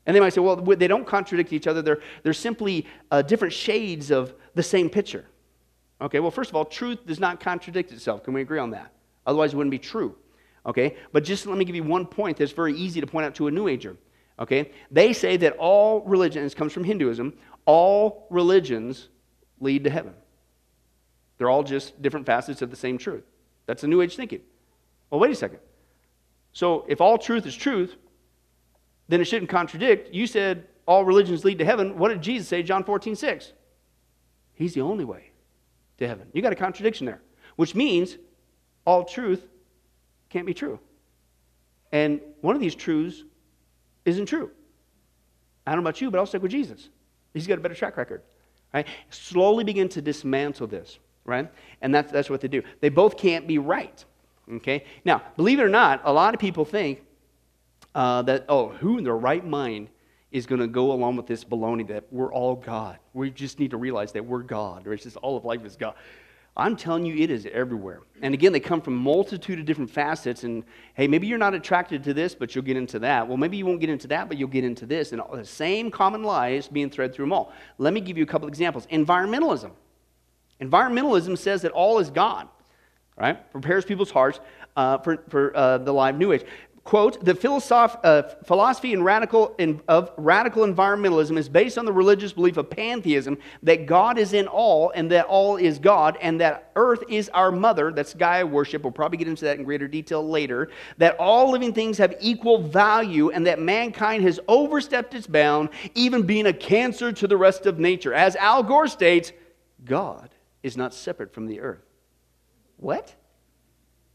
And 0.06 0.16
they 0.16 0.20
might 0.20 0.32
say, 0.32 0.40
well, 0.40 0.56
they 0.56 0.88
don't 0.88 1.06
contradict 1.06 1.52
each 1.52 1.66
other, 1.66 1.82
they're, 1.82 2.00
they're 2.22 2.32
simply 2.32 2.86
uh, 3.10 3.20
different 3.20 3.52
shades 3.52 4.10
of 4.10 4.34
the 4.54 4.62
same 4.62 4.88
picture. 4.88 5.26
Okay, 6.00 6.18
well, 6.20 6.30
first 6.30 6.48
of 6.48 6.56
all, 6.56 6.64
truth 6.64 7.06
does 7.06 7.20
not 7.20 7.40
contradict 7.40 7.92
itself. 7.92 8.24
Can 8.24 8.32
we 8.32 8.40
agree 8.40 8.58
on 8.58 8.70
that? 8.70 8.92
Otherwise, 9.26 9.52
it 9.52 9.56
wouldn't 9.56 9.70
be 9.70 9.78
true. 9.78 10.16
Okay? 10.68 10.96
But 11.12 11.24
just 11.24 11.46
let 11.46 11.58
me 11.58 11.64
give 11.64 11.74
you 11.74 11.82
one 11.82 12.06
point 12.06 12.36
that's 12.36 12.52
very 12.52 12.74
easy 12.74 13.00
to 13.00 13.06
point 13.06 13.26
out 13.26 13.34
to 13.36 13.48
a 13.48 13.50
New 13.50 13.66
Ager. 13.66 13.96
Okay? 14.38 14.70
They 14.90 15.12
say 15.12 15.36
that 15.38 15.56
all 15.56 16.02
religions, 16.02 16.54
comes 16.54 16.72
from 16.72 16.84
Hinduism, 16.84 17.32
all 17.64 18.26
religions 18.30 19.08
lead 19.60 19.82
to 19.84 19.90
heaven. 19.90 20.14
They're 21.38 21.50
all 21.50 21.62
just 21.62 22.00
different 22.02 22.26
facets 22.26 22.62
of 22.62 22.70
the 22.70 22.76
same 22.76 22.98
truth. 22.98 23.24
That's 23.66 23.82
the 23.82 23.88
New 23.88 24.02
Age 24.02 24.14
thinking. 24.14 24.40
Well, 25.10 25.20
wait 25.20 25.30
a 25.30 25.34
second. 25.34 25.60
So 26.52 26.84
if 26.88 27.00
all 27.00 27.16
truth 27.18 27.46
is 27.46 27.56
truth, 27.56 27.96
then 29.08 29.20
it 29.20 29.24
shouldn't 29.24 29.50
contradict. 29.50 30.12
You 30.14 30.26
said 30.26 30.66
all 30.86 31.04
religions 31.04 31.44
lead 31.44 31.58
to 31.58 31.64
heaven. 31.64 31.98
What 31.98 32.08
did 32.08 32.22
Jesus 32.22 32.48
say, 32.48 32.62
John 32.62 32.84
14, 32.84 33.16
6? 33.16 33.52
He's 34.54 34.74
the 34.74 34.80
only 34.82 35.04
way 35.04 35.30
to 35.98 36.06
heaven. 36.06 36.28
You 36.32 36.42
got 36.42 36.52
a 36.52 36.56
contradiction 36.56 37.06
there, 37.06 37.22
which 37.56 37.74
means 37.74 38.18
all 38.84 39.04
truth 39.04 39.46
can't 40.30 40.46
be 40.46 40.54
true. 40.54 40.78
And 41.92 42.20
one 42.40 42.54
of 42.54 42.60
these 42.60 42.74
truths 42.74 43.24
isn't 44.04 44.26
true. 44.26 44.50
I 45.66 45.72
don't 45.72 45.82
know 45.82 45.88
about 45.88 46.00
you, 46.00 46.10
but 46.10 46.18
I'll 46.18 46.26
stick 46.26 46.42
with 46.42 46.50
Jesus. 46.50 46.88
He's 47.34 47.46
got 47.46 47.58
a 47.58 47.60
better 47.60 47.74
track 47.74 47.96
record. 47.96 48.22
Right? 48.72 48.86
Slowly 49.10 49.64
begin 49.64 49.88
to 49.90 50.02
dismantle 50.02 50.66
this, 50.66 50.98
right? 51.24 51.50
And 51.80 51.94
that's, 51.94 52.12
that's 52.12 52.28
what 52.28 52.40
they 52.40 52.48
do. 52.48 52.62
They 52.80 52.90
both 52.90 53.16
can't 53.16 53.46
be 53.46 53.58
right. 53.58 54.04
Okay? 54.52 54.84
Now, 55.04 55.22
believe 55.36 55.58
it 55.58 55.62
or 55.62 55.68
not, 55.68 56.02
a 56.04 56.12
lot 56.12 56.34
of 56.34 56.40
people 56.40 56.64
think 56.64 57.02
uh, 57.94 58.22
that, 58.22 58.44
oh, 58.48 58.68
who 58.68 58.98
in 58.98 59.04
their 59.04 59.16
right 59.16 59.44
mind 59.44 59.88
is 60.30 60.44
going 60.44 60.60
to 60.60 60.66
go 60.66 60.92
along 60.92 61.16
with 61.16 61.26
this 61.26 61.44
baloney 61.44 61.86
that 61.88 62.04
we're 62.10 62.32
all 62.32 62.54
God. 62.54 62.98
We 63.14 63.30
just 63.30 63.58
need 63.58 63.70
to 63.70 63.78
realize 63.78 64.12
that 64.12 64.24
we're 64.24 64.42
God, 64.42 64.86
or 64.86 64.92
it's 64.92 65.04
just 65.04 65.16
all 65.16 65.36
of 65.36 65.44
life 65.44 65.64
is 65.64 65.76
God. 65.76 65.94
I'm 66.58 66.74
telling 66.74 67.06
you, 67.06 67.14
it 67.16 67.30
is 67.30 67.46
everywhere. 67.52 68.00
And 68.20 68.34
again, 68.34 68.52
they 68.52 68.58
come 68.58 68.80
from 68.80 68.96
multitude 68.96 69.60
of 69.60 69.64
different 69.64 69.90
facets. 69.90 70.42
And 70.42 70.64
hey, 70.94 71.06
maybe 71.06 71.28
you're 71.28 71.38
not 71.38 71.54
attracted 71.54 72.02
to 72.04 72.12
this, 72.12 72.34
but 72.34 72.54
you'll 72.54 72.64
get 72.64 72.76
into 72.76 72.98
that. 72.98 73.28
Well, 73.28 73.36
maybe 73.36 73.56
you 73.56 73.64
won't 73.64 73.78
get 73.80 73.90
into 73.90 74.08
that, 74.08 74.28
but 74.28 74.38
you'll 74.38 74.48
get 74.48 74.64
into 74.64 74.84
this. 74.84 75.12
And 75.12 75.22
the 75.32 75.44
same 75.44 75.88
common 75.90 76.24
lies 76.24 76.66
being 76.66 76.90
thread 76.90 77.14
through 77.14 77.26
them 77.26 77.32
all. 77.32 77.52
Let 77.78 77.94
me 77.94 78.00
give 78.00 78.18
you 78.18 78.24
a 78.24 78.26
couple 78.26 78.48
examples. 78.48 78.86
Environmentalism. 78.88 79.70
Environmentalism 80.60 81.38
says 81.38 81.62
that 81.62 81.70
all 81.70 82.00
is 82.00 82.10
God, 82.10 82.48
right? 83.16 83.50
Prepares 83.52 83.84
people's 83.84 84.10
hearts 84.10 84.40
uh, 84.76 84.98
for, 84.98 85.22
for 85.28 85.56
uh, 85.56 85.78
the 85.78 85.92
live 85.92 86.18
new 86.18 86.32
age 86.32 86.44
quote, 86.88 87.22
the 87.22 87.34
philosoph- 87.34 88.00
uh, 88.02 88.22
philosophy 88.44 88.94
in 88.94 89.02
radical, 89.02 89.54
in, 89.58 89.78
of 89.88 90.10
radical 90.16 90.64
environmentalism 90.64 91.36
is 91.36 91.46
based 91.46 91.76
on 91.76 91.84
the 91.84 91.92
religious 91.92 92.32
belief 92.32 92.56
of 92.56 92.70
pantheism 92.70 93.36
that 93.62 93.84
God 93.84 94.16
is 94.16 94.32
in 94.32 94.46
all 94.48 94.90
and 94.94 95.10
that 95.10 95.26
all 95.26 95.58
is 95.58 95.78
God 95.78 96.16
and 96.22 96.40
that 96.40 96.72
earth 96.76 97.04
is 97.10 97.28
our 97.34 97.52
mother. 97.52 97.92
That's 97.92 98.14
Gaia 98.14 98.46
worship. 98.46 98.84
We'll 98.84 98.92
probably 98.92 99.18
get 99.18 99.28
into 99.28 99.44
that 99.44 99.58
in 99.58 99.64
greater 99.64 99.86
detail 99.86 100.26
later. 100.26 100.70
That 100.96 101.14
all 101.18 101.50
living 101.50 101.74
things 101.74 101.98
have 101.98 102.14
equal 102.22 102.62
value 102.62 103.32
and 103.32 103.46
that 103.46 103.60
mankind 103.60 104.22
has 104.22 104.40
overstepped 104.48 105.14
its 105.14 105.26
bound, 105.26 105.68
even 105.94 106.22
being 106.22 106.46
a 106.46 106.54
cancer 106.54 107.12
to 107.12 107.26
the 107.26 107.36
rest 107.36 107.66
of 107.66 107.78
nature. 107.78 108.14
As 108.14 108.34
Al 108.36 108.62
Gore 108.62 108.88
states, 108.88 109.32
God 109.84 110.30
is 110.62 110.74
not 110.78 110.94
separate 110.94 111.34
from 111.34 111.48
the 111.48 111.60
earth. 111.60 111.84
What? 112.78 113.14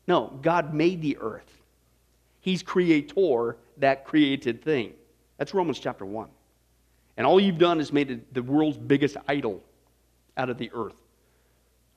No, 0.07 0.39
God 0.41 0.73
made 0.73 1.03
the 1.03 1.17
earth. 1.17 1.62
He's 2.43 2.61
creator, 2.61 3.55
that 3.77 4.03
created 4.03 4.61
thing. 4.61 4.91
That's 5.37 5.53
Romans 5.53 5.79
chapter 5.79 6.05
1. 6.05 6.27
And 7.15 7.25
all 7.25 7.39
you've 7.39 7.57
done 7.57 7.79
is 7.79 7.93
made 7.93 8.25
the 8.33 8.43
world's 8.43 8.77
biggest 8.77 9.15
idol 9.29 9.63
out 10.35 10.49
of 10.49 10.57
the 10.57 10.69
earth. 10.73 10.97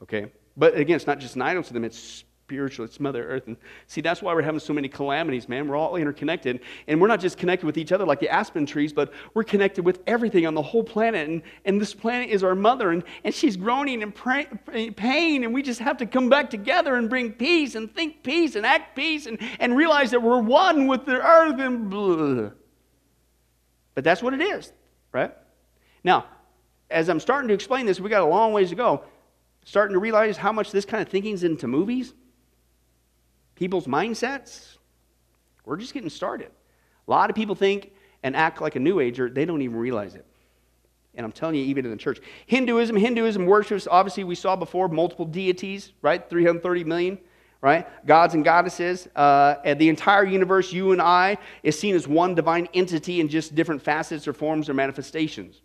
Okay? 0.05 0.31
But 0.57 0.77
again, 0.77 0.95
it's 0.95 1.07
not 1.09 1.19
just 1.19 1.35
an 1.35 1.43
idol 1.43 1.65
to 1.65 1.73
them, 1.73 1.83
it's 1.83 2.23
spiritual. 2.47 2.85
It's 2.85 3.01
Mother 3.01 3.27
Earth. 3.27 3.49
And 3.49 3.57
see, 3.89 4.01
that's 4.01 4.23
why 4.23 4.33
we're 4.33 4.43
having 4.43 4.61
so 4.61 4.73
many 4.73 4.87
calamities, 4.87 5.49
man. 5.49 5.67
We're 5.67 5.75
all 5.75 5.97
interconnected. 5.97 6.61
And 6.87 7.01
we're 7.01 7.09
not 7.09 7.19
just 7.19 7.39
connected 7.39 7.67
with 7.67 7.77
each 7.77 7.91
other 7.91 8.05
like 8.05 8.21
the 8.21 8.29
aspen 8.29 8.67
trees, 8.67 8.93
but 8.93 9.13
we're 9.35 9.43
connected 9.43 9.85
with 9.85 10.01
everything 10.07 10.47
on 10.47 10.55
the 10.55 10.63
whole 10.63 10.85
planet. 10.85 11.29
And, 11.29 11.43
and 11.65 11.81
this 11.81 11.93
planet 11.93 12.31
is 12.31 12.45
our 12.45 12.55
mother, 12.55 12.93
and, 12.93 13.03
and 13.25 13.35
she's 13.35 13.57
groaning 13.57 14.01
in 14.01 14.13
pray, 14.13 14.47
pain. 14.95 15.43
And 15.43 15.53
we 15.53 15.61
just 15.61 15.81
have 15.81 15.97
to 15.97 16.07
come 16.07 16.29
back 16.29 16.49
together 16.49 16.95
and 16.95 17.11
bring 17.11 17.33
peace 17.33 17.75
and 17.75 17.93
think 17.93 18.23
peace 18.23 18.55
and 18.55 18.65
act 18.65 18.95
peace 18.95 19.27
and, 19.27 19.41
and 19.59 19.77
realize 19.77 20.13
that 20.13 20.23
we're 20.23 20.41
one 20.41 20.87
with 20.87 21.05
the 21.05 21.21
earth 21.21 21.59
and 21.59 21.91
blah. 21.91 22.51
But 23.97 24.05
that's 24.05 24.23
what 24.23 24.35
it 24.35 24.41
is, 24.41 24.73
right? 25.11 25.35
Now, 26.05 26.27
as 26.93 27.09
I'm 27.09 27.19
starting 27.19 27.49
to 27.49 27.55
explain 27.55 27.87
this, 27.87 27.99
we 27.99 28.09
got 28.09 28.23
a 28.23 28.27
long 28.27 28.53
ways 28.53 28.69
to 28.69 28.77
go. 28.77 29.03
Starting 29.65 29.95
to 29.95 29.99
realize 29.99 30.37
how 30.37 30.53
much 30.53 30.71
this 30.71 30.85
kind 30.85 31.03
of 31.03 31.09
thinking 31.09 31.35
is 31.35 31.43
into 31.43 31.67
movies 31.67 32.15
people's 33.57 33.87
mindsets, 33.87 34.77
we're 35.65 35.77
just 35.77 35.93
getting 35.93 36.11
started. 36.11 36.51
A 37.09 37.11
lot 37.11 37.29
of 37.29 37.37
people 37.37 37.55
think 37.55 37.93
and 38.23 38.37
act 38.37 38.61
like 38.61 38.77
a 38.77 38.81
New 38.81 39.01
Ager, 39.01 39.29
they 39.29 39.45
don't 39.45 39.63
even 39.63 39.77
realize 39.77 40.15
it. 40.15 40.25
And 41.15 41.25
I'm 41.25 41.33
telling 41.33 41.57
you, 41.57 41.65
even 41.65 41.85
in 41.85 41.91
the 41.91 41.97
church. 41.97 42.21
Hinduism, 42.47 42.97
Hinduism 42.97 43.47
worships, 43.47 43.89
obviously, 43.91 44.25
we 44.25 44.35
saw 44.35 44.55
before, 44.55 44.89
multiple 44.89 45.25
deities, 45.25 45.93
right? 46.03 46.29
330 46.29 46.85
million, 46.85 47.19
right? 47.63 47.87
Gods 48.07 48.35
and 48.35 48.45
goddesses. 48.45 49.09
Uh, 49.17 49.57
and 49.65 49.81
the 49.81 49.89
entire 49.89 50.25
universe, 50.25 50.73
you 50.73 50.93
and 50.93 51.01
I, 51.01 51.39
is 51.63 51.79
seen 51.79 51.95
as 51.95 52.07
one 52.07 52.35
divine 52.35 52.69
entity 52.75 53.21
in 53.21 53.29
just 53.29 53.55
different 53.55 53.81
facets 53.81 54.29
or 54.29 54.35
forms 54.35 54.69
or 54.69 54.75
manifestations. 54.75 55.63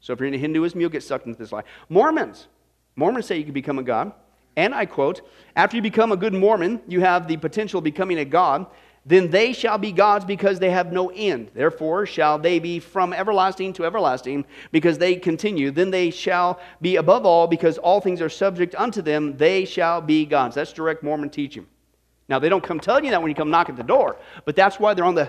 So 0.00 0.12
if 0.12 0.20
you're 0.20 0.28
into 0.28 0.38
Hinduism, 0.38 0.80
you'll 0.80 0.90
get 0.90 1.02
sucked 1.02 1.26
into 1.26 1.38
this 1.38 1.50
lie. 1.50 1.64
Mormons. 1.88 2.46
Mormons 2.94 3.26
say 3.26 3.38
you 3.38 3.44
can 3.44 3.54
become 3.54 3.78
a 3.78 3.82
god. 3.82 4.12
And 4.56 4.74
I 4.74 4.86
quote, 4.86 5.22
after 5.56 5.76
you 5.76 5.82
become 5.82 6.12
a 6.12 6.16
good 6.16 6.34
Mormon, 6.34 6.80
you 6.86 7.00
have 7.00 7.26
the 7.26 7.36
potential 7.36 7.78
of 7.78 7.84
becoming 7.84 8.18
a 8.18 8.24
God. 8.24 8.66
Then 9.04 9.30
they 9.30 9.52
shall 9.52 9.78
be 9.78 9.90
gods 9.90 10.24
because 10.24 10.60
they 10.60 10.70
have 10.70 10.92
no 10.92 11.10
end. 11.10 11.50
Therefore 11.54 12.06
shall 12.06 12.38
they 12.38 12.60
be 12.60 12.78
from 12.78 13.12
everlasting 13.12 13.72
to 13.74 13.84
everlasting 13.84 14.44
because 14.70 14.96
they 14.98 15.16
continue. 15.16 15.72
Then 15.72 15.90
they 15.90 16.10
shall 16.10 16.60
be 16.80 16.96
above 16.96 17.26
all 17.26 17.48
because 17.48 17.78
all 17.78 18.00
things 18.00 18.20
are 18.20 18.28
subject 18.28 18.74
unto 18.76 19.02
them. 19.02 19.36
They 19.36 19.64
shall 19.64 20.00
be 20.00 20.24
gods. 20.24 20.54
That's 20.54 20.72
direct 20.72 21.02
Mormon 21.02 21.30
teaching. 21.30 21.66
Now, 22.28 22.38
they 22.38 22.48
don't 22.48 22.62
come 22.62 22.78
telling 22.78 23.04
you 23.04 23.10
that 23.10 23.20
when 23.20 23.30
you 23.30 23.34
come 23.34 23.50
knock 23.50 23.68
at 23.68 23.76
the 23.76 23.82
door, 23.82 24.16
but 24.44 24.54
that's 24.54 24.78
why 24.78 24.94
they're 24.94 25.04
on 25.04 25.16
the, 25.16 25.28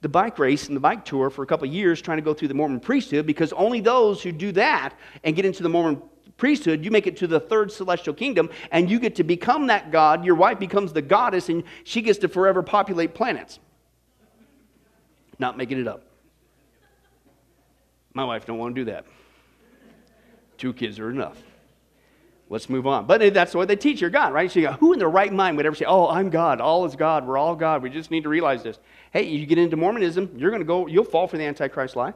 the 0.00 0.08
bike 0.08 0.38
race 0.38 0.68
and 0.68 0.76
the 0.76 0.80
bike 0.80 1.04
tour 1.04 1.28
for 1.28 1.42
a 1.42 1.46
couple 1.46 1.66
years 1.66 2.00
trying 2.00 2.18
to 2.18 2.22
go 2.22 2.32
through 2.32 2.48
the 2.48 2.54
Mormon 2.54 2.78
priesthood 2.78 3.26
because 3.26 3.52
only 3.52 3.80
those 3.80 4.22
who 4.22 4.30
do 4.30 4.52
that 4.52 4.94
and 5.24 5.34
get 5.34 5.44
into 5.44 5.64
the 5.64 5.68
Mormon 5.68 6.00
priesthood, 6.38 6.82
you 6.82 6.90
make 6.90 7.06
it 7.06 7.18
to 7.18 7.26
the 7.26 7.38
third 7.38 7.70
celestial 7.70 8.14
kingdom, 8.14 8.48
and 8.70 8.90
you 8.90 8.98
get 8.98 9.16
to 9.16 9.24
become 9.24 9.66
that 9.66 9.90
God. 9.90 10.24
Your 10.24 10.36
wife 10.36 10.58
becomes 10.58 10.94
the 10.94 11.02
goddess, 11.02 11.50
and 11.50 11.64
she 11.84 12.00
gets 12.00 12.20
to 12.20 12.28
forever 12.28 12.62
populate 12.62 13.12
planets. 13.12 13.58
Not 15.38 15.58
making 15.58 15.78
it 15.78 15.86
up. 15.86 16.04
My 18.14 18.24
wife 18.24 18.46
don't 18.46 18.58
want 18.58 18.74
to 18.74 18.80
do 18.80 18.90
that. 18.90 19.04
Two 20.56 20.72
kids 20.72 20.98
are 20.98 21.10
enough. 21.10 21.36
Let's 22.50 22.70
move 22.70 22.86
on. 22.86 23.06
But 23.06 23.34
that's 23.34 23.54
what 23.54 23.68
they 23.68 23.76
teach 23.76 24.00
your 24.00 24.10
God, 24.10 24.32
right? 24.32 24.50
So 24.50 24.58
you 24.58 24.68
go, 24.68 24.72
who 24.72 24.94
in 24.94 24.98
their 24.98 25.10
right 25.10 25.32
mind 25.32 25.58
would 25.58 25.66
ever 25.66 25.76
say, 25.76 25.84
oh, 25.84 26.08
I'm 26.08 26.30
God, 26.30 26.60
all 26.60 26.86
is 26.86 26.96
God, 26.96 27.26
we're 27.26 27.36
all 27.36 27.54
God, 27.54 27.82
we 27.82 27.90
just 27.90 28.10
need 28.10 28.22
to 28.22 28.30
realize 28.30 28.62
this. 28.62 28.78
Hey, 29.12 29.24
you 29.24 29.44
get 29.44 29.58
into 29.58 29.76
Mormonism, 29.76 30.30
you're 30.36 30.50
going 30.50 30.62
to 30.62 30.66
go, 30.66 30.86
you'll 30.86 31.04
fall 31.04 31.28
for 31.28 31.36
the 31.36 31.44
Antichrist 31.44 31.94
lie. 31.94 32.14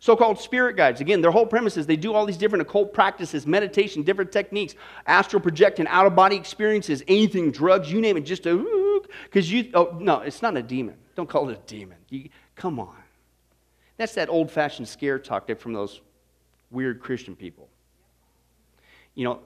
So 0.00 0.16
called 0.16 0.38
spirit 0.38 0.76
guides, 0.76 1.00
again, 1.00 1.20
their 1.20 1.30
whole 1.30 1.46
premise 1.46 1.76
is 1.76 1.86
they 1.86 1.96
do 1.96 2.12
all 2.12 2.26
these 2.26 2.36
different 2.36 2.62
occult 2.62 2.92
practices, 2.92 3.46
meditation, 3.46 4.02
different 4.02 4.32
techniques, 4.32 4.74
astral 5.06 5.40
projecting, 5.40 5.86
out 5.88 6.06
of 6.06 6.14
body 6.14 6.36
experiences, 6.36 7.02
anything, 7.08 7.50
drugs, 7.50 7.90
you 7.90 8.00
name 8.00 8.16
it, 8.16 8.22
just 8.22 8.46
a, 8.46 9.00
because 9.24 9.50
you, 9.50 9.70
oh, 9.74 9.96
no, 10.00 10.20
it's 10.20 10.42
not 10.42 10.56
a 10.56 10.62
demon. 10.62 10.96
Don't 11.14 11.28
call 11.28 11.48
it 11.50 11.58
a 11.58 11.66
demon. 11.66 11.98
You, 12.08 12.28
come 12.56 12.78
on. 12.80 12.96
That's 13.96 14.14
that 14.14 14.28
old 14.28 14.50
fashioned 14.50 14.88
scare 14.88 15.18
tactic 15.18 15.60
from 15.60 15.72
those 15.72 16.00
weird 16.70 17.00
Christian 17.00 17.36
people. 17.36 17.68
You 19.14 19.24
know, 19.24 19.40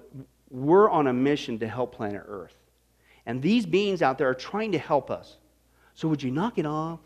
we're 0.50 0.88
on 0.88 1.08
a 1.08 1.12
mission 1.12 1.58
to 1.58 1.68
help 1.68 1.94
planet 1.94 2.22
Earth. 2.26 2.56
And 3.26 3.42
these 3.42 3.66
beings 3.66 4.02
out 4.02 4.18
there 4.18 4.28
are 4.28 4.34
trying 4.34 4.72
to 4.72 4.78
help 4.78 5.10
us. 5.10 5.36
So 5.94 6.08
would 6.08 6.22
you 6.22 6.30
knock 6.30 6.58
it 6.58 6.66
off? 6.66 7.00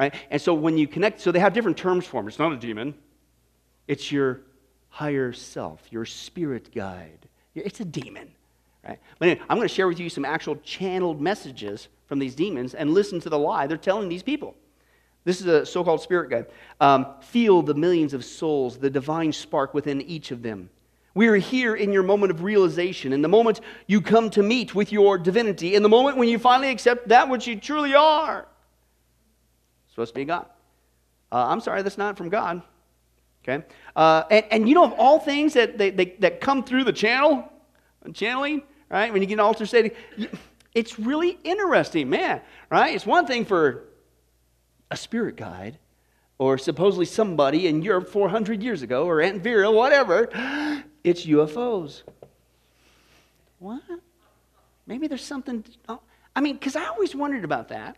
Right? 0.00 0.14
And 0.30 0.40
so 0.40 0.54
when 0.54 0.78
you 0.78 0.88
connect, 0.88 1.20
so 1.20 1.30
they 1.30 1.40
have 1.40 1.52
different 1.52 1.76
terms 1.76 2.06
for 2.06 2.20
them. 2.20 2.28
It's 2.28 2.38
not 2.38 2.52
a 2.52 2.56
demon, 2.56 2.94
it's 3.86 4.10
your 4.10 4.40
higher 4.88 5.30
self, 5.34 5.86
your 5.90 6.06
spirit 6.06 6.74
guide. 6.74 7.28
It's 7.54 7.80
a 7.80 7.84
demon, 7.84 8.30
right? 8.82 8.98
But 9.18 9.28
anyway, 9.28 9.44
I'm 9.50 9.58
going 9.58 9.68
to 9.68 9.74
share 9.74 9.88
with 9.88 10.00
you 10.00 10.08
some 10.08 10.24
actual 10.24 10.56
channeled 10.56 11.20
messages 11.20 11.88
from 12.06 12.18
these 12.18 12.34
demons 12.34 12.74
and 12.74 12.94
listen 12.94 13.20
to 13.20 13.28
the 13.28 13.38
lie 13.38 13.66
they're 13.66 13.76
telling 13.76 14.08
these 14.08 14.22
people. 14.22 14.54
This 15.24 15.42
is 15.42 15.46
a 15.46 15.66
so 15.66 15.84
called 15.84 16.00
spirit 16.00 16.30
guide. 16.30 16.46
Um, 16.80 17.06
feel 17.20 17.60
the 17.60 17.74
millions 17.74 18.14
of 18.14 18.24
souls, 18.24 18.78
the 18.78 18.88
divine 18.88 19.34
spark 19.34 19.74
within 19.74 20.00
each 20.00 20.30
of 20.30 20.42
them. 20.42 20.70
We 21.12 21.28
are 21.28 21.36
here 21.36 21.74
in 21.74 21.92
your 21.92 22.04
moment 22.04 22.30
of 22.30 22.42
realization, 22.42 23.12
in 23.12 23.20
the 23.20 23.28
moment 23.28 23.60
you 23.86 24.00
come 24.00 24.30
to 24.30 24.42
meet 24.42 24.74
with 24.74 24.92
your 24.92 25.18
divinity, 25.18 25.74
in 25.74 25.82
the 25.82 25.90
moment 25.90 26.16
when 26.16 26.30
you 26.30 26.38
finally 26.38 26.70
accept 26.70 27.08
that 27.08 27.28
which 27.28 27.46
you 27.46 27.56
truly 27.56 27.94
are 27.94 28.46
supposed 30.00 30.14
to 30.14 30.20
be 30.20 30.24
God. 30.24 30.46
Uh, 31.30 31.46
I'm 31.48 31.60
sorry, 31.60 31.82
that's 31.82 31.98
not 31.98 32.16
from 32.16 32.30
God. 32.30 32.62
Okay? 33.44 33.64
Uh, 33.94 34.24
and, 34.30 34.44
and 34.50 34.68
you 34.68 34.74
know, 34.74 34.84
of 34.84 34.92
all 34.94 35.18
things 35.18 35.52
that, 35.54 35.76
they, 35.76 35.90
they, 35.90 36.16
that 36.20 36.40
come 36.40 36.64
through 36.64 36.84
the 36.84 36.92
channel, 36.92 37.50
channeling, 38.14 38.62
right? 38.88 39.12
When 39.12 39.20
you 39.20 39.28
get 39.28 39.34
an 39.34 39.40
altar 39.40 39.66
setting, 39.66 39.92
it's 40.74 40.98
really 40.98 41.38
interesting, 41.44 42.08
man, 42.08 42.40
right? 42.70 42.94
It's 42.94 43.04
one 43.04 43.26
thing 43.26 43.44
for 43.44 43.84
a 44.90 44.96
spirit 44.96 45.36
guide 45.36 45.78
or 46.38 46.56
supposedly 46.56 47.04
somebody 47.04 47.66
in 47.66 47.82
Europe 47.82 48.08
400 48.08 48.62
years 48.62 48.80
ago 48.80 49.04
or 49.04 49.20
Aunt 49.20 49.42
Vera, 49.42 49.70
whatever. 49.70 50.28
It's 51.02 51.24
UFOs. 51.24 52.02
What? 53.58 53.80
Maybe 54.86 55.06
there's 55.06 55.24
something. 55.24 55.64
Oh, 55.88 56.00
I 56.36 56.42
mean, 56.42 56.56
because 56.56 56.76
I 56.76 56.84
always 56.88 57.14
wondered 57.14 57.42
about 57.42 57.68
that. 57.68 57.96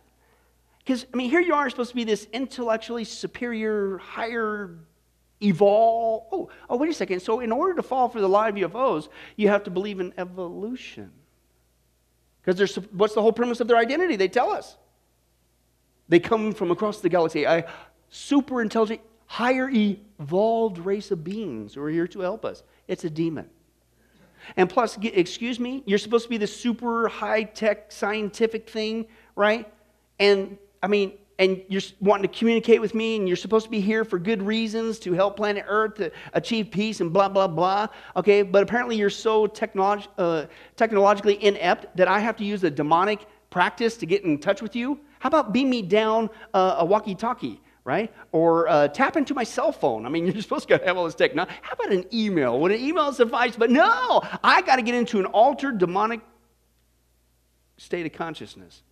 Because, 0.83 1.05
I 1.13 1.17
mean, 1.17 1.29
here 1.29 1.39
you 1.39 1.53
are 1.53 1.69
supposed 1.69 1.91
to 1.91 1.95
be 1.95 2.03
this 2.03 2.27
intellectually 2.33 3.05
superior, 3.05 3.97
higher, 3.99 4.77
evolve. 5.41 6.25
Oh, 6.31 6.49
oh, 6.69 6.77
wait 6.77 6.89
a 6.89 6.93
second. 6.93 7.21
So, 7.21 7.39
in 7.39 7.51
order 7.51 7.75
to 7.75 7.83
fall 7.83 8.09
for 8.09 8.19
the 8.19 8.27
lie 8.27 8.49
of 8.49 8.55
UFOs, 8.55 9.07
you 9.37 9.47
have 9.47 9.63
to 9.63 9.71
believe 9.71 9.99
in 9.99 10.13
evolution. 10.17 11.11
Because 12.43 12.75
what's 12.91 13.13
the 13.13 13.21
whole 13.21 13.31
premise 13.31 13.61
of 13.61 13.67
their 13.69 13.77
identity? 13.77 14.17
They 14.17 14.27
tell 14.27 14.51
us. 14.51 14.77
They 16.09 16.19
come 16.19 16.51
from 16.51 16.71
across 16.71 16.99
the 16.99 17.07
galaxy, 17.07 17.45
a 17.45 17.65
super 18.09 18.61
intelligent, 18.61 18.99
higher 19.25 19.69
evolved 19.69 20.79
race 20.79 21.11
of 21.11 21.23
beings 21.23 21.75
who 21.75 21.81
are 21.81 21.89
here 21.89 22.07
to 22.07 22.19
help 22.19 22.43
us. 22.43 22.63
It's 22.89 23.05
a 23.05 23.09
demon. 23.09 23.49
And 24.57 24.69
plus, 24.69 24.97
excuse 25.01 25.57
me, 25.59 25.83
you're 25.85 25.97
supposed 25.97 26.25
to 26.25 26.29
be 26.29 26.37
the 26.37 26.47
super 26.47 27.07
high 27.07 27.43
tech 27.43 27.91
scientific 27.93 28.69
thing, 28.69 29.05
right? 29.37 29.71
And 30.19 30.57
I 30.83 30.87
mean, 30.87 31.13
and 31.39 31.63
you're 31.67 31.81
wanting 31.99 32.29
to 32.29 32.37
communicate 32.37 32.79
with 32.79 32.93
me, 32.93 33.15
and 33.15 33.27
you're 33.27 33.37
supposed 33.37 33.65
to 33.65 33.71
be 33.71 33.79
here 33.79 34.03
for 34.03 34.19
good 34.19 34.43
reasons 34.43 34.99
to 34.99 35.13
help 35.13 35.37
planet 35.37 35.65
Earth 35.67 35.95
to 35.95 36.11
achieve 36.33 36.69
peace 36.69 37.01
and 37.01 37.11
blah, 37.11 37.29
blah, 37.29 37.47
blah. 37.47 37.87
Okay, 38.15 38.43
but 38.43 38.61
apparently 38.61 38.97
you're 38.97 39.09
so 39.09 39.47
technolog- 39.47 40.07
uh, 40.17 40.45
technologically 40.75 41.43
inept 41.43 41.95
that 41.97 42.07
I 42.07 42.19
have 42.19 42.35
to 42.37 42.43
use 42.45 42.63
a 42.63 42.69
demonic 42.69 43.25
practice 43.49 43.97
to 43.97 44.05
get 44.05 44.23
in 44.23 44.37
touch 44.37 44.61
with 44.61 44.75
you. 44.75 44.99
How 45.19 45.27
about 45.27 45.53
beam 45.53 45.69
me 45.69 45.81
down 45.81 46.29
uh, 46.53 46.75
a 46.79 46.85
walkie 46.85 47.15
talkie? 47.15 47.61
right? 47.85 48.13
Or 48.31 48.69
uh, 48.69 48.87
tap 48.87 49.17
into 49.17 49.33
my 49.33 49.43
cell 49.43 49.73
phone. 49.73 50.05
I 50.05 50.09
mean, 50.09 50.25
you're 50.31 50.41
supposed 50.41 50.69
to 50.69 50.77
have 50.77 50.95
all 50.95 51.03
this 51.03 51.15
tech. 51.15 51.35
Now, 51.35 51.47
how 51.61 51.73
about 51.73 51.91
an 51.91 52.05
email? 52.13 52.57
Would 52.61 52.71
an 52.71 52.79
email 52.79 53.11
suffice? 53.11 53.57
But 53.57 53.71
no, 53.71 54.21
I 54.41 54.61
got 54.61 54.77
to 54.77 54.81
get 54.81 54.95
into 54.95 55.19
an 55.19 55.25
altered 55.25 55.79
demonic 55.79 56.21
state 57.77 58.05
of 58.05 58.13
consciousness. 58.13 58.83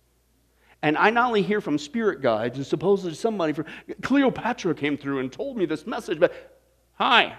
And 0.82 0.98
I 0.98 1.10
not 1.10 1.28
only 1.28 1.42
hear 1.42 1.60
from 1.60 1.78
spirit 1.78 2.20
guides 2.20 2.56
and 2.56 2.66
supposedly 2.66 3.14
somebody 3.14 3.52
from 3.52 3.66
Cleopatra 4.02 4.74
came 4.74 4.96
through 4.96 5.20
and 5.20 5.32
told 5.32 5.56
me 5.56 5.64
this 5.64 5.86
message, 5.86 6.18
but 6.18 6.60
hi, 6.94 7.36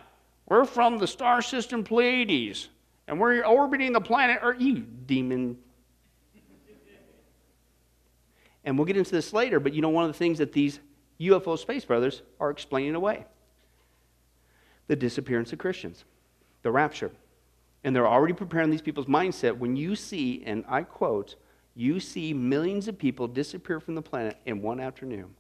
we're 0.48 0.66
from 0.66 0.98
the 0.98 1.08
star 1.08 1.42
system 1.42 1.84
Pleiades, 1.84 2.70
and 3.08 3.20
we're 3.20 3.44
orbiting 3.44 3.92
the 3.92 4.02
planet 4.02 4.40
Earth. 4.42 4.62
You 4.62 4.80
demon. 4.80 5.58
And 8.66 8.78
we'll 8.78 8.86
get 8.86 8.96
into 8.96 9.12
this 9.12 9.34
later, 9.34 9.60
but 9.60 9.74
you 9.74 9.82
know, 9.82 9.90
one 9.90 10.06
of 10.06 10.10
the 10.10 10.18
things 10.18 10.38
that 10.38 10.54
these 10.54 10.80
UFO 11.20 11.60
space 11.60 11.84
brothers 11.84 12.22
are 12.40 12.50
explaining 12.50 12.96
away 12.96 13.26
the 14.88 14.96
disappearance 14.96 15.52
of 15.52 15.60
Christians, 15.60 16.06
the 16.62 16.72
rapture. 16.72 17.12
And 17.84 17.94
they're 17.94 18.08
already 18.08 18.34
preparing 18.34 18.70
these 18.70 18.82
people's 18.82 19.08
mindset 19.08 19.58
when 19.58 19.76
you 19.76 19.98
see, 19.98 20.44
and 20.46 20.64
I 20.70 20.84
quote, 20.84 21.36
you 21.76 22.00
see 22.00 22.34
millions 22.34 22.88
of 22.88 22.98
people 22.98 23.28
disappear 23.28 23.80
from 23.80 23.96
the 23.96 24.02
planet 24.02 24.38
in 24.46 24.62
one 24.62 24.80
afternoon. 24.80 25.34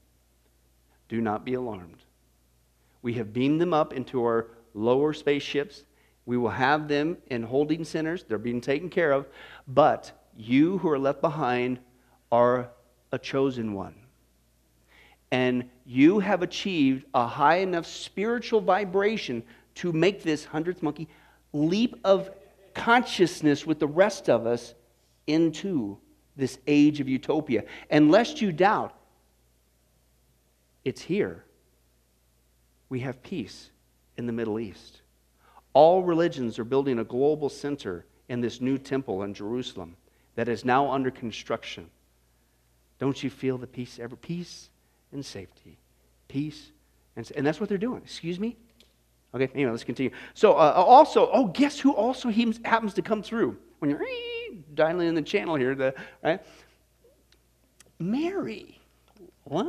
Do 1.09 1.21
not 1.21 1.45
be 1.45 1.53
alarmed. 1.53 2.03
We 3.01 3.13
have 3.15 3.33
beamed 3.33 3.61
them 3.61 3.73
up 3.73 3.93
into 3.93 4.23
our 4.23 4.47
lower 4.73 5.13
spaceships. 5.13 5.83
We 6.25 6.37
will 6.37 6.49
have 6.49 6.87
them 6.87 7.17
in 7.27 7.43
holding 7.43 7.83
centers. 7.83 8.23
They're 8.23 8.37
being 8.37 8.61
taken 8.61 8.89
care 8.89 9.11
of. 9.11 9.27
But 9.67 10.11
you 10.35 10.79
who 10.79 10.89
are 10.89 10.99
left 10.99 11.21
behind 11.21 11.79
are 12.31 12.69
a 13.11 13.19
chosen 13.19 13.73
one. 13.73 13.95
And 15.31 15.69
you 15.85 16.19
have 16.19 16.41
achieved 16.41 17.05
a 17.13 17.27
high 17.27 17.57
enough 17.57 17.85
spiritual 17.85 18.61
vibration 18.61 19.43
to 19.75 19.91
make 19.91 20.23
this 20.23 20.45
hundredth 20.45 20.81
monkey 20.81 21.07
leap 21.51 21.99
of 22.03 22.31
consciousness 22.73 23.65
with 23.65 23.79
the 23.79 23.87
rest 23.87 24.29
of 24.29 24.47
us 24.47 24.73
into 25.27 25.97
this 26.35 26.57
age 26.67 26.99
of 26.99 27.07
utopia. 27.07 27.63
And 27.89 28.11
lest 28.11 28.41
you 28.41 28.51
doubt, 28.51 28.93
it's 30.83 31.01
here. 31.01 31.43
We 32.89 32.99
have 33.01 33.23
peace 33.23 33.69
in 34.17 34.25
the 34.25 34.33
Middle 34.33 34.59
East. 34.59 35.01
All 35.73 36.03
religions 36.03 36.59
are 36.59 36.63
building 36.63 36.99
a 36.99 37.03
global 37.03 37.49
center 37.49 38.05
in 38.29 38.41
this 38.41 38.61
new 38.61 38.77
temple 38.77 39.23
in 39.23 39.33
Jerusalem 39.33 39.95
that 40.35 40.47
is 40.47 40.65
now 40.65 40.91
under 40.91 41.11
construction. 41.11 41.89
Don't 42.99 43.23
you 43.23 43.29
feel 43.29 43.57
the 43.57 43.67
peace 43.67 43.99
ever? 43.99 44.15
Peace 44.15 44.69
and 45.11 45.25
safety. 45.25 45.77
Peace 46.27 46.71
and, 47.15 47.31
and 47.35 47.45
that's 47.45 47.59
what 47.59 47.69
they're 47.69 47.77
doing. 47.77 48.01
Excuse 48.03 48.39
me? 48.39 48.57
Okay, 49.35 49.49
anyway, 49.53 49.71
let's 49.71 49.83
continue. 49.83 50.11
So, 50.33 50.53
uh, 50.53 50.73
also, 50.75 51.29
oh, 51.31 51.47
guess 51.47 51.79
who 51.79 51.93
also 51.93 52.29
happens 52.29 52.93
to 52.95 53.01
come 53.01 53.23
through 53.23 53.57
when 53.79 53.89
you're 53.89 53.99
dialing 54.73 55.07
in 55.07 55.15
the 55.15 55.21
channel 55.21 55.55
here, 55.55 55.75
the, 55.75 55.93
right? 56.23 56.41
Mary. 57.99 58.79
What? 59.43 59.67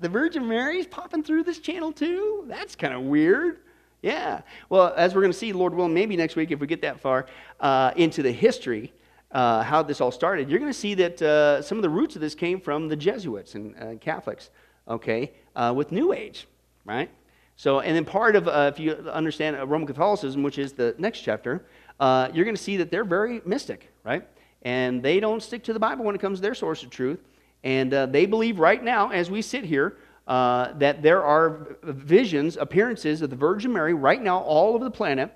The 0.00 0.08
Virgin 0.08 0.48
Mary's 0.48 0.86
popping 0.86 1.22
through 1.22 1.44
this 1.44 1.58
channel 1.58 1.92
too? 1.92 2.44
That's 2.48 2.74
kind 2.74 2.94
of 2.94 3.02
weird. 3.02 3.58
Yeah. 4.02 4.42
Well, 4.68 4.92
as 4.96 5.14
we're 5.14 5.20
going 5.20 5.32
to 5.32 5.38
see, 5.38 5.52
Lord 5.52 5.74
willing, 5.74 5.94
maybe 5.94 6.16
next 6.16 6.34
week, 6.34 6.50
if 6.50 6.58
we 6.58 6.66
get 6.66 6.82
that 6.82 7.00
far 7.00 7.26
uh, 7.60 7.92
into 7.94 8.22
the 8.22 8.32
history, 8.32 8.92
uh, 9.30 9.62
how 9.62 9.82
this 9.82 10.00
all 10.00 10.10
started, 10.10 10.50
you're 10.50 10.58
going 10.58 10.72
to 10.72 10.78
see 10.78 10.94
that 10.94 11.22
uh, 11.22 11.62
some 11.62 11.78
of 11.78 11.82
the 11.82 11.88
roots 11.88 12.16
of 12.16 12.20
this 12.20 12.34
came 12.34 12.60
from 12.60 12.88
the 12.88 12.96
Jesuits 12.96 13.54
and 13.54 13.76
uh, 13.76 13.94
Catholics, 14.00 14.50
okay, 14.88 15.32
uh, 15.54 15.72
with 15.74 15.92
New 15.92 16.12
Age, 16.12 16.48
right? 16.84 17.08
So, 17.54 17.78
and 17.80 17.94
then 17.94 18.04
part 18.04 18.34
of, 18.34 18.48
uh, 18.48 18.70
if 18.74 18.80
you 18.80 18.92
understand 18.92 19.56
Roman 19.70 19.86
Catholicism, 19.86 20.42
which 20.42 20.58
is 20.58 20.72
the 20.72 20.96
next 20.98 21.20
chapter, 21.20 21.64
you're 22.00 22.44
going 22.44 22.56
to 22.56 22.62
see 22.62 22.76
that 22.78 22.90
they're 22.90 23.04
very 23.04 23.40
mystic, 23.44 23.91
right? 24.04 24.26
And 24.62 25.02
they 25.02 25.20
don't 25.20 25.42
stick 25.42 25.64
to 25.64 25.72
the 25.72 25.78
Bible 25.78 26.04
when 26.04 26.14
it 26.14 26.20
comes 26.20 26.38
to 26.38 26.42
their 26.42 26.54
source 26.54 26.82
of 26.82 26.90
truth. 26.90 27.20
And 27.64 27.92
uh, 27.94 28.06
they 28.06 28.26
believe 28.26 28.58
right 28.58 28.82
now, 28.82 29.10
as 29.10 29.30
we 29.30 29.42
sit 29.42 29.64
here, 29.64 29.96
uh, 30.26 30.72
that 30.78 31.02
there 31.02 31.22
are 31.22 31.76
visions, 31.82 32.56
appearances 32.56 33.22
of 33.22 33.30
the 33.30 33.36
Virgin 33.36 33.72
Mary 33.72 33.94
right 33.94 34.22
now 34.22 34.38
all 34.40 34.74
over 34.74 34.84
the 34.84 34.90
planet. 34.90 35.32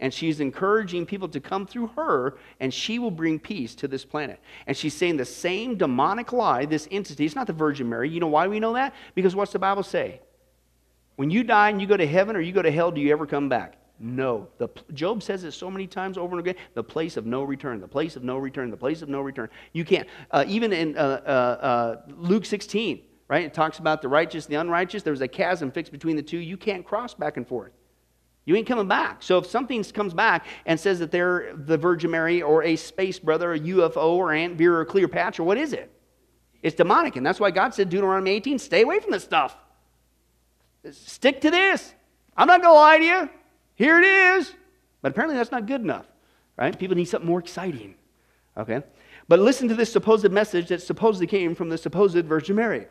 And 0.00 0.14
she's 0.14 0.38
encouraging 0.38 1.06
people 1.06 1.28
to 1.30 1.40
come 1.40 1.66
through 1.66 1.88
her, 1.96 2.38
and 2.60 2.72
she 2.72 3.00
will 3.00 3.10
bring 3.10 3.40
peace 3.40 3.74
to 3.76 3.88
this 3.88 4.04
planet. 4.04 4.38
And 4.68 4.76
she's 4.76 4.94
saying 4.94 5.16
the 5.16 5.24
same 5.24 5.76
demonic 5.76 6.32
lie, 6.32 6.66
this 6.66 6.86
entity, 6.92 7.26
it's 7.26 7.34
not 7.34 7.48
the 7.48 7.52
Virgin 7.52 7.88
Mary. 7.88 8.08
You 8.08 8.20
know 8.20 8.28
why 8.28 8.46
we 8.46 8.60
know 8.60 8.74
that? 8.74 8.94
Because 9.16 9.34
what's 9.34 9.50
the 9.50 9.58
Bible 9.58 9.82
say? 9.82 10.20
When 11.16 11.30
you 11.30 11.42
die 11.42 11.70
and 11.70 11.80
you 11.80 11.88
go 11.88 11.96
to 11.96 12.06
heaven 12.06 12.36
or 12.36 12.40
you 12.40 12.52
go 12.52 12.62
to 12.62 12.70
hell, 12.70 12.92
do 12.92 13.00
you 13.00 13.10
ever 13.10 13.26
come 13.26 13.48
back? 13.48 13.76
No. 14.00 14.48
The, 14.58 14.68
Job 14.94 15.22
says 15.22 15.44
it 15.44 15.52
so 15.52 15.70
many 15.70 15.86
times 15.86 16.16
over 16.16 16.38
and 16.38 16.46
again 16.46 16.62
the 16.74 16.84
place 16.84 17.16
of 17.16 17.26
no 17.26 17.42
return, 17.42 17.80
the 17.80 17.88
place 17.88 18.16
of 18.16 18.22
no 18.22 18.38
return, 18.38 18.70
the 18.70 18.76
place 18.76 19.02
of 19.02 19.08
no 19.08 19.20
return. 19.20 19.48
You 19.72 19.84
can't. 19.84 20.08
Uh, 20.30 20.44
even 20.46 20.72
in 20.72 20.96
uh, 20.96 21.00
uh, 21.00 21.30
uh, 21.30 21.96
Luke 22.16 22.44
16, 22.44 23.00
right? 23.26 23.44
It 23.44 23.54
talks 23.54 23.78
about 23.78 24.00
the 24.02 24.08
righteous 24.08 24.46
and 24.46 24.54
the 24.54 24.60
unrighteous. 24.60 25.02
There's 25.02 25.20
a 25.20 25.28
chasm 25.28 25.72
fixed 25.72 25.90
between 25.90 26.16
the 26.16 26.22
two. 26.22 26.38
You 26.38 26.56
can't 26.56 26.84
cross 26.84 27.14
back 27.14 27.36
and 27.36 27.46
forth. 27.46 27.72
You 28.44 28.56
ain't 28.56 28.66
coming 28.66 28.88
back. 28.88 29.22
So 29.22 29.36
if 29.36 29.46
something 29.46 29.84
comes 29.84 30.14
back 30.14 30.46
and 30.64 30.78
says 30.80 31.00
that 31.00 31.10
they're 31.10 31.54
the 31.54 31.76
Virgin 31.76 32.10
Mary 32.10 32.40
or 32.40 32.62
a 32.62 32.76
space 32.76 33.18
brother, 33.18 33.52
a 33.52 33.58
UFO 33.58 34.14
or 34.14 34.32
Aunt 34.32 34.56
Vera 34.56 34.80
or 34.80 34.84
Cleopatra, 34.86 35.44
what 35.44 35.58
is 35.58 35.74
it? 35.74 35.92
It's 36.62 36.74
demonic. 36.74 37.16
And 37.16 37.26
that's 37.26 37.38
why 37.38 37.50
God 37.50 37.74
said, 37.74 37.90
Deuteronomy 37.90 38.30
18, 38.30 38.58
stay 38.58 38.82
away 38.82 39.00
from 39.00 39.10
this 39.10 39.22
stuff. 39.22 39.56
Stick 40.90 41.42
to 41.42 41.50
this. 41.50 41.92
I'm 42.36 42.46
not 42.46 42.62
going 42.62 42.72
to 42.72 42.78
lie 42.78 42.98
to 42.98 43.04
you. 43.04 43.37
Here 43.78 44.00
it 44.00 44.04
is. 44.04 44.52
But 45.00 45.12
apparently 45.12 45.36
that's 45.36 45.52
not 45.52 45.66
good 45.66 45.80
enough, 45.80 46.06
right? 46.56 46.76
People 46.76 46.96
need 46.96 47.04
something 47.04 47.28
more 47.28 47.38
exciting, 47.38 47.94
okay? 48.56 48.82
But 49.28 49.38
listen 49.38 49.68
to 49.68 49.76
this 49.76 49.92
supposed 49.92 50.28
message 50.32 50.68
that 50.68 50.82
supposedly 50.82 51.28
came 51.28 51.54
from 51.54 51.68
the 51.68 51.78
supposed 51.78 52.24
Virgin 52.24 52.56
Mary. 52.56 52.88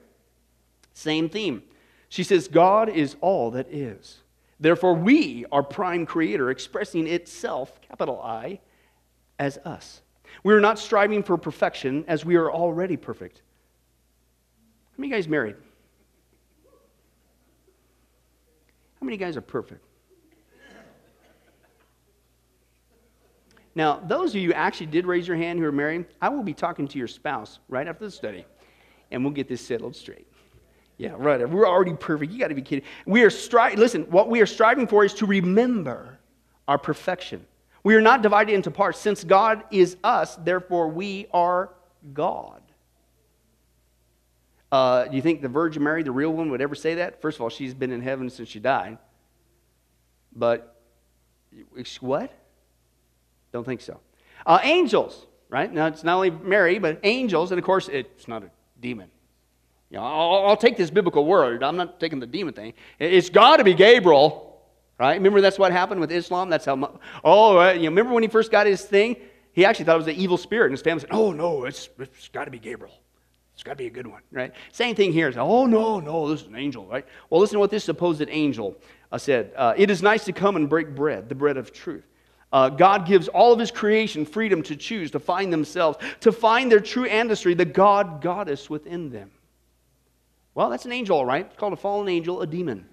Same 0.94 1.28
theme. 1.28 1.62
She 2.08 2.24
says, 2.24 2.48
God 2.48 2.88
is 2.88 3.18
all 3.20 3.52
that 3.52 3.68
is. 3.68 4.22
Therefore, 4.62 4.94
we 4.94 5.46
are 5.52 5.62
prime 5.62 6.06
creator, 6.06 6.50
expressing 6.50 7.06
itself, 7.06 7.82
capital 7.82 8.22
I, 8.22 8.62
as 9.38 9.58
us. 9.58 10.02
We 10.44 10.54
are 10.54 10.62
not 10.62 10.80
striving 10.80 11.22
for 11.22 11.38
perfection 11.38 12.06
as 12.08 12.24
we 12.24 12.38
are 12.38 12.50
already 12.50 12.96
perfect. 12.96 13.42
How 14.92 15.02
many 15.02 15.12
guys 15.12 15.28
married? 15.28 15.58
How 19.02 19.06
many 19.06 19.18
guys 19.18 19.36
are 19.36 19.42
perfect? 19.42 19.87
Now, 23.78 24.02
those 24.04 24.32
of 24.32 24.42
you 24.42 24.48
who 24.48 24.54
actually 24.56 24.88
did 24.88 25.06
raise 25.06 25.28
your 25.28 25.38
hand 25.38 25.60
who 25.60 25.66
are 25.66 25.72
married, 25.72 26.08
I 26.20 26.30
will 26.30 26.42
be 26.42 26.56
talking 26.56 26.88
to 26.88 26.98
your 26.98 27.08
spouse 27.08 27.60
right 27.70 27.88
after 27.88 28.06
the 28.06 28.10
study, 28.10 28.44
and 29.12 29.24
we'll 29.24 29.34
get 29.34 29.48
this 29.48 29.62
settled 29.62 29.96
straight. 29.96 30.26
Yeah, 30.98 31.14
right. 31.16 31.48
We're 31.48 31.68
already 31.68 31.94
perfect. 31.94 32.32
You 32.32 32.40
got 32.40 32.48
to 32.48 32.56
be 32.56 32.64
kidding. 32.64 32.84
We 33.06 33.22
are 33.22 33.30
striving. 33.30 33.78
Listen, 33.78 34.06
what 34.06 34.32
we 34.32 34.42
are 34.42 34.48
striving 34.48 34.88
for 34.88 35.06
is 35.06 35.14
to 35.14 35.28
remember 35.28 36.18
our 36.68 36.80
perfection. 36.80 37.46
We 37.84 37.94
are 37.94 38.02
not 38.02 38.24
divided 38.24 38.56
into 38.56 38.72
parts. 38.72 38.98
Since 38.98 39.24
God 39.24 39.64
is 39.70 39.96
us, 40.04 40.38
therefore 40.38 40.88
we 40.88 41.28
are 41.32 41.70
God. 42.16 42.64
Uh, 44.72 45.06
do 45.06 45.16
you 45.16 45.22
think 45.22 45.44
the 45.44 45.50
Virgin 45.50 45.84
Mary, 45.84 46.02
the 46.02 46.12
real 46.12 46.34
one, 46.34 46.50
would 46.50 46.62
ever 46.62 46.74
say 46.74 46.96
that? 46.96 47.22
First 47.22 47.38
of 47.38 47.42
all, 47.42 47.50
she's 47.50 47.76
been 47.76 47.92
in 47.92 48.02
heaven 48.02 48.32
since 48.32 48.50
she 48.50 48.60
died. 48.60 48.98
But 50.36 50.82
what? 52.00 52.34
Don't 53.52 53.64
think 53.64 53.82
so. 53.82 54.00
Uh, 54.46 54.60
angels, 54.64 55.26
right? 55.50 55.72
Now, 55.72 55.88
it's 55.88 56.04
not 56.04 56.16
only 56.16 56.30
Mary, 56.30 56.80
but 56.80 57.00
angels, 57.04 57.52
and 57.52 57.60
of 57.60 57.66
course, 57.66 57.88
it's 57.88 58.28
not 58.28 58.44
a 58.44 58.52
demon. 58.80 59.10
You 59.90 59.98
know, 59.98 60.04
I'll, 60.04 60.48
I'll 60.48 60.58
take 60.58 60.78
this 60.78 60.90
biblical 60.90 61.26
word. 61.26 61.64
I'm 61.64 61.78
not 61.78 62.00
taking 62.00 62.20
the 62.20 62.28
demon 62.28 62.54
thing. 62.54 62.74
It's 63.00 63.30
got 63.30 63.58
to 63.58 63.64
be 63.64 63.74
Gabriel, 63.74 64.62
right? 65.00 65.14
Remember 65.14 65.42
that's 65.42 65.58
what 65.58 65.72
happened 65.72 66.02
with 66.02 66.12
Islam? 66.12 66.50
That's 66.50 66.66
how, 66.66 67.00
oh, 67.24 67.56
right. 67.56 67.76
you 67.76 67.84
know, 67.84 67.90
remember 67.90 68.14
when 68.14 68.24
he 68.24 68.30
first 68.30 68.52
got 68.52 68.68
his 68.68 68.84
thing? 68.84 69.16
He 69.54 69.66
actually 69.66 69.86
thought 69.86 69.96
it 69.96 70.06
was 70.06 70.08
an 70.08 70.16
evil 70.16 70.38
spirit, 70.38 70.66
and 70.66 70.74
his 70.74 70.82
family 70.82 71.02
said, 71.02 71.10
oh, 71.12 71.32
no, 71.32 71.66
it's, 71.66 71.90
it's 72.00 72.28
got 72.30 72.46
to 72.46 72.52
be 72.52 72.60
Gabriel. 72.60 72.94
It's 73.54 73.64
got 73.64 73.72
to 73.72 73.78
be 73.78 73.88
a 73.88 73.90
good 73.90 74.06
one, 74.06 74.22
right? 74.32 74.54
Same 74.72 74.94
thing 74.94 75.12
here. 75.12 75.34
oh, 75.36 75.66
no, 75.66 76.00
no, 76.00 76.30
this 76.30 76.42
is 76.42 76.48
an 76.48 76.56
angel, 76.56 76.86
right? 76.86 77.08
Well, 77.30 77.42
listen 77.42 77.56
to 77.56 77.60
what 77.60 77.72
this 77.72 77.84
supposed 77.84 78.24
angel 78.30 78.78
uh, 79.12 79.18
said. 79.18 79.52
Uh, 79.56 79.74
it 79.76 79.90
is 79.90 80.04
nice 80.04 80.26
to 80.26 80.32
come 80.32 80.58
and 80.58 80.70
break 80.70 80.94
bread, 80.94 81.28
the 81.28 81.34
bread 81.34 81.58
of 81.58 81.74
truth. 81.74 82.06
Uh, 82.52 82.70
God 82.70 83.06
gives 83.06 83.28
all 83.28 83.52
of 83.52 83.60
his 83.60 83.72
creation 83.72 84.26
freedom 84.26 84.64
to 84.64 84.76
choose, 84.76 85.12
to 85.12 85.20
find 85.20 85.52
themselves, 85.52 85.98
to 86.22 86.32
find 86.32 86.72
their 86.72 86.80
true 86.80 87.06
ancestry, 87.06 87.54
the 87.54 87.66
God 87.66 88.22
goddess 88.22 88.70
within 88.70 89.10
them. 89.10 89.32
Well, 90.56 90.70
that's 90.70 90.86
an 90.86 90.92
angel, 90.92 91.18
all 91.18 91.26
right? 91.26 91.46
It's 91.46 91.56
called 91.58 91.74
a 91.74 91.78
fallen 91.78 92.08
angel, 92.08 92.42
a 92.42 92.48
demon. 92.48 92.88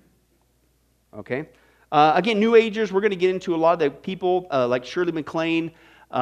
Okay? 1.17 1.49
Uh, 1.93 2.13
again, 2.17 2.41
New 2.41 2.57
Agers, 2.57 2.93
we're 2.93 3.01
going 3.01 3.13
to 3.13 3.17
get 3.17 3.31
into 3.31 3.55
a 3.55 3.57
lot 3.57 3.75
of 3.75 3.79
the 3.79 3.91
people 3.91 4.49
uh, 4.51 4.67
like 4.67 4.85
Shirley 4.85 5.13
MacLaine, 5.13 5.71
uh, 6.11 6.15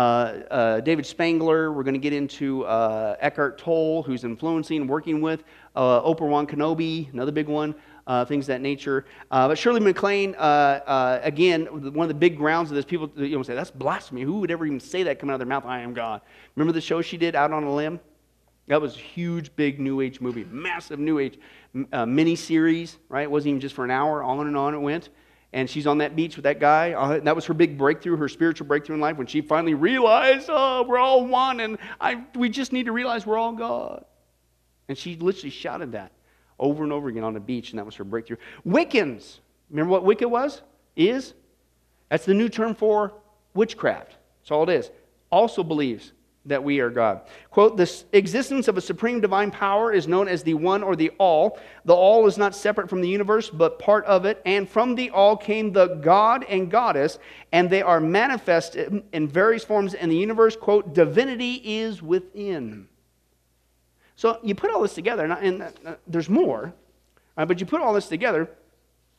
uh 0.50 0.80
David 0.80 1.06
Spangler. 1.06 1.72
We're 1.72 1.82
going 1.82 1.94
to 1.94 2.00
get 2.00 2.12
into 2.12 2.64
uh, 2.66 3.16
Eckhart 3.18 3.58
Tolle, 3.58 4.02
who's 4.02 4.24
influencing, 4.24 4.86
working 4.86 5.22
with 5.22 5.44
Oprah 5.74 6.46
Kenobi, 6.46 7.10
another 7.12 7.32
big 7.32 7.48
one 7.48 7.74
uh, 8.06 8.24
things 8.24 8.44
of 8.44 8.48
that 8.48 8.60
nature. 8.60 9.04
Uh, 9.30 9.48
but 9.48 9.58
Shirley 9.58 9.80
MacLaine, 9.80 10.34
uh, 10.36 10.80
uh, 10.86 11.20
again, 11.22 11.66
one 11.92 12.04
of 12.04 12.08
the 12.08 12.14
big 12.14 12.36
grounds 12.36 12.70
of 12.70 12.76
this, 12.76 12.84
people 12.84 13.10
you 13.16 13.36
know, 13.36 13.42
say, 13.42 13.54
that's 13.54 13.70
blasphemy. 13.70 14.22
Who 14.22 14.40
would 14.40 14.50
ever 14.50 14.66
even 14.66 14.80
say 14.80 15.02
that 15.04 15.18
coming 15.18 15.32
out 15.32 15.34
of 15.34 15.40
their 15.40 15.48
mouth? 15.48 15.64
I 15.64 15.80
am 15.80 15.94
God. 15.94 16.20
Remember 16.56 16.72
the 16.72 16.80
show 16.80 17.02
she 17.02 17.16
did, 17.16 17.34
Out 17.34 17.52
on 17.52 17.64
a 17.64 17.74
Limb? 17.74 18.00
That 18.68 18.80
was 18.80 18.94
a 18.94 19.00
huge, 19.00 19.54
big 19.56 19.80
New 19.80 20.00
Age 20.00 20.20
movie, 20.20 20.44
massive 20.44 20.98
New 20.98 21.18
Age 21.18 21.38
uh, 21.92 22.06
mini 22.06 22.36
series, 22.36 22.98
right? 23.08 23.22
It 23.22 23.30
wasn't 23.30 23.50
even 23.50 23.60
just 23.60 23.74
for 23.74 23.84
an 23.84 23.90
hour, 23.90 24.22
on 24.22 24.46
and 24.46 24.56
on 24.56 24.74
it 24.74 24.78
went. 24.78 25.08
And 25.54 25.68
she's 25.68 25.86
on 25.86 25.98
that 25.98 26.16
beach 26.16 26.36
with 26.36 26.44
that 26.44 26.60
guy. 26.60 26.92
Uh, 26.92 27.20
that 27.20 27.36
was 27.36 27.44
her 27.44 27.54
big 27.54 27.76
breakthrough, 27.76 28.16
her 28.16 28.28
spiritual 28.28 28.66
breakthrough 28.66 28.94
in 28.94 29.00
life 29.00 29.18
when 29.18 29.26
she 29.26 29.42
finally 29.42 29.74
realized, 29.74 30.48
oh, 30.50 30.84
we're 30.88 30.96
all 30.98 31.26
one 31.26 31.60
and 31.60 31.76
I, 32.00 32.24
we 32.34 32.48
just 32.48 32.72
need 32.72 32.86
to 32.86 32.92
realize 32.92 33.26
we're 33.26 33.36
all 33.36 33.52
God. 33.52 34.06
And 34.88 34.96
she 34.96 35.16
literally 35.16 35.50
shouted 35.50 35.92
that 35.92 36.12
over 36.58 36.84
and 36.84 36.92
over 36.92 37.08
again 37.08 37.24
on 37.24 37.34
the 37.34 37.40
beach, 37.40 37.70
and 37.70 37.78
that 37.78 37.86
was 37.86 37.96
her 37.96 38.04
breakthrough. 38.04 38.36
Wiccans, 38.66 39.38
remember 39.70 39.90
what 39.90 40.04
Wicca 40.04 40.28
was? 40.28 40.62
Is? 40.96 41.34
That's 42.08 42.24
the 42.24 42.34
new 42.34 42.48
term 42.48 42.74
for 42.74 43.14
witchcraft. 43.54 44.16
That's 44.40 44.50
all 44.50 44.68
it 44.68 44.72
is. 44.72 44.90
Also 45.30 45.62
believes 45.62 46.12
that 46.44 46.62
we 46.62 46.80
are 46.80 46.90
God. 46.90 47.22
Quote, 47.50 47.76
the 47.76 48.04
existence 48.12 48.66
of 48.66 48.76
a 48.76 48.80
supreme 48.80 49.20
divine 49.20 49.50
power 49.50 49.92
is 49.92 50.08
known 50.08 50.26
as 50.26 50.42
the 50.42 50.54
one 50.54 50.82
or 50.82 50.96
the 50.96 51.10
all. 51.18 51.58
The 51.84 51.94
all 51.94 52.26
is 52.26 52.36
not 52.36 52.54
separate 52.54 52.90
from 52.90 53.00
the 53.00 53.08
universe, 53.08 53.48
but 53.48 53.78
part 53.78 54.04
of 54.06 54.24
it. 54.24 54.42
And 54.44 54.68
from 54.68 54.94
the 54.94 55.10
all 55.10 55.36
came 55.36 55.72
the 55.72 55.86
God 55.86 56.44
and 56.48 56.70
goddess, 56.70 57.18
and 57.52 57.70
they 57.70 57.80
are 57.80 58.00
manifest 58.00 58.74
in 58.74 59.28
various 59.28 59.64
forms 59.64 59.94
in 59.94 60.08
the 60.08 60.16
universe. 60.16 60.56
Quote, 60.56 60.94
divinity 60.94 61.54
is 61.64 62.02
within. 62.02 62.88
So 64.22 64.38
you 64.44 64.54
put 64.54 64.70
all 64.70 64.80
this 64.82 64.94
together, 64.94 65.24
and, 65.24 65.32
and 65.32 65.62
uh, 65.84 65.94
there's 66.06 66.28
more, 66.28 66.72
right? 67.36 67.48
but 67.48 67.58
you 67.58 67.66
put 67.66 67.80
all 67.80 67.92
this 67.92 68.06
together, 68.06 68.48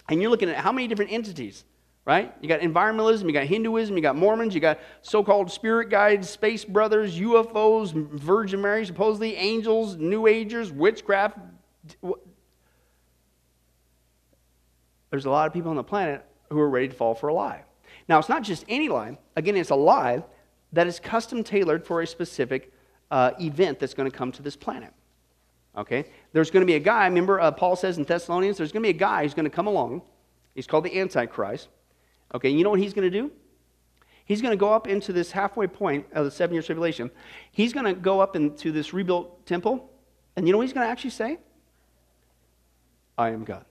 and 0.07 0.21
you're 0.21 0.31
looking 0.31 0.47
at 0.47 0.55
how 0.55 0.71
many 0.71 0.87
different 0.87 1.11
entities, 1.11 1.65
right? 2.05 2.33
You 2.39 2.47
got 2.47 2.61
environmentalism, 2.61 3.23
you 3.25 3.33
got 3.33 3.43
Hinduism, 3.45 3.97
you 3.97 4.01
got 4.01 4.15
Mormons, 4.15 4.55
you 4.55 4.61
got 4.61 4.79
so 5.01 5.21
called 5.21 5.51
spirit 5.51 5.89
guides, 5.89 6.29
space 6.29 6.63
brothers, 6.63 7.19
UFOs, 7.19 7.91
Virgin 7.91 8.61
Mary, 8.61 8.85
supposedly 8.85 9.35
angels, 9.35 9.97
New 9.97 10.25
Agers, 10.25 10.71
witchcraft. 10.71 11.37
There's 15.11 15.25
a 15.25 15.29
lot 15.29 15.47
of 15.47 15.53
people 15.53 15.69
on 15.69 15.75
the 15.75 15.83
planet 15.83 16.25
who 16.49 16.61
are 16.61 16.69
ready 16.69 16.87
to 16.87 16.95
fall 16.95 17.13
for 17.13 17.27
a 17.27 17.33
lie. 17.33 17.63
Now, 18.07 18.19
it's 18.19 18.29
not 18.29 18.41
just 18.41 18.63
any 18.69 18.87
lie. 18.87 19.17
Again, 19.35 19.57
it's 19.57 19.69
a 19.69 19.75
lie 19.75 20.23
that 20.71 20.87
is 20.87 20.97
custom 21.01 21.43
tailored 21.43 21.85
for 21.85 22.01
a 22.01 22.07
specific 22.07 22.72
uh, 23.13 23.31
event 23.39 23.79
that's 23.79 23.93
going 23.93 24.09
to 24.09 24.17
come 24.17 24.31
to 24.31 24.41
this 24.41 24.55
planet. 24.55 24.91
Okay? 25.77 26.05
There's 26.31 26.49
going 26.49 26.63
to 26.63 26.65
be 26.65 26.73
a 26.73 26.79
guy, 26.79 27.05
remember, 27.05 27.39
uh, 27.39 27.51
Paul 27.51 27.75
says 27.75 27.99
in 27.99 28.05
Thessalonians, 28.05 28.57
there's 28.57 28.71
going 28.71 28.81
to 28.81 28.87
be 28.87 28.95
a 28.95 28.99
guy 28.99 29.21
who's 29.21 29.35
going 29.35 29.45
to 29.45 29.55
come 29.55 29.67
along. 29.67 30.01
He's 30.55 30.65
called 30.65 30.83
the 30.83 30.99
Antichrist. 30.99 31.67
Okay, 32.33 32.49
you 32.49 32.63
know 32.63 32.71
what 32.71 32.79
he's 32.79 32.93
going 32.93 33.09
to 33.09 33.15
do? 33.15 33.31
He's 34.25 34.41
going 34.41 34.51
to 34.51 34.57
go 34.57 34.73
up 34.73 34.87
into 34.87 35.13
this 35.13 35.31
halfway 35.31 35.67
point 35.67 36.07
of 36.13 36.25
the 36.25 36.31
seven 36.31 36.55
year 36.55 36.63
tribulation. 36.63 37.11
He's 37.51 37.71
going 37.71 37.85
to 37.85 37.93
go 37.93 38.19
up 38.19 38.35
into 38.35 38.71
this 38.71 38.93
rebuilt 38.93 39.45
temple. 39.45 39.91
And 40.35 40.47
you 40.47 40.51
know 40.51 40.57
what 40.57 40.63
he's 40.63 40.73
going 40.73 40.87
to 40.87 40.91
actually 40.91 41.11
say? 41.11 41.37
I 43.15 43.29
am 43.29 43.43
God. 43.43 43.63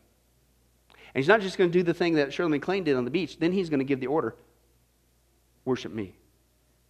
And 0.91 1.21
he's 1.21 1.27
not 1.27 1.41
just 1.41 1.59
going 1.59 1.69
to 1.69 1.77
do 1.77 1.83
the 1.83 1.95
thing 1.95 2.15
that 2.15 2.33
Shirley 2.33 2.51
MacLaine 2.51 2.85
did 2.85 2.95
on 2.95 3.05
the 3.05 3.11
beach. 3.11 3.41
Then 3.41 3.51
he's 3.51 3.71
going 3.71 3.81
to 3.81 3.85
give 3.85 3.99
the 3.99 4.07
order 4.07 4.37
worship 5.65 5.91
me. 5.91 6.15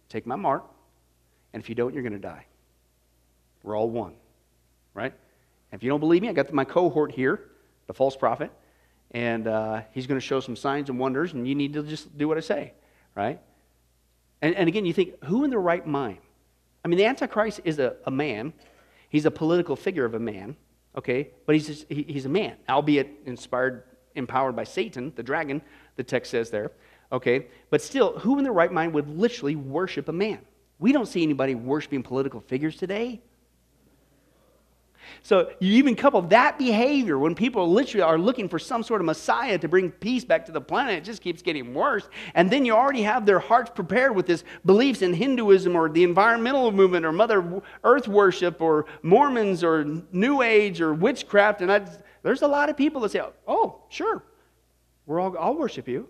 Take 0.07 0.27
my 0.27 0.35
mark, 0.35 0.65
and 1.53 1.61
if 1.61 1.69
you 1.69 1.75
don't, 1.75 1.93
you're 1.93 2.03
going 2.03 2.13
to 2.13 2.19
die. 2.19 2.45
We're 3.61 3.77
all 3.77 3.89
one, 3.89 4.13
right? 4.93 5.13
And 5.71 5.79
if 5.79 5.83
you 5.83 5.89
don't 5.89 5.99
believe 5.99 6.21
me, 6.21 6.29
I 6.29 6.33
got 6.33 6.51
my 6.51 6.65
cohort 6.65 7.11
here, 7.11 7.39
the 7.87 7.93
false 7.93 8.15
prophet, 8.15 8.51
and 9.11 9.47
uh, 9.47 9.81
he's 9.91 10.07
going 10.07 10.19
to 10.19 10.25
show 10.25 10.39
some 10.39 10.55
signs 10.55 10.89
and 10.89 10.99
wonders, 10.99 11.33
and 11.33 11.47
you 11.47 11.55
need 11.55 11.73
to 11.73 11.83
just 11.83 12.17
do 12.17 12.27
what 12.27 12.37
I 12.37 12.41
say, 12.41 12.73
right? 13.15 13.39
And, 14.41 14.55
and 14.55 14.67
again, 14.67 14.85
you 14.85 14.93
think, 14.93 15.23
who 15.23 15.43
in 15.43 15.49
their 15.49 15.61
right 15.61 15.85
mind? 15.85 16.17
I 16.83 16.87
mean, 16.87 16.97
the 16.97 17.05
Antichrist 17.05 17.61
is 17.63 17.79
a, 17.79 17.95
a 18.05 18.11
man, 18.11 18.53
he's 19.09 19.25
a 19.25 19.31
political 19.31 19.75
figure 19.75 20.03
of 20.03 20.15
a 20.15 20.19
man, 20.19 20.57
okay? 20.97 21.29
But 21.45 21.55
he's, 21.55 21.67
just, 21.67 21.85
he, 21.89 22.03
he's 22.03 22.25
a 22.25 22.29
man, 22.29 22.57
albeit 22.67 23.09
inspired, 23.25 23.83
empowered 24.15 24.55
by 24.55 24.65
Satan, 24.65 25.13
the 25.15 25.23
dragon, 25.23 25.61
the 25.95 26.03
text 26.03 26.31
says 26.31 26.49
there, 26.49 26.71
okay? 27.11 27.47
But 27.69 27.81
still, 27.81 28.19
who 28.19 28.37
in 28.37 28.43
their 28.43 28.53
right 28.53 28.71
mind 28.71 28.93
would 28.93 29.07
literally 29.07 29.55
worship 29.55 30.09
a 30.09 30.13
man? 30.13 30.39
We 30.83 30.91
don't 30.91 31.05
see 31.05 31.23
anybody 31.23 31.55
worshiping 31.55 32.03
political 32.03 32.41
figures 32.41 32.75
today. 32.75 33.21
So 35.21 35.53
you 35.61 35.75
even 35.75 35.95
couple 35.95 36.21
that 36.23 36.57
behavior 36.57 37.17
when 37.17 37.35
people 37.35 37.71
literally 37.71 38.01
are 38.01 38.17
looking 38.17 38.49
for 38.49 38.59
some 38.59 38.83
sort 38.83 38.99
of 38.99 39.05
Messiah 39.05 39.57
to 39.59 39.69
bring 39.69 39.91
peace 39.91 40.25
back 40.25 40.45
to 40.47 40.51
the 40.51 40.59
planet, 40.59 40.95
it 40.95 41.05
just 41.05 41.21
keeps 41.21 41.41
getting 41.41 41.73
worse. 41.73 42.09
And 42.33 42.51
then 42.51 42.65
you 42.65 42.73
already 42.73 43.01
have 43.03 43.25
their 43.25 43.39
hearts 43.39 43.71
prepared 43.73 44.13
with 44.13 44.25
this 44.25 44.43
beliefs 44.65 45.01
in 45.01 45.13
Hinduism 45.13 45.73
or 45.73 45.87
the 45.87 46.03
environmental 46.03 46.69
movement 46.73 47.05
or 47.05 47.13
Mother 47.13 47.61
Earth 47.85 48.09
worship 48.09 48.61
or 48.61 48.85
Mormons 49.03 49.63
or 49.63 49.85
New 50.11 50.41
Age 50.41 50.81
or 50.81 50.93
witchcraft. 50.93 51.61
And 51.61 51.71
I, 51.71 51.87
there's 52.23 52.41
a 52.41 52.47
lot 52.47 52.67
of 52.69 52.75
people 52.75 52.99
that 53.03 53.11
say, 53.11 53.21
"Oh, 53.47 53.83
sure, 53.87 54.21
we're 55.05 55.21
all, 55.21 55.33
I'll 55.37 55.55
worship 55.55 55.87
you." 55.87 56.09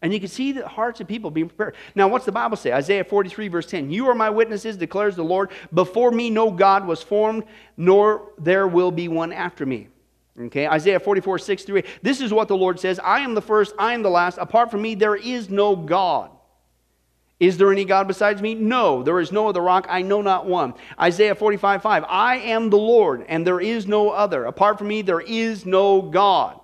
And 0.00 0.12
you 0.12 0.20
can 0.20 0.28
see 0.28 0.52
the 0.52 0.68
hearts 0.68 1.00
of 1.00 1.08
people 1.08 1.30
being 1.30 1.48
prepared. 1.48 1.74
Now, 1.94 2.06
what's 2.06 2.24
the 2.24 2.32
Bible 2.32 2.56
say? 2.56 2.72
Isaiah 2.72 3.02
43, 3.02 3.48
verse 3.48 3.66
10. 3.66 3.90
You 3.90 4.08
are 4.08 4.14
my 4.14 4.30
witnesses, 4.30 4.76
declares 4.76 5.16
the 5.16 5.24
Lord. 5.24 5.50
Before 5.74 6.12
me 6.12 6.30
no 6.30 6.50
God 6.50 6.86
was 6.86 7.02
formed, 7.02 7.44
nor 7.76 8.32
there 8.38 8.68
will 8.68 8.92
be 8.92 9.08
one 9.08 9.32
after 9.32 9.66
me. 9.66 9.88
Okay, 10.40 10.68
Isaiah 10.68 11.00
44, 11.00 11.38
6 11.38 11.64
through 11.64 11.78
8. 11.78 11.86
This 12.02 12.20
is 12.20 12.32
what 12.32 12.46
the 12.46 12.56
Lord 12.56 12.78
says 12.78 13.00
I 13.00 13.20
am 13.20 13.34
the 13.34 13.42
first, 13.42 13.74
I 13.76 13.94
am 13.94 14.02
the 14.02 14.10
last. 14.10 14.38
Apart 14.38 14.70
from 14.70 14.82
me, 14.82 14.94
there 14.94 15.16
is 15.16 15.50
no 15.50 15.74
God. 15.74 16.30
Is 17.40 17.56
there 17.56 17.72
any 17.72 17.84
God 17.84 18.08
besides 18.08 18.40
me? 18.42 18.54
No, 18.54 19.02
there 19.02 19.20
is 19.20 19.32
no 19.32 19.48
other 19.48 19.60
rock. 19.60 19.86
I 19.88 20.02
know 20.02 20.22
not 20.22 20.46
one. 20.46 20.74
Isaiah 21.00 21.34
45, 21.34 21.82
5. 21.82 22.04
I 22.08 22.36
am 22.36 22.70
the 22.70 22.78
Lord, 22.78 23.24
and 23.28 23.46
there 23.46 23.60
is 23.60 23.86
no 23.86 24.10
other. 24.10 24.44
Apart 24.44 24.78
from 24.78 24.88
me, 24.88 25.02
there 25.02 25.20
is 25.20 25.66
no 25.66 26.02
God. 26.02 26.60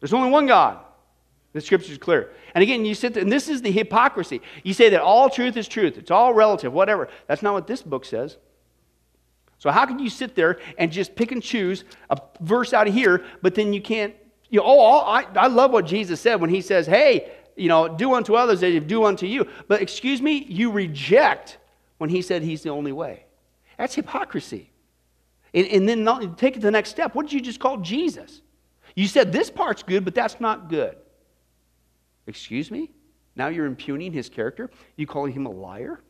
There's 0.00 0.12
only 0.12 0.30
one 0.30 0.46
God. 0.46 0.78
The 1.52 1.60
scripture 1.60 1.92
is 1.92 1.98
clear. 1.98 2.30
And 2.54 2.62
again, 2.62 2.84
you 2.84 2.94
sit 2.94 3.14
there, 3.14 3.22
and 3.22 3.32
this 3.32 3.48
is 3.48 3.62
the 3.62 3.70
hypocrisy. 3.70 4.42
You 4.62 4.74
say 4.74 4.90
that 4.90 5.00
all 5.00 5.30
truth 5.30 5.56
is 5.56 5.66
truth, 5.66 5.96
it's 5.96 6.10
all 6.10 6.34
relative, 6.34 6.72
whatever. 6.72 7.08
That's 7.26 7.42
not 7.42 7.54
what 7.54 7.66
this 7.66 7.82
book 7.82 8.04
says. 8.04 8.36
So, 9.58 9.70
how 9.70 9.86
can 9.86 9.98
you 9.98 10.08
sit 10.08 10.34
there 10.34 10.60
and 10.76 10.92
just 10.92 11.16
pick 11.16 11.32
and 11.32 11.42
choose 11.42 11.84
a 12.10 12.20
verse 12.40 12.72
out 12.72 12.86
of 12.86 12.94
here, 12.94 13.24
but 13.42 13.54
then 13.54 13.72
you 13.72 13.80
can't, 13.80 14.14
you 14.50 14.60
know, 14.60 14.66
oh, 14.66 15.00
I, 15.00 15.26
I 15.34 15.48
love 15.48 15.72
what 15.72 15.84
Jesus 15.84 16.20
said 16.20 16.40
when 16.40 16.50
he 16.50 16.60
says, 16.60 16.86
hey, 16.86 17.32
you 17.56 17.68
know, 17.68 17.88
do 17.88 18.14
unto 18.14 18.34
others 18.34 18.62
as 18.62 18.72
you 18.72 18.80
do 18.80 19.04
unto 19.04 19.26
you. 19.26 19.48
But 19.66 19.82
excuse 19.82 20.22
me, 20.22 20.44
you 20.48 20.70
reject 20.70 21.58
when 21.98 22.08
he 22.08 22.22
said 22.22 22.42
he's 22.42 22.62
the 22.62 22.70
only 22.70 22.92
way. 22.92 23.24
That's 23.78 23.94
hypocrisy. 23.94 24.70
And, 25.52 25.66
and 25.66 25.88
then 25.88 26.04
not, 26.04 26.38
take 26.38 26.56
it 26.56 26.60
to 26.60 26.66
the 26.66 26.70
next 26.70 26.90
step. 26.90 27.14
What 27.14 27.26
did 27.26 27.32
you 27.32 27.40
just 27.40 27.58
call 27.58 27.78
Jesus? 27.78 28.42
You 28.94 29.08
said 29.08 29.32
this 29.32 29.50
part's 29.50 29.82
good, 29.82 30.04
but 30.04 30.14
that's 30.14 30.40
not 30.40 30.68
good. 30.68 30.96
Excuse 32.28 32.70
me? 32.70 32.90
Now 33.34 33.48
you're 33.48 33.66
impugning 33.66 34.12
his 34.12 34.28
character? 34.28 34.70
You 34.96 35.06
calling 35.06 35.32
him 35.32 35.46
a 35.46 35.50
liar? 35.50 36.00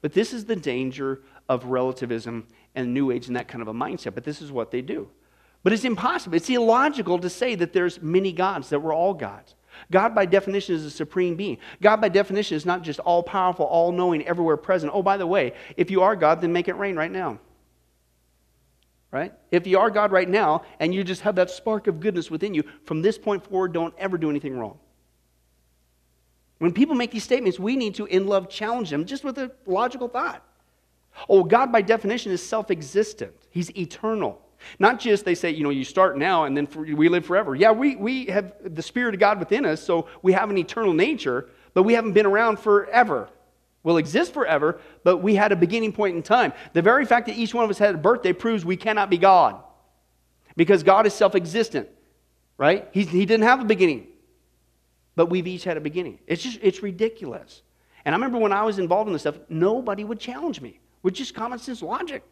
But 0.00 0.12
this 0.12 0.32
is 0.32 0.46
the 0.46 0.56
danger 0.56 1.22
of 1.48 1.66
relativism 1.66 2.46
and 2.74 2.94
New 2.94 3.10
Age 3.10 3.26
and 3.26 3.36
that 3.36 3.48
kind 3.48 3.62
of 3.62 3.68
a 3.68 3.74
mindset. 3.74 4.14
But 4.14 4.24
this 4.24 4.40
is 4.40 4.50
what 4.50 4.70
they 4.70 4.80
do. 4.80 5.10
But 5.62 5.72
it's 5.72 5.84
impossible. 5.84 6.36
It's 6.36 6.48
illogical 6.48 7.18
to 7.18 7.28
say 7.28 7.54
that 7.56 7.72
there's 7.72 8.00
many 8.00 8.32
gods, 8.32 8.70
that 8.70 8.80
we're 8.80 8.94
all 8.94 9.12
gods. 9.12 9.54
God, 9.90 10.14
by 10.14 10.24
definition, 10.24 10.74
is 10.74 10.84
a 10.84 10.90
supreme 10.90 11.36
being. 11.36 11.58
God, 11.82 12.00
by 12.00 12.08
definition, 12.08 12.56
is 12.56 12.64
not 12.64 12.82
just 12.82 13.00
all 13.00 13.22
powerful, 13.22 13.66
all 13.66 13.92
knowing, 13.92 14.26
everywhere 14.26 14.56
present. 14.56 14.92
Oh, 14.94 15.02
by 15.02 15.16
the 15.16 15.26
way, 15.26 15.52
if 15.76 15.90
you 15.90 16.02
are 16.02 16.16
God, 16.16 16.40
then 16.40 16.52
make 16.52 16.68
it 16.68 16.74
rain 16.74 16.96
right 16.96 17.10
now. 17.10 17.38
Right? 19.10 19.32
If 19.50 19.66
you 19.66 19.78
are 19.78 19.90
God 19.90 20.12
right 20.12 20.28
now 20.28 20.62
and 20.80 20.94
you 20.94 21.02
just 21.02 21.22
have 21.22 21.36
that 21.36 21.50
spark 21.50 21.86
of 21.86 21.98
goodness 21.98 22.30
within 22.30 22.52
you, 22.52 22.62
from 22.84 23.00
this 23.00 23.16
point 23.16 23.44
forward, 23.44 23.72
don't 23.72 23.94
ever 23.96 24.18
do 24.18 24.28
anything 24.28 24.58
wrong. 24.58 24.78
When 26.58 26.72
people 26.72 26.94
make 26.94 27.10
these 27.10 27.24
statements, 27.24 27.58
we 27.58 27.76
need 27.76 27.94
to, 27.94 28.06
in 28.06 28.26
love, 28.26 28.50
challenge 28.50 28.90
them 28.90 29.06
just 29.06 29.24
with 29.24 29.38
a 29.38 29.52
logical 29.64 30.08
thought. 30.08 30.44
Oh, 31.28 31.42
God, 31.42 31.72
by 31.72 31.80
definition, 31.82 32.32
is 32.32 32.44
self 32.44 32.70
existent, 32.70 33.32
He's 33.50 33.74
eternal. 33.76 34.42
Not 34.80 34.98
just 34.98 35.24
they 35.24 35.36
say, 35.36 35.50
you 35.50 35.62
know, 35.62 35.70
you 35.70 35.84
start 35.84 36.18
now 36.18 36.44
and 36.44 36.56
then 36.56 36.66
for, 36.66 36.82
we 36.82 37.08
live 37.08 37.24
forever. 37.24 37.54
Yeah, 37.54 37.70
we, 37.70 37.94
we 37.94 38.26
have 38.26 38.54
the 38.64 38.82
Spirit 38.82 39.14
of 39.14 39.20
God 39.20 39.38
within 39.38 39.64
us, 39.64 39.80
so 39.80 40.08
we 40.20 40.32
have 40.32 40.50
an 40.50 40.58
eternal 40.58 40.92
nature, 40.92 41.48
but 41.74 41.84
we 41.84 41.94
haven't 41.94 42.12
been 42.12 42.26
around 42.26 42.58
forever 42.58 43.28
will 43.88 43.96
exist 43.96 44.34
forever, 44.34 44.80
but 45.02 45.16
we 45.18 45.34
had 45.34 45.50
a 45.50 45.56
beginning 45.56 45.92
point 45.92 46.14
in 46.14 46.22
time. 46.22 46.52
The 46.74 46.82
very 46.82 47.06
fact 47.06 47.26
that 47.26 47.36
each 47.36 47.54
one 47.54 47.64
of 47.64 47.70
us 47.70 47.78
had 47.78 47.94
a 47.94 47.98
birthday 47.98 48.34
proves 48.34 48.62
we 48.62 48.76
cannot 48.76 49.08
be 49.08 49.16
God 49.16 49.60
because 50.56 50.82
God 50.82 51.06
is 51.06 51.14
self 51.14 51.34
existent, 51.34 51.88
right? 52.58 52.86
He's, 52.92 53.08
he 53.08 53.24
didn't 53.24 53.44
have 53.44 53.60
a 53.60 53.64
beginning, 53.64 54.06
but 55.16 55.30
we've 55.30 55.46
each 55.46 55.64
had 55.64 55.78
a 55.78 55.80
beginning. 55.80 56.18
It's 56.26 56.42
just, 56.42 56.58
it's 56.62 56.82
ridiculous. 56.82 57.62
And 58.04 58.14
I 58.14 58.18
remember 58.18 58.38
when 58.38 58.52
I 58.52 58.62
was 58.62 58.78
involved 58.78 59.08
in 59.08 59.14
this 59.14 59.22
stuff, 59.22 59.38
nobody 59.48 60.04
would 60.04 60.20
challenge 60.20 60.60
me 60.60 60.80
with 61.02 61.14
just 61.14 61.34
common 61.34 61.58
sense 61.58 61.80
logic. 61.80 62.22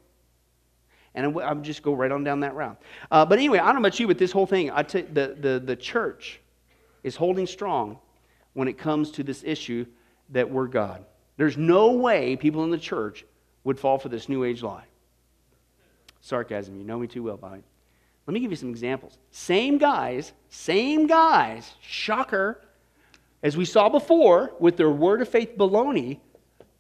And 1.15 1.39
I 1.41 1.53
would 1.55 1.65
just 1.65 1.83
go 1.83 1.95
right 1.95 2.13
on 2.13 2.23
down 2.23 2.41
that 2.41 2.55
route. 2.55 2.81
Uh, 3.11 3.25
but 3.25 3.39
anyway, 3.39 3.59
I 3.59 3.67
don't 3.67 3.77
know 3.77 3.81
about 3.81 3.99
you, 3.99 4.07
but 4.07 4.19
this 4.19 4.31
whole 4.31 4.45
thing, 4.45 4.71
I 4.71 4.83
t- 4.83 5.01
the, 5.01 5.35
the, 5.41 5.63
the 5.65 5.75
church 5.75 6.41
is 7.03 7.17
holding 7.17 7.47
strong 7.47 7.99
when 8.53 8.69
it 8.69 8.77
comes 8.77 9.11
to 9.13 9.23
this 9.23 9.43
issue 9.43 9.87
that 10.29 10.51
we're 10.51 10.67
God. 10.67 11.03
There's 11.37 11.57
no 11.57 11.93
way 11.93 12.37
people 12.37 12.65
in 12.65 12.71
the 12.71 12.79
church 12.79 13.25
would 13.65 13.79
fall 13.79 13.99
for 13.99 14.09
this 14.09 14.29
New 14.29 14.45
Age 14.45 14.63
lie. 14.63 14.85
Sarcasm, 16.21 16.77
you 16.77 16.85
know 16.85 16.99
me 16.99 17.07
too 17.07 17.23
well, 17.23 17.37
Bobby. 17.37 17.63
Let 18.27 18.35
me 18.35 18.41
give 18.41 18.51
you 18.51 18.57
some 18.57 18.71
examples. 18.71 19.19
Same 19.31 19.79
guys, 19.79 20.33
same 20.49 21.07
guys, 21.07 21.73
shocker, 21.81 22.61
as 23.43 23.57
we 23.57 23.65
saw 23.65 23.89
before 23.89 24.53
with 24.59 24.77
their 24.77 24.91
word 24.91 25.21
of 25.21 25.29
faith 25.29 25.57
baloney, 25.57 26.19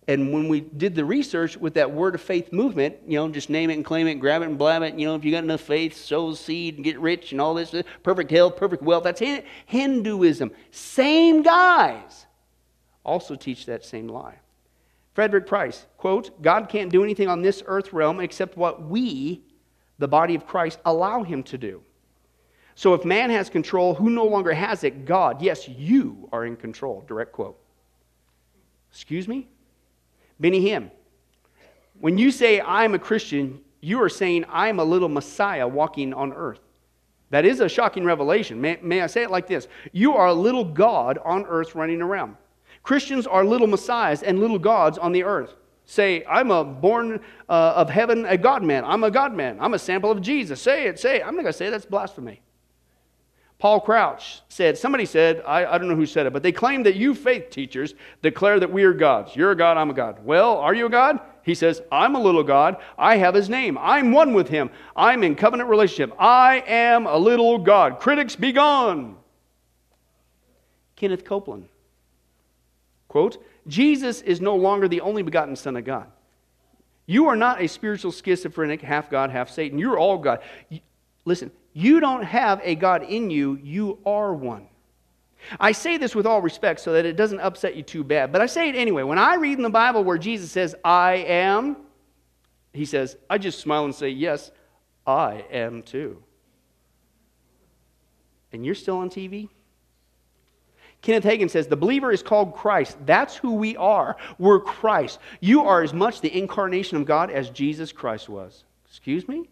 and 0.09 0.33
when 0.33 0.49
we 0.49 0.61
did 0.61 0.95
the 0.95 1.05
research 1.05 1.57
with 1.57 1.75
that 1.75 1.93
word 1.93 2.15
of 2.15 2.21
faith 2.21 2.53
movement, 2.53 2.97
you 3.07 3.17
know, 3.17 3.29
just 3.29 3.51
name 3.51 3.71
it 3.71 3.75
and 3.75 3.85
claim 3.85 4.07
it, 4.07 4.15
grab 4.15 4.43
it 4.43 4.47
and 4.47 4.57
blab 4.57 4.83
it, 4.83 4.95
you 4.95 5.07
know, 5.07 5.17
if 5.17 5.25
you 5.25 5.33
got 5.33 5.45
enough 5.45 5.61
faith, 5.61 5.97
sow 5.97 6.33
seed 6.35 6.77
and 6.77 6.85
get 6.85 6.99
rich 6.99 7.33
and 7.33 7.41
all 7.41 7.55
this, 7.55 7.75
uh, 7.75 7.83
perfect 8.03 8.31
health, 8.31 8.57
perfect 8.57 8.83
wealth. 8.83 9.05
That's 9.05 9.23
Hinduism. 9.67 10.53
Same 10.71 11.43
guys 11.43 12.27
also 13.05 13.35
teach 13.35 13.67
that 13.67 13.85
same 13.85 14.09
lie. 14.09 14.39
Frederick 15.17 15.47
Price, 15.47 15.87
quote, 15.97 16.43
God 16.43 16.69
can't 16.69 16.93
do 16.93 17.03
anything 17.03 17.27
on 17.27 17.41
this 17.41 17.63
earth 17.65 17.95
realm 17.95 18.21
except 18.21 18.59
what 18.59 18.83
we, 18.83 19.41
the 19.99 20.07
body 20.07 20.35
of 20.35 20.47
Christ, 20.47 20.79
allow 20.85 21.23
him 21.23 21.43
to 21.45 21.57
do. 21.57 21.81
So 22.75 22.93
if 22.93 23.03
man 23.03 23.31
has 23.31 23.49
control, 23.49 23.95
who 23.95 24.11
no 24.11 24.27
longer 24.27 24.53
has 24.53 24.85
it? 24.85 25.07
God. 25.07 25.41
Yes, 25.41 25.71
you 25.71 26.29
are 26.33 26.45
in 26.45 26.55
control. 26.55 27.03
Direct 27.09 27.33
quote. 27.33 27.59
Excuse 28.91 29.27
me? 29.27 29.49
Benny 30.39 30.61
Hinn. 30.61 30.91
When 31.99 32.19
you 32.19 32.31
say, 32.31 32.61
I'm 32.61 32.93
a 32.93 32.99
Christian, 32.99 33.61
you 33.81 34.03
are 34.03 34.11
saying, 34.11 34.45
I'm 34.51 34.81
a 34.81 34.85
little 34.85 35.09
Messiah 35.09 35.67
walking 35.67 36.13
on 36.13 36.35
earth. 36.35 36.61
That 37.31 37.47
is 37.47 37.61
a 37.61 37.71
shocking 37.71 38.05
revelation. 38.05 38.61
May, 38.61 38.79
may 38.83 39.01
I 39.01 39.07
say 39.07 39.23
it 39.23 39.31
like 39.31 39.47
this? 39.47 39.67
You 39.93 40.15
are 40.15 40.27
a 40.27 40.35
little 40.35 40.65
God 40.65 41.19
on 41.25 41.47
earth 41.47 41.75
running 41.75 42.03
around. 42.03 42.37
Christians 42.87 43.27
are 43.27 43.45
little 43.45 43.67
messiahs 43.67 44.23
and 44.23 44.39
little 44.39 44.61
gods 44.61 44.97
on 44.97 45.11
the 45.11 45.25
earth. 45.25 45.57
Say, 45.87 46.25
I'm 46.25 46.53
a 46.53 46.63
born 46.63 47.19
uh, 47.49 47.73
of 47.75 47.91
heaven, 47.91 48.25
a 48.27 48.39
God 48.39 48.63
man. 48.63 48.85
I'm 48.85 49.03
a 49.03 49.11
God 49.11 49.35
man. 49.35 49.59
I'm 49.61 49.75
a 49.75 49.79
sample 49.79 50.13
of 50.13 50.23
Jesus. 50.23 50.63
Say 50.63 50.87
it, 50.87 51.01
say 51.01 51.17
it. 51.17 51.23
I'm 51.27 51.35
not 51.35 51.43
going 51.43 51.53
to 51.53 51.53
say 51.53 51.67
it. 51.67 51.71
That's 51.73 51.85
blasphemy. 51.85 52.43
Paul 53.59 53.81
Crouch 53.81 54.41
said, 54.49 54.79
somebody 54.79 55.05
said, 55.05 55.43
I, 55.45 55.67
I 55.67 55.79
don't 55.79 55.89
know 55.89 55.97
who 55.97 56.07
said 56.07 56.27
it, 56.27 56.33
but 56.33 56.45
they 56.45 56.53
claim 56.53 56.85
that 56.85 56.95
you 56.95 57.13
faith 57.17 57.51
teachers 57.51 57.97
declare 58.23 58.61
that 58.61 58.71
we 58.71 58.85
are 58.85 58.93
gods. 58.93 59.35
You're 59.35 59.51
a 59.51 59.57
God, 59.57 59.77
I'm 59.77 59.91
a 59.91 59.95
God. 59.95 60.25
Well, 60.25 60.57
are 60.59 60.75
you 60.75 60.87
a 60.87 60.91
God? 60.91 61.19
He 61.43 61.57
says, 61.57 61.83
I'm 61.91 62.15
a 62.15 62.23
little 62.23 62.45
God. 62.45 62.77
I 62.97 63.17
have 63.17 63.35
his 63.35 63.49
name. 63.49 63.77
I'm 63.79 64.13
one 64.13 64.33
with 64.33 64.47
him. 64.47 64.71
I'm 64.95 65.25
in 65.25 65.35
covenant 65.35 65.71
relationship. 65.71 66.15
I 66.21 66.63
am 66.69 67.09
a 67.09 67.17
little 67.17 67.59
God. 67.59 67.99
Critics 67.99 68.37
be 68.37 68.53
gone. 68.53 69.17
Kenneth 70.95 71.25
Copeland 71.25 71.67
Quote, 73.17 73.43
Jesus 73.67 74.21
is 74.21 74.43
no 74.43 74.57
longer 74.57 74.89
the 74.89 75.01
only 75.01 75.23
begotten 75.23 75.57
Son 75.57 75.75
of 75.79 75.87
God. 75.87 76.07
You 77.07 77.29
are 77.29 77.35
not 77.35 77.63
a 77.63 77.67
spiritual 77.67 78.13
schizophrenic, 78.13 78.83
half 78.83 79.09
God, 79.09 79.31
half 79.31 79.49
Satan. 79.49 79.79
You're 79.79 79.99
all 79.99 80.19
God. 80.19 80.41
Listen, 81.25 81.51
you 81.73 81.99
don't 81.99 82.25
have 82.25 82.61
a 82.63 82.75
God 82.75 83.05
in 83.05 83.31
you, 83.31 83.59
you 83.63 84.01
are 84.05 84.35
one. 84.35 84.67
I 85.59 85.73
say 85.73 85.97
this 85.97 86.15
with 86.15 86.27
all 86.27 86.43
respect 86.43 86.79
so 86.81 86.93
that 86.93 87.07
it 87.07 87.17
doesn't 87.17 87.41
upset 87.41 87.75
you 87.75 87.83
too 87.83 88.05
bad, 88.05 88.33
but 88.33 88.43
I 88.43 88.47
say 88.47 88.69
it 88.69 88.77
anyway. 88.77 89.03
When 89.03 89.19
I 89.19 89.37
read 89.37 89.57
in 89.57 89.63
the 89.63 89.71
Bible 89.71 90.05
where 90.05 90.19
Jesus 90.19 90.53
says, 90.53 90.75
I 90.85 91.15
am, 91.27 91.79
he 92.75 92.85
says, 92.85 93.17
I 93.31 93.39
just 93.39 93.61
smile 93.61 93.87
and 93.87 93.95
say, 93.95 94.11
Yes, 94.11 94.51
I 95.07 95.47
am 95.51 95.83
too. 95.83 96.23
And 98.53 98.67
you're 98.67 98.75
still 98.75 98.99
on 98.99 99.09
TV? 99.09 99.49
Kenneth 101.07 101.23
Hagin 101.23 101.49
says, 101.49 101.69
The 101.69 101.77
believer 101.77 102.11
is 102.11 102.21
called 102.21 102.53
Christ. 102.53 102.97
That's 103.07 103.37
who 103.37 103.55
we 103.55 103.77
are. 103.77 104.17
We're 104.39 104.59
Christ. 104.59 105.21
You 105.39 105.63
are 105.63 105.81
as 105.85 105.95
much 105.95 106.21
the 106.21 106.37
incarnation 106.37 106.97
of 106.97 107.05
God 107.07 107.31
as 107.31 107.49
Jesus 107.49 107.93
Christ 107.93 108.29
was. 108.29 108.65
Excuse 108.89 109.29
me? 109.29 109.49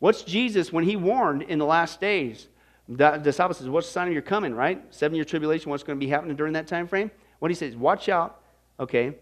What's 0.00 0.22
Jesus 0.22 0.72
when 0.72 0.82
he 0.82 0.96
warned 0.96 1.42
in 1.42 1.60
the 1.60 1.64
last 1.64 2.00
days? 2.00 2.48
The 2.88 3.18
disciple 3.18 3.54
says, 3.54 3.68
What's 3.68 3.86
the 3.86 3.92
sign 3.92 4.08
of 4.08 4.12
your 4.12 4.22
coming, 4.22 4.56
right? 4.56 4.82
Seven 4.92 5.14
year 5.14 5.24
tribulation, 5.24 5.70
what's 5.70 5.84
going 5.84 6.00
to 6.00 6.04
be 6.04 6.10
happening 6.10 6.34
during 6.34 6.54
that 6.54 6.66
time 6.66 6.88
frame? 6.88 7.12
What 7.38 7.52
he 7.52 7.54
says, 7.54 7.76
Watch 7.76 8.08
out, 8.08 8.40
okay? 8.80 9.14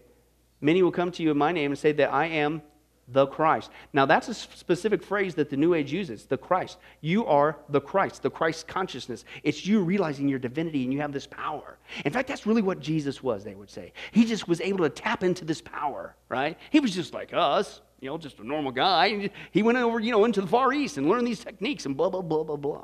Many 0.61 0.81
will 0.81 0.91
come 0.91 1.11
to 1.11 1.21
you 1.21 1.29
in 1.29 1.37
my 1.37 1.51
name 1.51 1.69
and 1.69 1.77
say 1.77 1.91
that 1.91 2.11
I 2.11 2.25
am 2.25 2.63
the 3.11 3.27
Christ. 3.27 3.71
Now, 3.93 4.05
that's 4.05 4.27
a 4.27 4.33
specific 4.33 5.03
phrase 5.03 5.35
that 5.35 5.49
the 5.49 5.57
New 5.57 5.73
Age 5.73 5.91
uses 5.91 6.25
the 6.25 6.37
Christ. 6.37 6.77
You 7.01 7.25
are 7.25 7.57
the 7.69 7.81
Christ, 7.81 8.21
the 8.23 8.29
Christ 8.29 8.67
consciousness. 8.67 9.25
It's 9.43 9.65
you 9.65 9.81
realizing 9.81 10.27
your 10.27 10.39
divinity 10.39 10.83
and 10.83 10.93
you 10.93 11.01
have 11.01 11.11
this 11.11 11.27
power. 11.27 11.77
In 12.05 12.11
fact, 12.11 12.27
that's 12.27 12.45
really 12.45 12.61
what 12.61 12.79
Jesus 12.79 13.21
was, 13.21 13.43
they 13.43 13.55
would 13.55 13.69
say. 13.69 13.93
He 14.11 14.25
just 14.25 14.47
was 14.47 14.61
able 14.61 14.79
to 14.79 14.89
tap 14.89 15.23
into 15.23 15.45
this 15.45 15.61
power, 15.61 16.15
right? 16.29 16.57
He 16.69 16.79
was 16.79 16.93
just 16.93 17.13
like 17.13 17.33
us, 17.33 17.81
you 17.99 18.09
know, 18.09 18.17
just 18.17 18.39
a 18.39 18.47
normal 18.47 18.71
guy. 18.71 19.29
He 19.51 19.63
went 19.63 19.77
over, 19.77 19.99
you 19.99 20.11
know, 20.11 20.25
into 20.25 20.41
the 20.41 20.47
Far 20.47 20.73
East 20.73 20.97
and 20.97 21.07
learned 21.07 21.27
these 21.27 21.43
techniques 21.43 21.85
and 21.85 21.95
blah, 21.95 22.09
blah, 22.09 22.21
blah, 22.21 22.43
blah, 22.43 22.55
blah. 22.55 22.83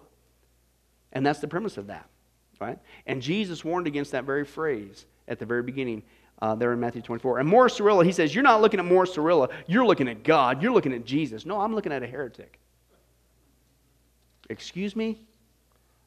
And 1.13 1.25
that's 1.25 1.39
the 1.39 1.47
premise 1.47 1.77
of 1.77 1.87
that, 1.87 2.07
right? 2.59 2.77
And 3.05 3.21
Jesus 3.21 3.63
warned 3.65 3.87
against 3.87 4.11
that 4.11 4.25
very 4.25 4.45
phrase 4.45 5.05
at 5.27 5.39
the 5.39 5.45
very 5.45 5.63
beginning 5.63 6.03
uh, 6.41 6.55
there 6.55 6.73
in 6.73 6.79
Matthew 6.79 7.01
24. 7.01 7.39
And 7.39 7.49
Morris 7.49 7.77
Cerullo, 7.77 8.05
he 8.05 8.11
says, 8.11 8.33
You're 8.33 8.43
not 8.43 8.61
looking 8.61 8.79
at 8.79 8.85
Morris 8.85 9.15
Cerullo, 9.15 9.51
you're 9.67 9.85
looking 9.85 10.07
at 10.07 10.23
God, 10.23 10.61
you're 10.61 10.71
looking 10.71 10.93
at 10.93 11.05
Jesus. 11.05 11.45
No, 11.45 11.59
I'm 11.59 11.73
looking 11.73 11.91
at 11.91 12.03
a 12.03 12.07
heretic. 12.07 12.59
Excuse 14.49 14.95
me? 14.95 15.19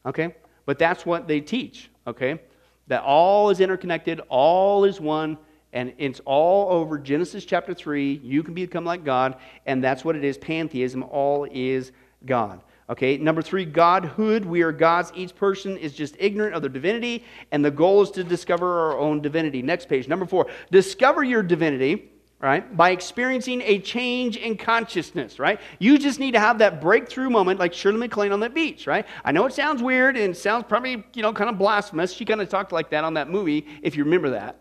Okay? 0.07 0.35
But 0.66 0.78
that's 0.78 1.05
what 1.05 1.26
they 1.26 1.41
teach, 1.41 1.91
okay? 2.07 2.41
That 2.87 3.03
all 3.03 3.51
is 3.51 3.61
interconnected, 3.61 4.20
all 4.28 4.85
is 4.85 5.01
one, 5.01 5.37
and 5.72 5.93
it's 5.99 6.20
all 6.24 6.70
over 6.72 6.99
Genesis 6.99 7.45
chapter 7.45 7.74
3. 7.74 8.20
You 8.22 8.43
can 8.43 8.55
become 8.55 8.85
like 8.85 9.05
God, 9.05 9.37
and 9.66 9.83
that's 9.83 10.05
what 10.05 10.16
it 10.16 10.24
is 10.24 10.37
pantheism. 10.39 11.03
All 11.05 11.47
is 11.51 11.93
God. 12.26 12.62
Okay, 12.91 13.16
number 13.18 13.41
three, 13.41 13.64
Godhood. 13.64 14.45
We 14.45 14.62
are 14.62 14.72
gods. 14.72 15.12
Each 15.14 15.32
person 15.32 15.76
is 15.76 15.93
just 15.93 16.16
ignorant 16.18 16.57
of 16.57 16.62
their 16.62 16.68
divinity, 16.68 17.24
and 17.53 17.64
the 17.64 17.70
goal 17.70 18.03
is 18.03 18.11
to 18.11 18.24
discover 18.24 18.80
our 18.80 18.99
own 18.99 19.20
divinity. 19.20 19.62
Next 19.62 19.88
page, 19.88 20.09
number 20.09 20.26
four, 20.26 20.49
discover 20.72 21.22
your 21.22 21.45
divinity, 21.45 22.11
right, 22.41 22.76
by 22.76 22.91
experiencing 22.91 23.62
a 23.62 23.78
change 23.78 24.36
in 24.36 24.57
consciousness, 24.57 25.38
right? 25.38 25.61
You 25.78 25.99
just 25.99 26.18
need 26.18 26.32
to 26.32 26.41
have 26.41 26.59
that 26.59 26.80
breakthrough 26.80 27.30
moment 27.30 27.61
like 27.61 27.72
Shirley 27.72 27.99
MacLaine 27.99 28.32
on 28.32 28.41
that 28.41 28.55
beach, 28.55 28.88
right? 28.88 29.07
I 29.24 29.30
know 29.30 29.47
it 29.47 29.53
sounds 29.53 29.84
weird 29.84 30.16
and 30.16 30.36
sounds 30.36 30.64
probably, 30.68 31.05
you 31.14 31.22
know, 31.22 31.32
kind 31.32 31.49
of 31.49 31.59
blasphemous. 31.59 32.12
She 32.12 32.24
kind 32.24 32.41
of 32.41 32.49
talked 32.49 32.72
like 32.72 32.91
that 32.91 33.05
on 33.05 33.14
that 33.14 33.30
movie, 33.30 33.68
if 33.82 33.97
you 33.97 34.03
remember 34.03 34.30
that. 34.30 34.59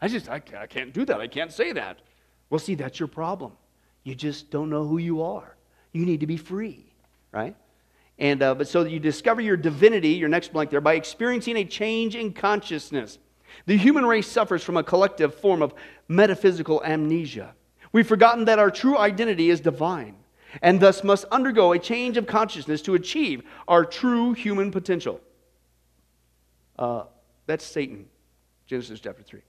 I 0.00 0.08
just, 0.08 0.28
I, 0.28 0.42
I 0.58 0.66
can't 0.66 0.92
do 0.92 1.04
that. 1.04 1.20
I 1.20 1.28
can't 1.28 1.52
say 1.52 1.70
that. 1.74 2.00
Well, 2.50 2.58
see, 2.58 2.74
that's 2.74 2.98
your 2.98 3.08
problem. 3.08 3.52
You 4.02 4.16
just 4.16 4.50
don't 4.50 4.68
know 4.68 4.84
who 4.84 4.98
you 4.98 5.22
are. 5.22 5.56
You 5.92 6.04
need 6.04 6.18
to 6.20 6.26
be 6.26 6.36
free, 6.36 6.92
right? 7.30 7.54
And, 8.18 8.42
uh, 8.42 8.54
but 8.54 8.68
so 8.68 8.84
you 8.84 8.98
discover 8.98 9.40
your 9.40 9.56
divinity, 9.56 10.10
your 10.10 10.28
next 10.28 10.52
blank 10.52 10.70
there, 10.70 10.80
by 10.80 10.94
experiencing 10.94 11.56
a 11.56 11.64
change 11.64 12.16
in 12.16 12.32
consciousness. 12.32 13.18
The 13.66 13.76
human 13.76 14.04
race 14.04 14.26
suffers 14.26 14.62
from 14.62 14.76
a 14.76 14.82
collective 14.82 15.34
form 15.34 15.62
of 15.62 15.74
metaphysical 16.08 16.82
amnesia. 16.84 17.54
We've 17.92 18.06
forgotten 18.06 18.46
that 18.46 18.58
our 18.58 18.70
true 18.70 18.98
identity 18.98 19.50
is 19.50 19.60
divine 19.60 20.16
and 20.62 20.80
thus 20.80 21.04
must 21.04 21.24
undergo 21.26 21.72
a 21.72 21.78
change 21.78 22.16
of 22.16 22.26
consciousness 22.26 22.82
to 22.82 22.94
achieve 22.94 23.42
our 23.66 23.84
true 23.84 24.32
human 24.32 24.70
potential. 24.70 25.20
Uh, 26.78 27.04
that's 27.46 27.64
Satan, 27.64 28.06
Genesis 28.66 29.00
chapter 29.00 29.22
3. 29.22 29.40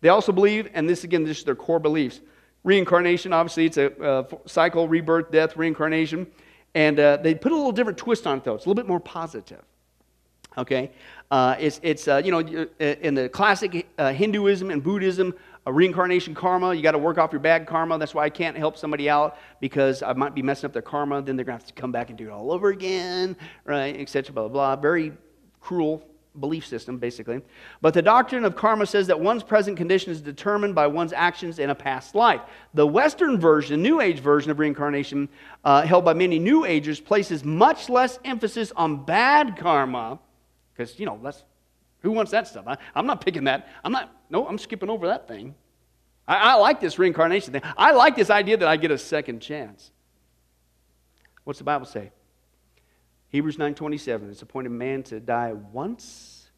They 0.00 0.08
also 0.08 0.32
believe, 0.32 0.68
and 0.74 0.88
this 0.88 1.04
again, 1.04 1.24
this 1.24 1.38
is 1.38 1.44
their 1.44 1.54
core 1.54 1.78
beliefs 1.78 2.20
reincarnation, 2.64 3.32
obviously, 3.32 3.66
it's 3.66 3.76
a 3.76 4.02
uh, 4.02 4.24
cycle, 4.46 4.88
rebirth, 4.88 5.30
death, 5.30 5.56
reincarnation. 5.56 6.26
And 6.74 6.98
uh, 6.98 7.18
they 7.18 7.34
put 7.34 7.52
a 7.52 7.54
little 7.54 7.72
different 7.72 7.98
twist 7.98 8.26
on 8.26 8.38
it, 8.38 8.44
though. 8.44 8.54
It's 8.54 8.66
a 8.66 8.68
little 8.68 8.82
bit 8.82 8.88
more 8.88 9.00
positive. 9.00 9.62
Okay? 10.56 10.90
Uh, 11.30 11.56
it's, 11.58 11.80
it's 11.82 12.08
uh, 12.08 12.20
you 12.24 12.30
know, 12.30 12.66
uh, 12.80 12.84
in 12.84 13.14
the 13.14 13.28
classic 13.28 13.86
uh, 13.98 14.12
Hinduism 14.12 14.70
and 14.70 14.82
Buddhism, 14.82 15.34
reincarnation 15.66 16.34
karma, 16.34 16.74
you 16.74 16.82
got 16.82 16.92
to 16.92 16.98
work 16.98 17.18
off 17.18 17.32
your 17.32 17.40
bad 17.40 17.66
karma. 17.66 17.98
That's 17.98 18.14
why 18.14 18.24
I 18.24 18.30
can't 18.30 18.56
help 18.56 18.76
somebody 18.76 19.08
out 19.08 19.38
because 19.60 20.02
I 20.02 20.12
might 20.12 20.34
be 20.34 20.42
messing 20.42 20.66
up 20.66 20.72
their 20.72 20.82
karma. 20.82 21.22
Then 21.22 21.36
they're 21.36 21.44
going 21.44 21.58
to 21.58 21.64
have 21.64 21.74
to 21.74 21.80
come 21.80 21.92
back 21.92 22.10
and 22.10 22.18
do 22.18 22.28
it 22.28 22.30
all 22.30 22.52
over 22.52 22.68
again, 22.68 23.36
right? 23.64 23.98
Etc. 23.98 24.32
Blah, 24.32 24.48
blah, 24.48 24.76
blah. 24.76 24.80
Very 24.80 25.12
cruel 25.60 26.04
belief 26.40 26.66
system, 26.66 26.98
basically. 26.98 27.40
But 27.80 27.94
the 27.94 28.02
doctrine 28.02 28.44
of 28.44 28.56
karma 28.56 28.86
says 28.86 29.06
that 29.06 29.20
one's 29.20 29.42
present 29.42 29.76
condition 29.76 30.10
is 30.12 30.20
determined 30.20 30.74
by 30.74 30.86
one's 30.86 31.12
actions 31.12 31.58
in 31.58 31.70
a 31.70 31.74
past 31.74 32.14
life. 32.14 32.40
The 32.74 32.86
Western 32.86 33.38
version, 33.38 33.82
New 33.82 34.00
Age 34.00 34.20
version 34.20 34.50
of 34.50 34.58
reincarnation, 34.58 35.28
uh, 35.64 35.82
held 35.82 36.04
by 36.04 36.14
many 36.14 36.38
New 36.38 36.64
Agers, 36.64 37.00
places 37.00 37.44
much 37.44 37.88
less 37.88 38.18
emphasis 38.24 38.72
on 38.76 39.04
bad 39.04 39.56
karma, 39.56 40.18
because, 40.72 40.98
you 40.98 41.06
know, 41.06 41.20
that's, 41.22 41.44
who 42.00 42.10
wants 42.10 42.32
that 42.32 42.48
stuff? 42.48 42.64
I, 42.66 42.76
I'm 42.94 43.06
not 43.06 43.24
picking 43.24 43.44
that. 43.44 43.68
I'm 43.84 43.92
not, 43.92 44.12
no, 44.28 44.46
I'm 44.46 44.58
skipping 44.58 44.90
over 44.90 45.06
that 45.06 45.28
thing. 45.28 45.54
I, 46.26 46.36
I 46.36 46.54
like 46.54 46.80
this 46.80 46.98
reincarnation 46.98 47.52
thing. 47.52 47.62
I 47.76 47.92
like 47.92 48.16
this 48.16 48.30
idea 48.30 48.56
that 48.56 48.68
I 48.68 48.76
get 48.76 48.90
a 48.90 48.98
second 48.98 49.40
chance. 49.40 49.92
What's 51.44 51.58
the 51.58 51.64
Bible 51.64 51.86
say? 51.86 52.10
Hebrews 53.34 53.56
9:27, 53.56 54.30
it's 54.30 54.42
appointed 54.42 54.70
man 54.70 55.02
to 55.02 55.18
die 55.18 55.54
once, 55.54 56.52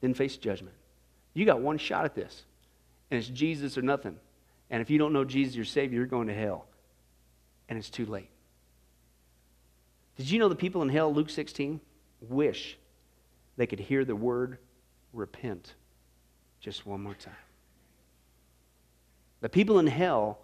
then 0.00 0.14
face 0.14 0.36
judgment. 0.36 0.76
You 1.34 1.44
got 1.44 1.60
one 1.60 1.76
shot 1.76 2.04
at 2.04 2.14
this, 2.14 2.44
and 3.10 3.18
it's 3.18 3.26
Jesus 3.26 3.76
or 3.76 3.82
nothing. 3.82 4.16
And 4.70 4.80
if 4.80 4.90
you 4.90 4.98
don't 4.98 5.12
know 5.12 5.24
Jesus, 5.24 5.56
your 5.56 5.64
Savior, 5.64 5.96
you're 5.98 6.06
going 6.06 6.28
to 6.28 6.34
hell. 6.34 6.66
And 7.68 7.76
it's 7.76 7.90
too 7.90 8.06
late. 8.06 8.30
Did 10.16 10.30
you 10.30 10.38
know 10.38 10.48
the 10.48 10.54
people 10.54 10.82
in 10.82 10.88
hell, 10.88 11.12
Luke 11.12 11.30
16, 11.30 11.80
wish 12.20 12.78
they 13.56 13.66
could 13.66 13.80
hear 13.80 14.04
the 14.04 14.14
word 14.14 14.58
repent 15.12 15.74
just 16.60 16.86
one 16.86 17.02
more 17.02 17.14
time? 17.14 17.34
The 19.40 19.48
people 19.48 19.80
in 19.80 19.88
hell, 19.88 20.38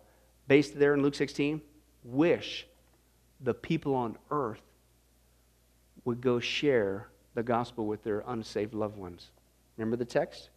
based 0.48 0.76
there 0.76 0.94
in 0.94 1.02
Luke 1.02 1.14
16, 1.14 1.62
wish 2.02 2.66
the 3.40 3.54
people 3.54 3.94
on 3.94 4.18
earth 4.32 4.60
would 6.04 6.20
go 6.20 6.38
share 6.38 7.08
the 7.34 7.42
gospel 7.42 7.86
with 7.86 8.02
their 8.04 8.22
unsaved 8.26 8.74
loved 8.74 8.96
ones. 8.96 9.30
Remember 9.76 9.96
the 9.96 10.04
text? 10.04 10.50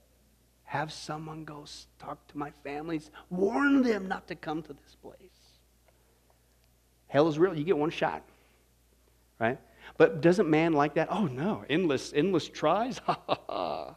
Have 0.63 0.91
someone 0.91 1.45
go 1.45 1.65
talk 1.97 2.25
to 2.27 2.37
my 2.37 2.51
families, 2.63 3.09
warn 3.29 3.81
them 3.83 4.07
not 4.07 4.27
to 4.27 4.35
come 4.35 4.61
to 4.63 4.73
this 4.73 4.95
place. 5.01 5.17
Hell 7.07 7.27
is 7.29 7.39
real. 7.39 7.57
You 7.57 7.63
get 7.63 7.77
one 7.77 7.89
shot, 7.89 8.21
right? 9.39 9.59
But 9.97 10.19
doesn't 10.19 10.49
man 10.49 10.73
like 10.73 10.95
that? 10.95 11.07
Oh 11.09 11.25
no, 11.25 11.63
endless, 11.69 12.11
endless 12.13 12.47
tries. 12.47 12.99
Ha 13.05 13.17
ha 13.27 13.39
ha. 13.47 13.95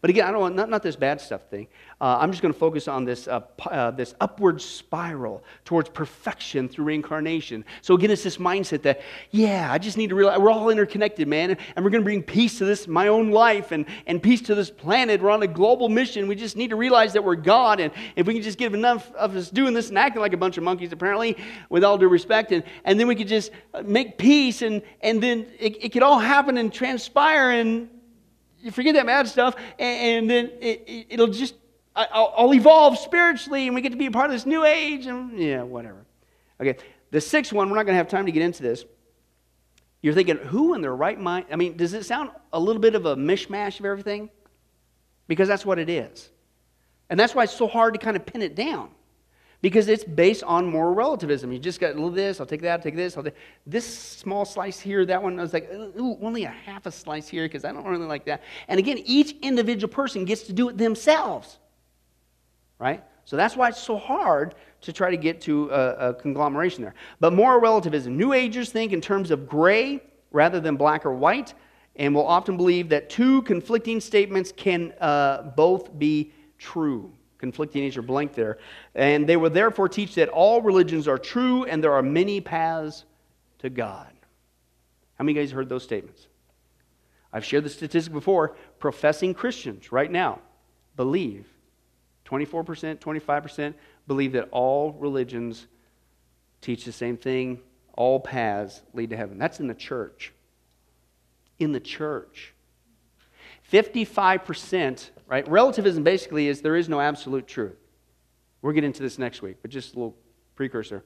But 0.00 0.10
again, 0.10 0.26
I 0.26 0.30
don't 0.30 0.40
want, 0.40 0.54
not, 0.54 0.68
not 0.68 0.82
this 0.82 0.96
bad 0.96 1.20
stuff 1.20 1.42
thing. 1.50 1.66
Uh, 2.00 2.18
I'm 2.20 2.30
just 2.30 2.40
going 2.40 2.54
to 2.54 2.58
focus 2.58 2.86
on 2.86 3.04
this, 3.04 3.26
uh, 3.26 3.40
uh, 3.66 3.90
this 3.90 4.14
upward 4.20 4.62
spiral 4.62 5.42
towards 5.64 5.88
perfection 5.88 6.68
through 6.68 6.84
reincarnation. 6.84 7.64
So 7.82 7.94
again, 7.94 8.10
it's 8.10 8.22
this 8.22 8.36
mindset 8.36 8.82
that, 8.82 9.00
yeah, 9.32 9.72
I 9.72 9.78
just 9.78 9.96
need 9.96 10.10
to 10.10 10.14
realize 10.14 10.38
we're 10.38 10.52
all 10.52 10.70
interconnected, 10.70 11.26
man, 11.26 11.56
and 11.74 11.84
we're 11.84 11.90
going 11.90 12.02
to 12.02 12.04
bring 12.04 12.22
peace 12.22 12.58
to 12.58 12.64
this, 12.64 12.86
my 12.86 13.08
own 13.08 13.30
life, 13.30 13.72
and, 13.72 13.86
and 14.06 14.22
peace 14.22 14.40
to 14.42 14.54
this 14.54 14.70
planet. 14.70 15.20
We're 15.20 15.30
on 15.30 15.42
a 15.42 15.48
global 15.48 15.88
mission. 15.88 16.28
We 16.28 16.36
just 16.36 16.56
need 16.56 16.70
to 16.70 16.76
realize 16.76 17.12
that 17.14 17.24
we're 17.24 17.34
God, 17.34 17.80
and 17.80 17.92
if 18.14 18.26
we 18.26 18.34
can 18.34 18.42
just 18.42 18.58
get 18.58 18.72
enough 18.72 19.12
of 19.14 19.34
us 19.34 19.50
doing 19.50 19.74
this 19.74 19.88
and 19.88 19.98
acting 19.98 20.22
like 20.22 20.32
a 20.32 20.36
bunch 20.36 20.56
of 20.56 20.62
monkeys, 20.62 20.92
apparently, 20.92 21.36
with 21.70 21.82
all 21.82 21.98
due 21.98 22.08
respect, 22.08 22.52
and, 22.52 22.62
and 22.84 23.00
then 23.00 23.08
we 23.08 23.16
could 23.16 23.28
just 23.28 23.50
make 23.84 24.16
peace, 24.18 24.62
and, 24.62 24.82
and 25.00 25.20
then 25.20 25.46
it, 25.58 25.84
it 25.84 25.88
could 25.92 26.04
all 26.04 26.20
happen 26.20 26.58
and 26.58 26.72
transpire, 26.72 27.50
and 27.50 27.88
you 28.60 28.70
forget 28.70 28.94
that 28.94 29.06
bad 29.06 29.28
stuff, 29.28 29.54
and, 29.78 30.30
and 30.30 30.30
then 30.30 30.50
it, 30.60 31.18
will 31.18 31.30
it, 31.30 31.32
just, 31.32 31.54
I'll, 31.94 32.34
I'll, 32.36 32.54
evolve 32.54 32.98
spiritually, 32.98 33.66
and 33.66 33.74
we 33.74 33.80
get 33.80 33.90
to 33.90 33.98
be 33.98 34.06
a 34.06 34.10
part 34.10 34.26
of 34.26 34.32
this 34.32 34.46
new 34.46 34.64
age, 34.64 35.06
and 35.06 35.38
yeah, 35.38 35.62
whatever. 35.62 36.04
Okay, 36.60 36.76
the 37.10 37.20
sixth 37.20 37.52
one, 37.52 37.70
we're 37.70 37.76
not 37.76 37.84
going 37.84 37.94
to 37.94 37.98
have 37.98 38.08
time 38.08 38.26
to 38.26 38.32
get 38.32 38.42
into 38.42 38.62
this. 38.62 38.84
You're 40.02 40.14
thinking, 40.14 40.36
who 40.36 40.74
in 40.74 40.80
their 40.80 40.94
right 40.94 41.18
mind? 41.18 41.46
I 41.50 41.56
mean, 41.56 41.76
does 41.76 41.92
it 41.92 42.04
sound 42.04 42.30
a 42.52 42.60
little 42.60 42.80
bit 42.80 42.94
of 42.94 43.06
a 43.06 43.16
mishmash 43.16 43.80
of 43.80 43.86
everything? 43.86 44.30
Because 45.26 45.48
that's 45.48 45.66
what 45.66 45.78
it 45.78 45.90
is. 45.90 46.30
And 47.10 47.18
that's 47.18 47.34
why 47.34 47.44
it's 47.44 47.54
so 47.54 47.66
hard 47.66 47.94
to 47.94 48.00
kind 48.00 48.16
of 48.16 48.24
pin 48.24 48.42
it 48.42 48.54
down 48.54 48.90
because 49.60 49.88
it's 49.88 50.04
based 50.04 50.44
on 50.44 50.66
moral 50.66 50.94
relativism. 50.94 51.52
You 51.52 51.58
just 51.58 51.80
got 51.80 51.90
a 51.90 51.94
little 51.94 52.10
this, 52.10 52.40
I'll 52.40 52.46
take 52.46 52.62
that, 52.62 52.72
I'll 52.72 52.82
take 52.82 52.94
this, 52.94 53.16
I'll 53.16 53.24
take 53.24 53.34
this 53.66 53.86
small 53.86 54.44
slice 54.44 54.78
here, 54.78 55.04
that 55.06 55.22
one. 55.22 55.38
I 55.38 55.42
was 55.42 55.52
like, 55.52 55.70
ooh, 55.72 56.16
only 56.22 56.44
a 56.44 56.50
half 56.50 56.86
a 56.86 56.92
slice 56.92 57.28
here 57.28 57.44
because 57.44 57.64
I 57.64 57.72
don't 57.72 57.84
really 57.84 58.06
like 58.06 58.24
that. 58.26 58.42
And 58.68 58.78
again, 58.78 58.98
each 59.04 59.36
individual 59.42 59.92
person 59.92 60.24
gets 60.24 60.42
to 60.44 60.52
do 60.52 60.68
it 60.68 60.78
themselves, 60.78 61.58
right? 62.78 63.02
So 63.24 63.36
that's 63.36 63.56
why 63.56 63.68
it's 63.68 63.82
so 63.82 63.96
hard 63.96 64.54
to 64.80 64.92
try 64.92 65.10
to 65.10 65.16
get 65.16 65.40
to 65.42 65.70
a, 65.70 66.10
a 66.10 66.14
conglomeration 66.14 66.82
there. 66.82 66.94
But 67.18 67.32
moral 67.32 67.60
relativism, 67.60 68.16
New 68.16 68.32
Agers 68.32 68.70
think 68.70 68.92
in 68.92 69.00
terms 69.00 69.30
of 69.32 69.48
gray 69.48 70.00
rather 70.30 70.60
than 70.60 70.76
black 70.76 71.04
or 71.04 71.12
white, 71.12 71.54
and 71.96 72.14
will 72.14 72.26
often 72.26 72.56
believe 72.56 72.88
that 72.90 73.10
two 73.10 73.42
conflicting 73.42 74.00
statements 74.00 74.52
can 74.52 74.92
uh, 75.00 75.42
both 75.56 75.98
be 75.98 76.32
true 76.58 77.12
conflicting 77.38 77.82
nature 77.82 78.02
blank 78.02 78.34
there. 78.34 78.58
And 78.94 79.26
they 79.26 79.36
would 79.36 79.54
therefore 79.54 79.88
teach 79.88 80.14
that 80.16 80.28
all 80.28 80.60
religions 80.60 81.08
are 81.08 81.18
true 81.18 81.64
and 81.64 81.82
there 81.82 81.92
are 81.92 82.02
many 82.02 82.40
paths 82.40 83.04
to 83.60 83.70
God. 83.70 84.12
How 85.16 85.24
many 85.24 85.38
guys 85.38 85.50
heard 85.50 85.68
those 85.68 85.82
statements? 85.82 86.26
I've 87.32 87.44
shared 87.44 87.64
the 87.64 87.70
statistic 87.70 88.12
before. 88.12 88.56
Professing 88.78 89.34
Christians 89.34 89.92
right 89.92 90.10
now 90.10 90.40
believe 90.96 91.46
24%, 92.26 92.98
25% 92.98 93.74
believe 94.06 94.32
that 94.32 94.48
all 94.50 94.92
religions 94.92 95.66
teach 96.60 96.84
the 96.84 96.92
same 96.92 97.16
thing, 97.16 97.60
all 97.94 98.20
paths 98.20 98.82
lead 98.94 99.10
to 99.10 99.16
heaven. 99.16 99.38
That's 99.38 99.60
in 99.60 99.66
the 99.66 99.74
church. 99.74 100.32
In 101.58 101.72
the 101.72 101.80
church. 101.80 102.54
55% 103.72 105.10
right? 105.28 105.48
Relativism 105.48 106.02
basically 106.02 106.48
is 106.48 106.60
there 106.60 106.76
is 106.76 106.88
no 106.88 107.00
absolute 107.00 107.46
truth. 107.46 107.76
We'll 108.62 108.72
get 108.72 108.82
into 108.82 109.02
this 109.02 109.18
next 109.18 109.40
week, 109.42 109.58
but 109.62 109.70
just 109.70 109.94
a 109.94 109.98
little 109.98 110.16
precursor. 110.56 111.04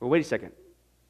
Well, 0.00 0.10
wait 0.10 0.20
a 0.20 0.24
second. 0.24 0.52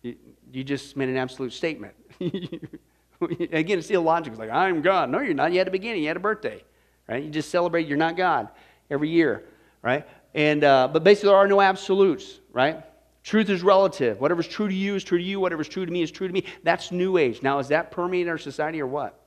You, 0.02 0.14
you 0.52 0.62
just 0.62 0.96
made 0.96 1.08
an 1.08 1.16
absolute 1.16 1.52
statement. 1.52 1.94
Again, 2.20 3.78
it's 3.78 3.90
illogical. 3.90 4.32
It's 4.32 4.38
like, 4.38 4.56
I'm 4.56 4.80
God. 4.80 5.10
No, 5.10 5.18
you're 5.18 5.34
not. 5.34 5.50
You 5.50 5.58
had 5.58 5.66
a 5.66 5.72
beginning. 5.72 6.02
You 6.02 6.08
had 6.08 6.16
a 6.16 6.20
birthday, 6.20 6.62
right? 7.08 7.22
You 7.22 7.30
just 7.30 7.50
celebrate 7.50 7.88
you're 7.88 7.96
not 7.96 8.16
God 8.16 8.48
every 8.90 9.08
year, 9.08 9.44
right? 9.82 10.06
And, 10.34 10.62
uh, 10.62 10.88
but 10.92 11.02
basically, 11.02 11.30
there 11.30 11.36
are 11.36 11.48
no 11.48 11.60
absolutes, 11.60 12.38
right? 12.52 12.84
Truth 13.24 13.50
is 13.50 13.62
relative. 13.62 14.20
Whatever's 14.20 14.46
true 14.46 14.68
to 14.68 14.74
you 14.74 14.94
is 14.94 15.02
true 15.02 15.18
to 15.18 15.24
you. 15.24 15.40
Whatever's 15.40 15.68
true 15.68 15.84
to 15.84 15.90
me 15.90 16.02
is 16.02 16.12
true 16.12 16.28
to 16.28 16.32
me. 16.32 16.44
That's 16.62 16.92
New 16.92 17.16
Age. 17.16 17.42
Now, 17.42 17.58
is 17.58 17.68
that 17.68 17.90
permeating 17.90 18.30
our 18.30 18.38
society 18.38 18.80
or 18.80 18.86
what? 18.86 19.20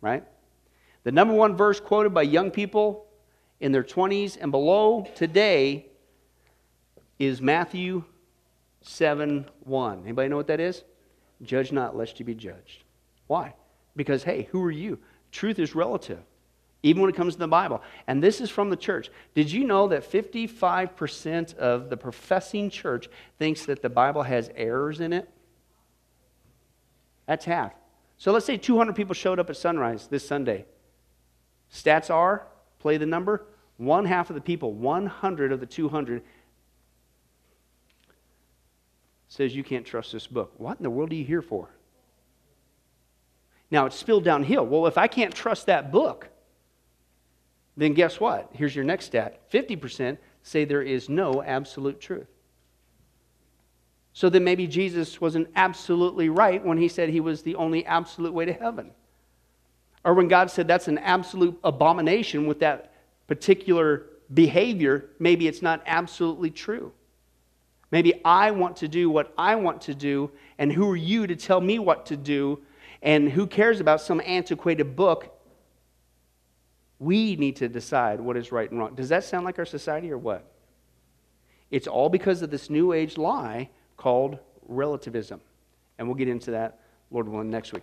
Right? 0.00 0.24
The 1.06 1.12
number 1.12 1.34
one 1.34 1.56
verse 1.56 1.78
quoted 1.78 2.12
by 2.12 2.22
young 2.22 2.50
people 2.50 3.06
in 3.60 3.70
their 3.70 3.84
20s 3.84 4.38
and 4.40 4.50
below 4.50 5.06
today 5.14 5.86
is 7.20 7.40
Matthew 7.40 8.02
7 8.80 9.46
1. 9.60 10.02
Anybody 10.02 10.28
know 10.28 10.36
what 10.36 10.48
that 10.48 10.58
is? 10.58 10.82
Judge 11.42 11.70
not, 11.70 11.96
lest 11.96 12.18
you 12.18 12.26
be 12.26 12.34
judged. 12.34 12.82
Why? 13.28 13.54
Because, 13.94 14.24
hey, 14.24 14.48
who 14.50 14.60
are 14.64 14.70
you? 14.72 14.98
Truth 15.30 15.60
is 15.60 15.76
relative, 15.76 16.18
even 16.82 17.02
when 17.02 17.10
it 17.12 17.16
comes 17.16 17.34
to 17.34 17.38
the 17.38 17.46
Bible. 17.46 17.82
And 18.08 18.20
this 18.20 18.40
is 18.40 18.50
from 18.50 18.68
the 18.68 18.76
church. 18.76 19.08
Did 19.32 19.52
you 19.52 19.62
know 19.62 19.86
that 19.86 20.10
55% 20.10 21.54
of 21.54 21.88
the 21.88 21.96
professing 21.96 22.68
church 22.68 23.08
thinks 23.38 23.64
that 23.66 23.80
the 23.80 23.88
Bible 23.88 24.24
has 24.24 24.50
errors 24.56 24.98
in 24.98 25.12
it? 25.12 25.30
That's 27.26 27.44
half. 27.44 27.74
So 28.18 28.32
let's 28.32 28.44
say 28.44 28.56
200 28.56 28.96
people 28.96 29.14
showed 29.14 29.38
up 29.38 29.48
at 29.50 29.56
sunrise 29.56 30.08
this 30.08 30.26
Sunday. 30.26 30.66
Stats 31.72 32.10
are, 32.10 32.46
play 32.78 32.96
the 32.96 33.06
number, 33.06 33.44
one 33.76 34.04
half 34.04 34.30
of 34.30 34.34
the 34.34 34.40
people, 34.40 34.72
100 34.72 35.52
of 35.52 35.60
the 35.60 35.66
200, 35.66 36.22
says 39.28 39.54
you 39.54 39.64
can't 39.64 39.84
trust 39.84 40.12
this 40.12 40.26
book. 40.26 40.52
What 40.56 40.78
in 40.78 40.82
the 40.82 40.90
world 40.90 41.12
are 41.12 41.16
you 41.16 41.24
here 41.24 41.42
for? 41.42 41.68
Now 43.70 43.86
it's 43.86 43.96
spilled 43.96 44.24
downhill. 44.24 44.64
Well, 44.64 44.86
if 44.86 44.96
I 44.96 45.08
can't 45.08 45.34
trust 45.34 45.66
that 45.66 45.90
book, 45.90 46.28
then 47.76 47.92
guess 47.92 48.18
what? 48.20 48.48
Here's 48.52 48.74
your 48.74 48.84
next 48.84 49.06
stat 49.06 49.50
50% 49.50 50.16
say 50.42 50.64
there 50.64 50.82
is 50.82 51.08
no 51.08 51.42
absolute 51.42 52.00
truth. 52.00 52.28
So 54.12 54.30
then 54.30 54.44
maybe 54.44 54.66
Jesus 54.66 55.20
wasn't 55.20 55.48
absolutely 55.56 56.30
right 56.30 56.64
when 56.64 56.78
he 56.78 56.88
said 56.88 57.10
he 57.10 57.20
was 57.20 57.42
the 57.42 57.56
only 57.56 57.84
absolute 57.84 58.32
way 58.32 58.46
to 58.46 58.52
heaven. 58.52 58.92
Or 60.04 60.14
when 60.14 60.28
God 60.28 60.50
said 60.50 60.68
that's 60.68 60.88
an 60.88 60.98
absolute 60.98 61.58
abomination 61.64 62.46
with 62.46 62.60
that 62.60 62.92
particular 63.26 64.06
behavior, 64.32 65.06
maybe 65.18 65.48
it's 65.48 65.62
not 65.62 65.82
absolutely 65.86 66.50
true. 66.50 66.92
Maybe 67.90 68.20
I 68.24 68.50
want 68.50 68.76
to 68.78 68.88
do 68.88 69.10
what 69.10 69.32
I 69.38 69.54
want 69.56 69.82
to 69.82 69.94
do, 69.94 70.30
and 70.58 70.72
who 70.72 70.90
are 70.90 70.96
you 70.96 71.26
to 71.26 71.36
tell 71.36 71.60
me 71.60 71.78
what 71.78 72.06
to 72.06 72.16
do? 72.16 72.60
And 73.02 73.30
who 73.30 73.46
cares 73.46 73.80
about 73.80 74.00
some 74.00 74.20
antiquated 74.24 74.96
book? 74.96 75.32
We 76.98 77.36
need 77.36 77.56
to 77.56 77.68
decide 77.68 78.20
what 78.20 78.36
is 78.36 78.50
right 78.50 78.70
and 78.70 78.80
wrong. 78.80 78.94
Does 78.94 79.10
that 79.10 79.24
sound 79.24 79.44
like 79.44 79.58
our 79.58 79.66
society 79.66 80.10
or 80.10 80.18
what? 80.18 80.44
It's 81.70 81.86
all 81.86 82.08
because 82.08 82.42
of 82.42 82.50
this 82.50 82.70
new 82.70 82.92
age 82.92 83.18
lie 83.18 83.68
called 83.96 84.38
relativism. 84.66 85.40
And 85.98 86.08
we'll 86.08 86.16
get 86.16 86.28
into 86.28 86.52
that, 86.52 86.80
Lord 87.10 87.28
willing, 87.28 87.50
next 87.50 87.72
week. 87.72 87.82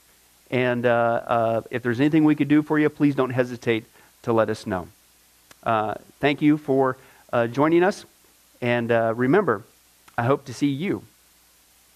And 0.51 0.85
uh, 0.85 0.89
uh, 1.25 1.61
if 1.71 1.81
there's 1.81 1.99
anything 1.99 2.23
we 2.23 2.35
could 2.35 2.49
do 2.49 2.61
for 2.61 2.77
you, 2.77 2.89
please 2.89 3.15
don't 3.15 3.31
hesitate 3.31 3.85
to 4.23 4.33
let 4.33 4.49
us 4.49 4.67
know. 4.67 4.87
thank 6.19 6.41
you 6.41 6.57
for 6.57 6.97
joining 7.51 7.83
us. 7.83 8.05
And 8.61 8.91
remember, 9.17 9.63
I 10.17 10.23
hope 10.23 10.45
to 10.45 10.53
see 10.53 10.67
you 10.67 11.03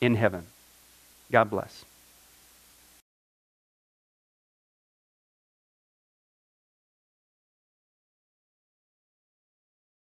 in 0.01 0.15
heaven. 0.15 0.47
God 1.31 1.49
bless. 1.49 1.84